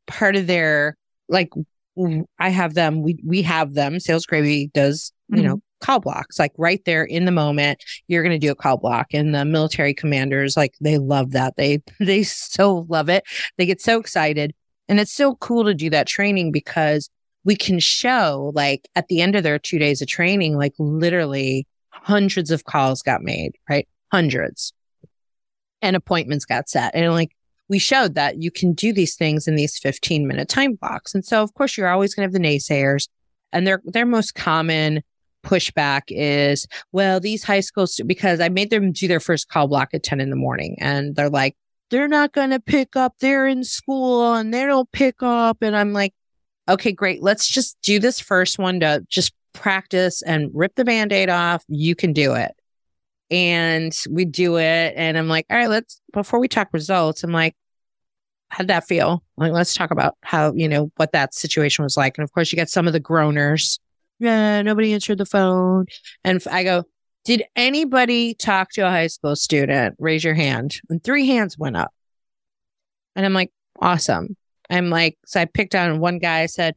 part 0.07 0.35
of 0.35 0.47
their, 0.47 0.97
like, 1.29 1.51
I 2.39 2.49
have 2.49 2.73
them, 2.73 3.03
we, 3.03 3.19
we 3.23 3.43
have 3.43 3.75
them, 3.75 3.99
Sales 3.99 4.25
Gravy 4.25 4.71
does, 4.73 5.11
you 5.29 5.37
mm-hmm. 5.37 5.45
know, 5.45 5.61
call 5.79 5.99
blocks, 5.99 6.39
like 6.39 6.53
right 6.57 6.83
there 6.85 7.03
in 7.03 7.25
the 7.25 7.31
moment, 7.31 7.83
you're 8.07 8.23
going 8.23 8.39
to 8.39 8.45
do 8.45 8.51
a 8.51 8.55
call 8.55 8.77
block. 8.77 9.07
And 9.13 9.33
the 9.33 9.45
military 9.45 9.93
commanders, 9.93 10.57
like 10.57 10.73
they 10.81 10.97
love 10.97 11.31
that. 11.31 11.55
They, 11.57 11.81
they 11.99 12.23
so 12.23 12.85
love 12.89 13.09
it. 13.09 13.23
They 13.57 13.65
get 13.65 13.81
so 13.81 13.99
excited. 13.99 14.53
And 14.89 14.99
it's 14.99 15.11
so 15.11 15.35
cool 15.35 15.65
to 15.65 15.73
do 15.73 15.89
that 15.89 16.07
training 16.07 16.51
because 16.51 17.09
we 17.43 17.55
can 17.55 17.79
show 17.79 18.51
like 18.55 18.87
at 18.95 19.07
the 19.07 19.21
end 19.21 19.35
of 19.35 19.43
their 19.43 19.59
two 19.59 19.79
days 19.79 20.01
of 20.01 20.07
training, 20.07 20.57
like 20.57 20.73
literally 20.79 21.67
hundreds 21.89 22.51
of 22.51 22.65
calls 22.65 23.01
got 23.01 23.21
made, 23.21 23.53
right? 23.69 23.87
Hundreds 24.11 24.73
and 25.81 25.95
appointments 25.95 26.45
got 26.45 26.69
set. 26.69 26.95
And 26.95 27.11
like 27.13 27.31
we 27.69 27.79
showed 27.79 28.15
that 28.15 28.41
you 28.41 28.51
can 28.51 28.73
do 28.73 28.93
these 28.93 29.15
things 29.15 29.47
in 29.47 29.55
these 29.55 29.77
15 29.77 30.27
minute 30.27 30.47
time 30.47 30.75
blocks. 30.75 31.13
And 31.13 31.23
so 31.23 31.43
of 31.43 31.53
course 31.53 31.77
you're 31.77 31.89
always 31.89 32.13
going 32.13 32.29
to 32.29 32.33
have 32.33 32.41
the 32.41 32.47
naysayers 32.47 33.09
and 33.51 33.65
their, 33.65 33.81
their 33.85 34.05
most 34.05 34.35
common 34.35 35.03
pushback 35.43 36.03
is, 36.09 36.67
well, 36.91 37.19
these 37.19 37.43
high 37.43 37.61
schools, 37.61 37.99
because 38.05 38.39
I 38.39 38.49
made 38.49 38.69
them 38.69 38.91
do 38.91 39.07
their 39.07 39.19
first 39.19 39.49
call 39.49 39.67
block 39.67 39.93
at 39.93 40.03
10 40.03 40.19
in 40.19 40.29
the 40.29 40.35
morning 40.35 40.75
and 40.79 41.15
they're 41.15 41.29
like, 41.29 41.55
they're 41.89 42.07
not 42.07 42.33
going 42.33 42.49
to 42.49 42.59
pick 42.59 42.95
up. 42.95 43.15
They're 43.19 43.47
in 43.47 43.63
school 43.63 44.33
and 44.33 44.53
they 44.53 44.65
don't 44.65 44.91
pick 44.91 45.23
up. 45.23 45.61
And 45.61 45.75
I'm 45.75 45.93
like, 45.93 46.13
okay, 46.67 46.91
great. 46.91 47.23
Let's 47.23 47.47
just 47.47 47.77
do 47.81 47.97
this 47.97 48.19
first 48.19 48.59
one 48.59 48.81
to 48.81 49.05
just 49.07 49.33
practice 49.53 50.21
and 50.21 50.51
rip 50.53 50.75
the 50.75 50.83
band-aid 50.83 51.29
off. 51.29 51.63
You 51.69 51.95
can 51.95 52.11
do 52.11 52.33
it. 52.33 52.51
And 53.31 53.97
we 54.09 54.25
do 54.25 54.57
it. 54.57 54.93
And 54.97 55.17
I'm 55.17 55.29
like, 55.29 55.45
all 55.49 55.57
right, 55.57 55.69
let's, 55.69 56.01
before 56.11 56.39
we 56.39 56.49
talk 56.49 56.67
results, 56.73 57.23
I'm 57.23 57.31
like, 57.31 57.55
how'd 58.49 58.67
that 58.67 58.87
feel? 58.87 59.23
Like, 59.37 59.51
let's 59.51 59.73
talk 59.73 59.91
about 59.91 60.15
how, 60.23 60.53
you 60.53 60.67
know, 60.67 60.91
what 60.97 61.13
that 61.13 61.33
situation 61.33 61.83
was 61.83 61.95
like. 61.97 62.17
And 62.17 62.23
of 62.23 62.31
course, 62.33 62.51
you 62.51 62.55
get 62.57 62.69
some 62.69 62.87
of 62.87 62.93
the 62.93 62.99
groaners 62.99 63.79
yeah, 64.19 64.61
nobody 64.61 64.93
answered 64.93 65.17
the 65.17 65.25
phone. 65.25 65.85
And 66.23 66.41
I 66.49 66.63
go, 66.63 66.83
did 67.25 67.43
anybody 67.55 68.33
talk 68.33 68.71
to 68.71 68.81
a 68.81 68.89
high 68.89 69.07
school 69.07 69.35
student? 69.35 69.95
Raise 69.99 70.23
your 70.23 70.33
hand. 70.33 70.79
And 70.89 71.03
three 71.03 71.27
hands 71.27 71.57
went 71.57 71.75
up. 71.75 71.93
And 73.15 73.25
I'm 73.25 73.33
like, 73.33 73.51
awesome. 73.79 74.35
I'm 74.69 74.89
like, 74.89 75.17
so 75.25 75.41
I 75.41 75.45
picked 75.45 75.75
on 75.75 75.99
one 75.99 76.19
guy. 76.19 76.41
I 76.41 76.45
said, 76.45 76.75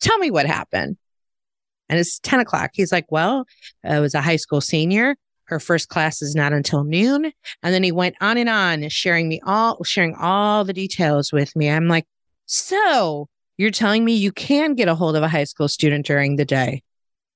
tell 0.00 0.18
me 0.18 0.30
what 0.30 0.46
happened. 0.46 0.96
And 1.88 1.98
it's 1.98 2.18
10 2.20 2.40
o'clock. 2.40 2.70
He's 2.74 2.92
like, 2.92 3.10
well, 3.10 3.46
I 3.84 4.00
was 4.00 4.14
a 4.14 4.20
high 4.20 4.36
school 4.36 4.60
senior. 4.60 5.16
her 5.44 5.60
first 5.60 5.88
class 5.88 6.22
is 6.22 6.34
not 6.34 6.52
until 6.52 6.82
noon. 6.82 7.32
And 7.62 7.74
then 7.74 7.82
he 7.82 7.92
went 7.92 8.16
on 8.20 8.36
and 8.36 8.48
on 8.48 8.88
sharing 8.88 9.28
me 9.28 9.40
all, 9.46 9.82
sharing 9.84 10.14
all 10.16 10.64
the 10.64 10.72
details 10.72 11.32
with 11.32 11.54
me. 11.54 11.70
I'm 11.70 11.88
like, 11.88 12.06
so 12.46 13.28
you're 13.58 13.70
telling 13.70 14.04
me 14.04 14.14
you 14.14 14.32
can 14.32 14.74
get 14.74 14.88
a 14.88 14.94
hold 14.94 15.16
of 15.16 15.22
a 15.22 15.28
high 15.28 15.44
school 15.44 15.68
student 15.68 16.06
during 16.06 16.36
the 16.36 16.44
day? 16.44 16.82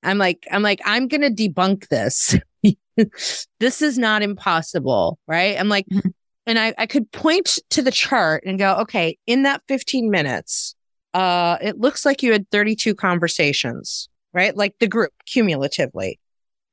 I'm 0.03 0.17
like, 0.17 0.47
I'm 0.51 0.63
like, 0.63 0.81
I'm 0.85 1.07
going 1.07 1.21
to 1.21 1.29
debunk 1.29 1.87
this. 1.89 2.35
this 3.59 3.81
is 3.81 3.97
not 3.97 4.21
impossible. 4.21 5.19
Right. 5.27 5.59
I'm 5.59 5.69
like, 5.69 5.85
mm-hmm. 5.87 6.09
and 6.45 6.59
I, 6.59 6.73
I 6.77 6.85
could 6.85 7.11
point 7.11 7.59
to 7.71 7.81
the 7.81 7.91
chart 7.91 8.43
and 8.45 8.57
go, 8.57 8.75
okay, 8.77 9.17
in 9.27 9.43
that 9.43 9.61
15 9.67 10.09
minutes, 10.09 10.75
uh, 11.13 11.57
it 11.61 11.79
looks 11.79 12.05
like 12.05 12.23
you 12.23 12.31
had 12.31 12.49
32 12.51 12.95
conversations, 12.95 14.09
right? 14.33 14.55
Like 14.55 14.75
the 14.79 14.87
group 14.87 15.11
cumulatively, 15.25 16.19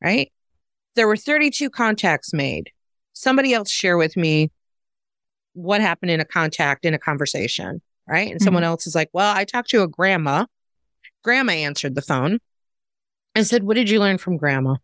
right? 0.02 0.32
There 0.94 1.08
were 1.08 1.16
32 1.16 1.70
contacts 1.70 2.32
made. 2.32 2.70
Somebody 3.12 3.52
else 3.52 3.70
share 3.70 3.98
with 3.98 4.16
me 4.16 4.50
what 5.54 5.80
happened 5.80 6.10
in 6.10 6.20
a 6.20 6.24
contact 6.24 6.84
in 6.84 6.94
a 6.94 6.98
conversation, 6.98 7.82
right? 8.08 8.30
And 8.30 8.40
mm-hmm. 8.40 8.44
someone 8.44 8.64
else 8.64 8.86
is 8.86 8.94
like, 8.94 9.10
well, 9.12 9.34
I 9.34 9.44
talked 9.44 9.70
to 9.70 9.82
a 9.82 9.88
grandma. 9.88 10.46
Grandma 11.22 11.52
answered 11.52 11.94
the 11.94 12.02
phone. 12.02 12.38
I 13.36 13.42
said, 13.42 13.62
what 13.62 13.74
did 13.74 13.90
you 13.90 14.00
learn 14.00 14.18
from 14.18 14.36
grandma? 14.36 14.76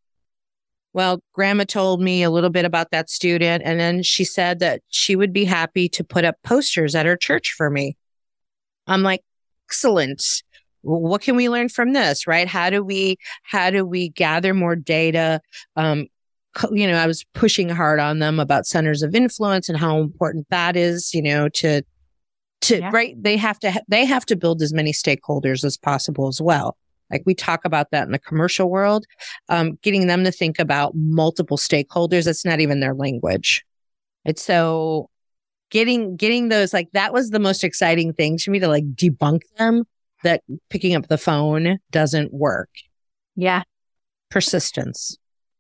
Well, 0.93 1.21
grandma 1.33 1.65
told 1.65 2.01
me 2.01 2.23
a 2.23 2.31
little 2.31 2.51
bit 2.51 2.65
about 2.65 2.93
that 2.93 3.11
student. 3.11 3.65
And 3.65 3.81
then 3.81 4.03
she 4.03 4.25
said 4.25 4.61
that 4.61 4.83
she 4.89 5.17
would 5.17 5.33
be 5.33 5.45
happy 5.45 5.89
to 5.89 6.05
put 6.05 6.25
up 6.25 6.37
posters 6.45 6.95
at 6.95 7.07
her 7.07 7.17
church 7.17 7.53
for 7.57 7.69
me. 7.69 7.97
I'm 8.87 9.03
like, 9.03 9.23
excellent. 9.69 10.43
What 10.83 11.23
can 11.23 11.35
we 11.35 11.49
learn 11.49 11.69
from 11.69 11.95
this? 11.95 12.27
Right? 12.27 12.47
How 12.47 12.71
do 12.71 12.85
we, 12.85 13.17
how 13.43 13.71
do 13.71 13.85
we 13.85 14.11
gather 14.11 14.55
more 14.55 14.77
data? 14.77 15.41
Um, 15.75 16.07
you 16.71 16.87
know, 16.87 16.97
I 16.97 17.09
was 17.09 17.25
pushing 17.35 17.69
hard 17.69 17.99
on 17.99 18.21
them 18.21 18.39
about 18.39 18.67
centers 18.67 19.03
of 19.03 19.17
influence 19.17 19.69
and 19.69 19.77
how 19.79 19.99
important 19.99 20.47
that 20.51 20.77
is, 20.77 21.13
you 21.13 21.23
know, 21.23 21.49
to, 21.49 21.83
to, 22.65 22.81
yeah. 22.81 22.91
right. 22.93 23.15
They 23.21 23.37
have 23.37 23.59
to, 23.61 23.83
they 23.89 24.05
have 24.05 24.27
to 24.27 24.37
build 24.37 24.63
as 24.63 24.73
many 24.73 24.93
stakeholders 24.93 25.65
as 25.65 25.77
possible 25.77 26.29
as 26.29 26.41
well. 26.41 26.77
Like 27.11 27.23
we 27.27 27.35
talk 27.35 27.65
about 27.65 27.91
that 27.91 28.07
in 28.07 28.13
the 28.13 28.19
commercial 28.19 28.71
world, 28.71 29.07
um, 29.49 29.79
getting 29.83 30.07
them 30.07 30.25
to 30.25 30.33
think 30.33 30.59
about 30.59 30.95
multiple 30.95 31.57
stakeholders. 31.57 32.27
It's 32.27 32.45
not 32.45 32.61
even 32.61 32.81
their 32.81 32.95
language. 32.95 33.65
It's 34.25 34.43
so 34.43 35.11
getting, 35.71 36.17
getting 36.17 36.49
those, 36.49 36.73
like 36.73 36.89
that 36.93 37.13
was 37.13 37.31
the 37.31 37.39
most 37.39 37.63
exciting 37.63 38.13
thing 38.13 38.39
to 38.39 38.51
me 38.51 38.59
to 38.59 38.69
like 38.69 38.85
debunk 38.95 39.43
them 39.59 39.85
that 40.23 40.43
picking 40.71 40.95
up 40.95 41.09
the 41.09 41.19
phone 41.19 41.79
doesn't 41.91 42.33
work. 42.33 42.71
Yeah. 43.37 43.63
Persistence. 44.31 45.17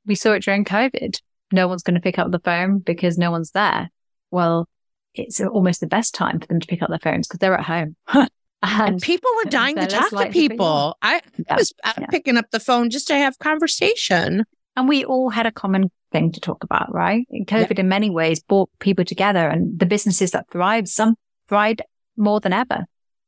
We 0.06 0.14
saw 0.14 0.32
it 0.32 0.42
during 0.42 0.64
COVID. 0.64 1.20
No 1.52 1.68
one's 1.68 1.82
going 1.82 1.94
to 1.94 2.00
pick 2.00 2.18
up 2.18 2.30
the 2.30 2.40
phone 2.40 2.78
because 2.78 3.18
no 3.18 3.30
one's 3.30 3.50
there. 3.50 3.90
Well, 4.30 4.66
it's 5.14 5.40
almost 5.40 5.80
the 5.80 5.86
best 5.86 6.14
time 6.14 6.40
for 6.40 6.46
them 6.46 6.60
to 6.60 6.66
pick 6.66 6.82
up 6.82 6.88
their 6.88 6.98
phones 6.98 7.26
because 7.26 7.38
they're 7.38 7.58
at 7.58 7.64
home. 7.64 7.96
And, 8.66 9.02
people 9.02 9.30
were 9.36 9.44
dying 9.50 9.76
to 9.76 9.86
talk 9.86 10.08
to 10.10 10.30
people. 10.30 10.96
I 11.02 11.20
yeah. 11.36 11.56
was 11.56 11.72
uh, 11.84 11.92
yeah. 12.00 12.06
picking 12.06 12.36
up 12.36 12.50
the 12.50 12.60
phone 12.60 12.90
just 12.90 13.06
to 13.08 13.14
have 13.14 13.38
conversation. 13.38 14.44
And 14.76 14.88
we 14.88 15.04
all 15.04 15.30
had 15.30 15.46
a 15.46 15.52
common 15.52 15.90
thing 16.12 16.32
to 16.32 16.40
talk 16.40 16.64
about, 16.64 16.92
right? 16.92 17.26
COVID 17.30 17.74
yeah. 17.74 17.80
in 17.80 17.88
many 17.88 18.10
ways 18.10 18.40
brought 18.40 18.70
people 18.78 19.04
together 19.04 19.48
and 19.48 19.78
the 19.78 19.86
businesses 19.86 20.30
that 20.30 20.48
thrived, 20.50 20.88
some 20.88 21.16
thrived 21.48 21.82
more 22.16 22.40
than 22.40 22.52
ever. 22.52 22.86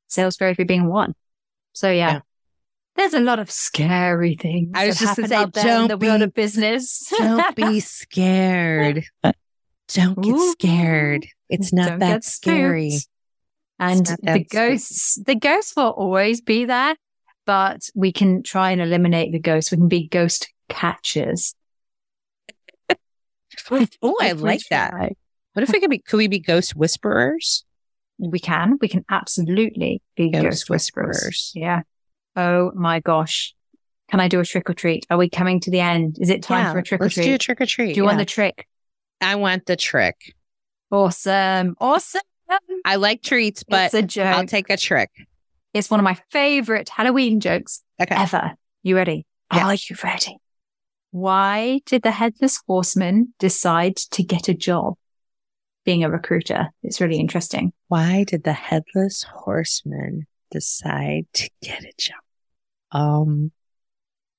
Sales 0.09 0.37
Therapy 0.37 0.64
being 0.64 0.87
one. 0.87 1.14
So 1.72 1.91
yeah. 1.91 2.20
There's 2.95 3.12
a 3.12 3.20
lot 3.20 3.39
of 3.39 3.51
scary 3.51 4.37
things. 4.37 4.70
I 4.74 4.87
was 4.87 4.99
just 4.99 5.16
going 5.18 5.28
to 5.28 5.37
say, 5.37 5.62
don't 5.62 5.82
in 5.82 5.89
the 5.89 5.99
be, 5.99 6.07
world 6.07 6.22
of 6.22 6.32
business. 6.32 7.12
don't 7.18 7.55
be 7.55 7.80
scared. 7.80 9.05
Don't 9.89 10.20
get 10.20 10.34
Ooh. 10.34 10.53
scared. 10.53 11.26
It's 11.49 11.72
not 11.72 11.89
don't 11.89 11.99
that 12.01 12.24
scary. 12.24 12.91
Spooked. 12.91 13.09
And 13.78 14.07
the 14.07 14.45
ghosts, 14.51 15.18
the 15.26 15.34
ghosts 15.34 15.76
will 15.76 15.91
always 15.91 16.41
be 16.41 16.64
there, 16.64 16.97
but 17.45 17.89
we 17.95 18.11
can 18.11 18.43
try 18.43 18.70
and 18.70 18.80
eliminate 18.80 19.32
the 19.32 19.39
ghosts. 19.39 19.70
We 19.70 19.76
can 19.76 19.89
be 19.89 20.09
ghost 20.09 20.53
catchers. 20.68 21.55
oh, 23.70 24.16
I 24.20 24.32
like 24.32 24.62
that. 24.70 24.93
What 25.53 25.62
if 25.62 25.70
we 25.70 25.80
could 25.80 25.91
be, 25.91 25.99
could 25.99 26.16
we 26.16 26.28
be 26.28 26.39
ghost 26.39 26.74
whisperers? 26.74 27.64
We 28.18 28.39
can. 28.39 28.78
We 28.80 28.89
can 28.89 29.05
absolutely 29.11 30.03
be 30.16 30.30
ghost, 30.30 30.43
ghost 30.43 30.70
whisperers. 30.70 31.16
whisperers. 31.16 31.53
Yeah. 31.55 31.82
Oh 32.34 32.72
my 32.74 33.01
gosh. 33.01 33.55
Can 34.11 34.20
I 34.20 34.28
do 34.28 34.41
a 34.41 34.45
trick 34.45 34.70
or 34.70 34.74
treat? 34.74 35.07
Are 35.11 35.18
we 35.18 35.28
coming 35.28 35.61
to 35.61 35.70
the 35.70 35.80
end? 35.80 36.16
Is 36.20 36.30
it 36.30 36.43
time 36.43 36.64
yeah, 36.64 36.72
for 36.72 36.78
a 36.78 36.82
trick 36.82 37.01
or 37.01 37.09
treat? 37.09 37.16
Let's 37.16 37.28
do 37.28 37.34
a 37.34 37.39
trick 37.39 37.61
or 37.61 37.66
treat. 37.66 37.95
Do 37.95 38.01
you 38.01 38.05
yeah. 38.05 38.07
want 38.07 38.18
the 38.18 38.24
trick? 38.24 38.66
I 39.20 39.36
want 39.36 39.66
the 39.66 39.76
trick. 39.76 40.34
Awesome. 40.90 41.76
Awesome. 41.80 42.20
I 42.84 42.96
like 42.96 43.22
treats, 43.22 43.64
but 43.64 43.86
it's 43.86 43.94
a 43.94 44.02
joke. 44.02 44.26
I'll 44.26 44.46
take 44.46 44.70
a 44.70 44.76
trick. 44.76 45.10
It's 45.74 45.90
one 45.90 46.00
of 46.00 46.04
my 46.04 46.16
favorite 46.30 46.88
Halloween 46.88 47.40
jokes 47.40 47.82
okay. 48.00 48.14
ever. 48.14 48.54
You 48.82 48.96
ready? 48.96 49.26
Yeah. 49.52 49.66
Are 49.66 49.74
you 49.74 49.96
ready? 50.02 50.38
Why 51.10 51.80
did 51.86 52.02
the 52.02 52.10
headless 52.10 52.62
horseman 52.66 53.34
decide 53.38 53.96
to 53.96 54.22
get 54.22 54.48
a 54.48 54.54
job 54.54 54.94
being 55.84 56.04
a 56.04 56.10
recruiter? 56.10 56.68
It's 56.82 57.00
really 57.00 57.18
interesting. 57.18 57.72
Why 57.88 58.24
did 58.24 58.44
the 58.44 58.52
headless 58.52 59.24
horseman 59.24 60.26
decide 60.50 61.26
to 61.34 61.50
get 61.62 61.82
a 61.84 61.92
job? 61.98 62.16
Um, 62.92 63.50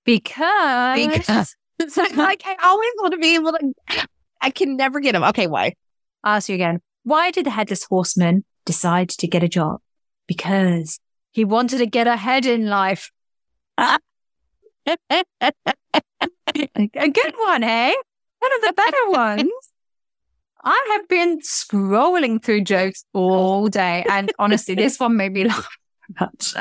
because, 0.06 1.56
because 1.78 1.98
like 2.16 2.44
I 2.46 2.56
always 2.64 2.92
want 3.00 3.14
to 3.14 3.20
be 3.20 3.36
able 3.36 3.52
to. 3.52 4.08
I 4.42 4.50
can 4.50 4.78
never 4.78 5.00
get 5.00 5.14
them. 5.14 5.24
Okay, 5.24 5.48
why? 5.48 5.74
I'll 6.24 6.38
ask 6.38 6.50
you 6.50 6.56
again. 6.56 6.82
Why 7.04 7.32
did 7.32 7.46
the 7.46 7.52
headless 7.52 7.86
horseman 7.86 8.44
decide 8.66 9.10
to 9.10 9.28
get 9.28 9.44
a 9.44 9.48
job? 9.48 9.80
Because 10.28 11.00
he 11.32 11.46
wanted 11.46 11.78
to 11.78 11.86
get 11.86 12.08
ahead 12.08 12.46
in 12.46 12.68
life. 12.68 13.12
a 13.78 14.00
good 14.86 15.16
one, 17.38 17.64
eh? 17.64 17.94
One 18.40 18.56
of 18.56 18.62
the 18.62 18.74
better 18.76 19.06
ones. 19.10 19.52
I 20.64 20.98
have 20.98 21.08
been 21.08 21.40
scrolling 21.42 22.44
through 22.44 22.62
jokes 22.62 23.06
all 23.14 23.68
day, 23.68 24.06
and 24.10 24.32
honestly, 24.38 24.76
this 24.76 25.00
one 25.00 25.16
made 25.16 25.32
me 25.32 25.44
laugh 25.46 25.78
much. 26.20 26.54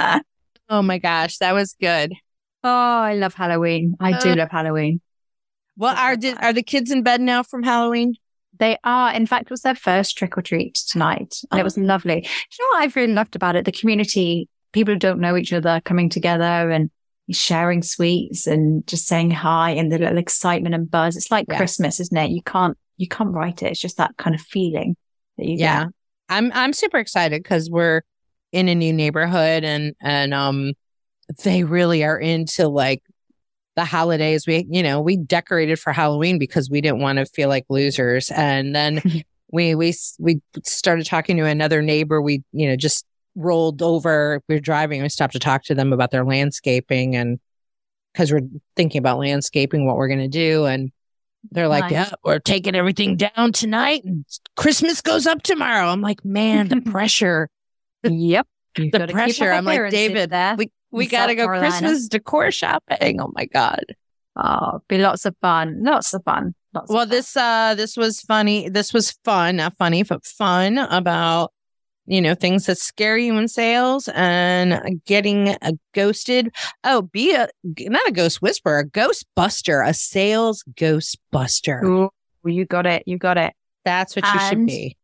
oh 0.68 0.82
my 0.82 0.98
gosh, 0.98 1.38
that 1.38 1.54
was 1.54 1.74
good. 1.80 2.12
Oh, 2.62 2.68
I 2.68 3.14
love 3.14 3.34
Halloween. 3.34 3.96
I 4.00 4.18
do 4.18 4.30
uh, 4.30 4.36
love 4.36 4.50
Halloween. 4.50 5.00
Well, 5.76 5.94
are 5.96 6.16
did, 6.16 6.38
are 6.40 6.52
the 6.52 6.62
kids 6.62 6.90
in 6.90 7.02
bed 7.02 7.20
now 7.20 7.42
from 7.42 7.62
Halloween? 7.62 8.14
They 8.58 8.78
are. 8.84 9.12
In 9.12 9.26
fact, 9.26 9.44
it 9.44 9.50
was 9.50 9.62
their 9.62 9.74
first 9.74 10.16
trick 10.16 10.38
or 10.38 10.42
treat 10.42 10.74
tonight. 10.74 11.36
And 11.50 11.58
oh. 11.58 11.60
it 11.60 11.64
was 11.64 11.76
oh. 11.76 11.82
lovely. 11.82 12.22
Do 12.22 12.28
you 12.58 12.64
know 12.64 12.78
what 12.78 12.84
I've 12.84 12.96
really 12.96 13.12
loved 13.12 13.36
about 13.36 13.56
it? 13.56 13.64
The 13.64 13.72
community, 13.72 14.48
people 14.72 14.94
who 14.94 14.98
don't 14.98 15.20
know 15.20 15.36
each 15.36 15.52
other 15.52 15.80
coming 15.84 16.08
together 16.08 16.70
and 16.70 16.90
sharing 17.30 17.82
sweets 17.82 18.46
and 18.46 18.86
just 18.86 19.06
saying 19.06 19.32
hi 19.32 19.70
and 19.70 19.92
the 19.92 19.98
little 19.98 20.18
excitement 20.18 20.74
and 20.74 20.90
buzz. 20.90 21.16
It's 21.16 21.30
like 21.30 21.46
yeah. 21.48 21.56
Christmas, 21.56 22.00
isn't 22.00 22.16
it? 22.16 22.30
You 22.30 22.42
can't, 22.42 22.78
you 22.96 23.08
can't 23.08 23.32
write 23.32 23.62
it. 23.62 23.72
It's 23.72 23.80
just 23.80 23.98
that 23.98 24.16
kind 24.16 24.34
of 24.34 24.40
feeling 24.40 24.96
that 25.36 25.46
you 25.46 25.56
yeah. 25.58 25.84
Get. 25.84 25.92
I'm, 26.28 26.52
I'm 26.54 26.72
super 26.72 26.98
excited 26.98 27.42
because 27.42 27.68
we're 27.70 28.02
in 28.52 28.68
a 28.68 28.74
new 28.74 28.92
neighborhood 28.92 29.64
and, 29.64 29.94
and, 30.00 30.32
um, 30.32 30.72
they 31.42 31.64
really 31.64 32.04
are 32.04 32.18
into 32.18 32.68
like 32.68 33.02
the 33.76 33.84
holidays. 33.84 34.46
We, 34.46 34.66
you 34.68 34.82
know, 34.82 35.00
we 35.00 35.16
decorated 35.16 35.78
for 35.78 35.92
Halloween 35.92 36.38
because 36.38 36.68
we 36.68 36.80
didn't 36.80 37.00
want 37.00 37.18
to 37.18 37.26
feel 37.26 37.48
like 37.48 37.66
losers. 37.68 38.30
And 38.30 38.74
then 38.74 39.02
we, 39.52 39.74
we, 39.74 39.94
we 40.18 40.40
started 40.64 41.06
talking 41.06 41.36
to 41.36 41.44
another 41.44 41.82
neighbor. 41.82 42.20
We, 42.20 42.42
you 42.52 42.68
know, 42.68 42.76
just 42.76 43.06
rolled 43.36 43.82
over. 43.82 44.42
We 44.48 44.56
were 44.56 44.60
driving. 44.60 45.02
We 45.02 45.08
stopped 45.10 45.34
to 45.34 45.38
talk 45.38 45.62
to 45.64 45.74
them 45.74 45.92
about 45.92 46.10
their 46.10 46.24
landscaping 46.24 47.14
and 47.14 47.38
because 48.12 48.32
we're 48.32 48.48
thinking 48.76 48.98
about 48.98 49.18
landscaping, 49.18 49.84
what 49.84 49.96
we're 49.96 50.08
going 50.08 50.20
to 50.20 50.28
do. 50.28 50.64
And 50.64 50.90
they're 51.50 51.68
like, 51.68 51.82
nice. 51.82 51.92
yeah, 51.92 52.10
oh, 52.12 52.16
we're 52.24 52.38
taking 52.38 52.74
everything 52.74 53.16
down 53.16 53.52
tonight 53.52 54.02
and 54.04 54.24
Christmas 54.56 55.02
goes 55.02 55.26
up 55.26 55.42
tomorrow. 55.42 55.88
I'm 55.88 56.00
like, 56.00 56.24
man, 56.24 56.68
the 56.68 56.80
pressure. 56.90 57.50
yep. 58.02 58.48
the 58.74 59.08
pressure. 59.10 59.52
I'm 59.52 59.66
like, 59.66 59.90
David, 59.90 60.32
we, 60.56 60.70
we 60.97 61.07
got 61.07 61.26
to 61.26 61.34
go 61.34 61.44
Carolina. 61.44 61.70
Christmas 61.70 62.09
decor 62.09 62.51
shopping. 62.51 63.20
Oh 63.20 63.30
my 63.34 63.47
God. 63.47 63.84
Oh, 64.36 64.80
be 64.88 64.99
lots 64.99 65.24
of 65.24 65.34
fun. 65.40 65.82
Lots 65.82 66.12
of 66.12 66.22
fun. 66.24 66.55
Lots 66.74 66.90
well, 66.90 67.03
of 67.03 67.09
fun. 67.09 67.16
this, 67.16 67.36
uh, 67.36 67.74
this 67.74 67.97
was 67.97 68.20
funny. 68.20 68.68
This 68.68 68.92
was 68.92 69.12
fun, 69.24 69.57
not 69.57 69.76
funny, 69.78 70.03
but 70.03 70.24
fun 70.26 70.78
about, 70.78 71.53
you 72.07 72.20
know, 72.20 72.34
things 72.34 72.66
that 72.66 72.78
scare 72.78 73.16
you 73.16 73.36
in 73.38 73.49
sales 73.49 74.09
and 74.14 75.01
getting 75.07 75.49
a 75.49 75.72
ghosted. 75.94 76.55
Oh, 76.84 77.03
be 77.03 77.34
a, 77.34 77.49
not 77.64 78.07
a 78.09 78.12
ghost 78.12 78.42
whisperer, 78.42 78.80
a 78.80 78.86
ghost 78.86 79.26
buster, 79.34 79.80
a 79.80 79.94
sales 79.94 80.62
ghost 80.76 81.18
buster. 81.32 81.82
Ooh, 81.84 82.11
you 82.44 82.64
got 82.66 82.86
it. 82.86 83.05
You 83.07 83.18
got 83.18 83.38
it. 83.38 83.55
That's 83.84 84.14
what 84.14 84.24
and, 84.26 84.34
you 84.34 84.49
should 84.49 84.66
be. 84.66 84.97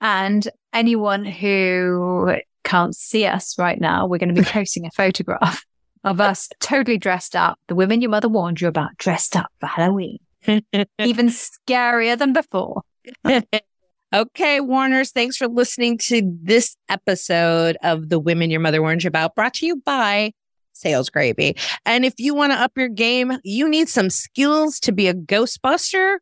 And 0.00 0.48
anyone 0.72 1.24
who 1.24 2.36
can't 2.68 2.94
see 2.94 3.24
us 3.24 3.58
right 3.58 3.80
now, 3.80 4.06
we're 4.06 4.18
going 4.18 4.34
to 4.34 4.40
be 4.40 4.48
posting 4.48 4.86
a 4.86 4.90
photograph 4.90 5.64
of 6.04 6.20
us 6.20 6.48
totally 6.60 6.98
dressed 6.98 7.34
up. 7.34 7.58
The 7.68 7.74
women 7.74 8.00
your 8.00 8.10
mother 8.10 8.28
warned 8.28 8.60
you 8.60 8.68
about 8.68 8.96
dressed 8.98 9.36
up 9.36 9.50
for 9.58 9.66
Halloween. 9.66 10.18
Even 10.46 11.28
scarier 11.28 12.16
than 12.16 12.32
before. 12.32 12.82
okay, 14.14 14.60
Warners, 14.60 15.10
thanks 15.10 15.36
for 15.36 15.48
listening 15.48 15.98
to 15.98 16.22
this 16.42 16.76
episode 16.88 17.76
of 17.82 18.08
The 18.10 18.18
Women 18.18 18.50
Your 18.50 18.60
Mother 18.60 18.82
Warned 18.82 19.02
You 19.02 19.08
About, 19.08 19.34
brought 19.34 19.54
to 19.54 19.66
you 19.66 19.76
by 19.76 20.32
Sales 20.72 21.10
Gravy. 21.10 21.56
And 21.84 22.04
if 22.04 22.14
you 22.18 22.34
want 22.34 22.52
to 22.52 22.58
up 22.58 22.72
your 22.76 22.88
game, 22.88 23.38
you 23.42 23.68
need 23.68 23.88
some 23.88 24.10
skills 24.10 24.78
to 24.80 24.92
be 24.92 25.08
a 25.08 25.14
Ghostbuster 25.14 26.18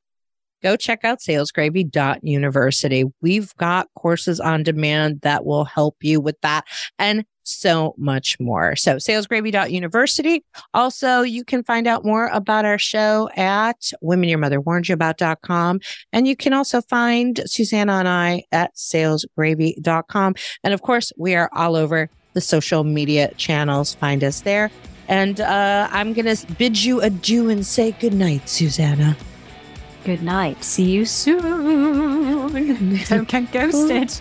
go 0.63 0.77
check 0.77 1.05
out 1.05 1.21
salesgravy.university. 1.21 3.05
We've 3.21 3.55
got 3.57 3.89
courses 3.95 4.41
on 4.41 4.63
demand 4.63 5.21
that 5.23 5.45
will 5.45 5.65
help 5.65 5.97
you 6.03 6.21
with 6.21 6.41
that 6.43 6.65
and 6.99 7.25
so 7.47 7.95
much 7.97 8.39
more. 8.41 8.77
So 8.77 8.97
salesgravy.university. 8.97 10.45
Also, 10.75 11.23
you 11.23 11.45
can 11.45 11.63
find 11.63 11.87
out 11.87 12.05
more 12.05 12.27
about 12.29 12.65
our 12.65 12.79
show 12.79 13.31
at 13.37 13.93
womenyourmotherwarned 14.03 15.83
And 16.13 16.29
you 16.29 16.37
can 16.37 16.53
also 16.53 16.81
find 16.83 17.41
Susanna 17.47 17.93
and 17.95 18.09
I 18.09 18.45
at 18.53 18.75
salesgravy.com. 18.75 20.35
And 20.65 20.75
of 20.75 20.83
course, 20.83 21.13
we 21.17 21.35
are 21.35 21.51
all 21.53 21.77
over 21.77 22.11
the 22.33 22.41
social 22.41 22.85
media 22.85 23.33
channels. 23.37 23.95
Find 23.95 24.23
us 24.25 24.41
there. 24.41 24.71
And 25.09 25.41
uh, 25.41 25.89
I'm 25.93 26.13
going 26.13 26.35
to 26.35 26.53
bid 26.55 26.83
you 26.83 27.01
adieu 27.01 27.49
and 27.49 27.65
say 27.65 27.93
goodnight, 27.93 28.49
Susanna. 28.49 29.17
Good 30.07 30.23
night. 30.23 30.63
See 30.63 30.85
you 30.85 31.05
soon. 31.05 32.95
Don't 33.09 33.27
get 33.27 33.51
ghosted. 33.51 34.13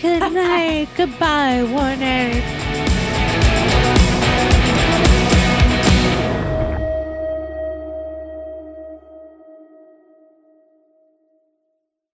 Good 0.00 0.32
night. 0.32 0.88
Goodbye, 0.96 1.64
Warner. 1.64 2.99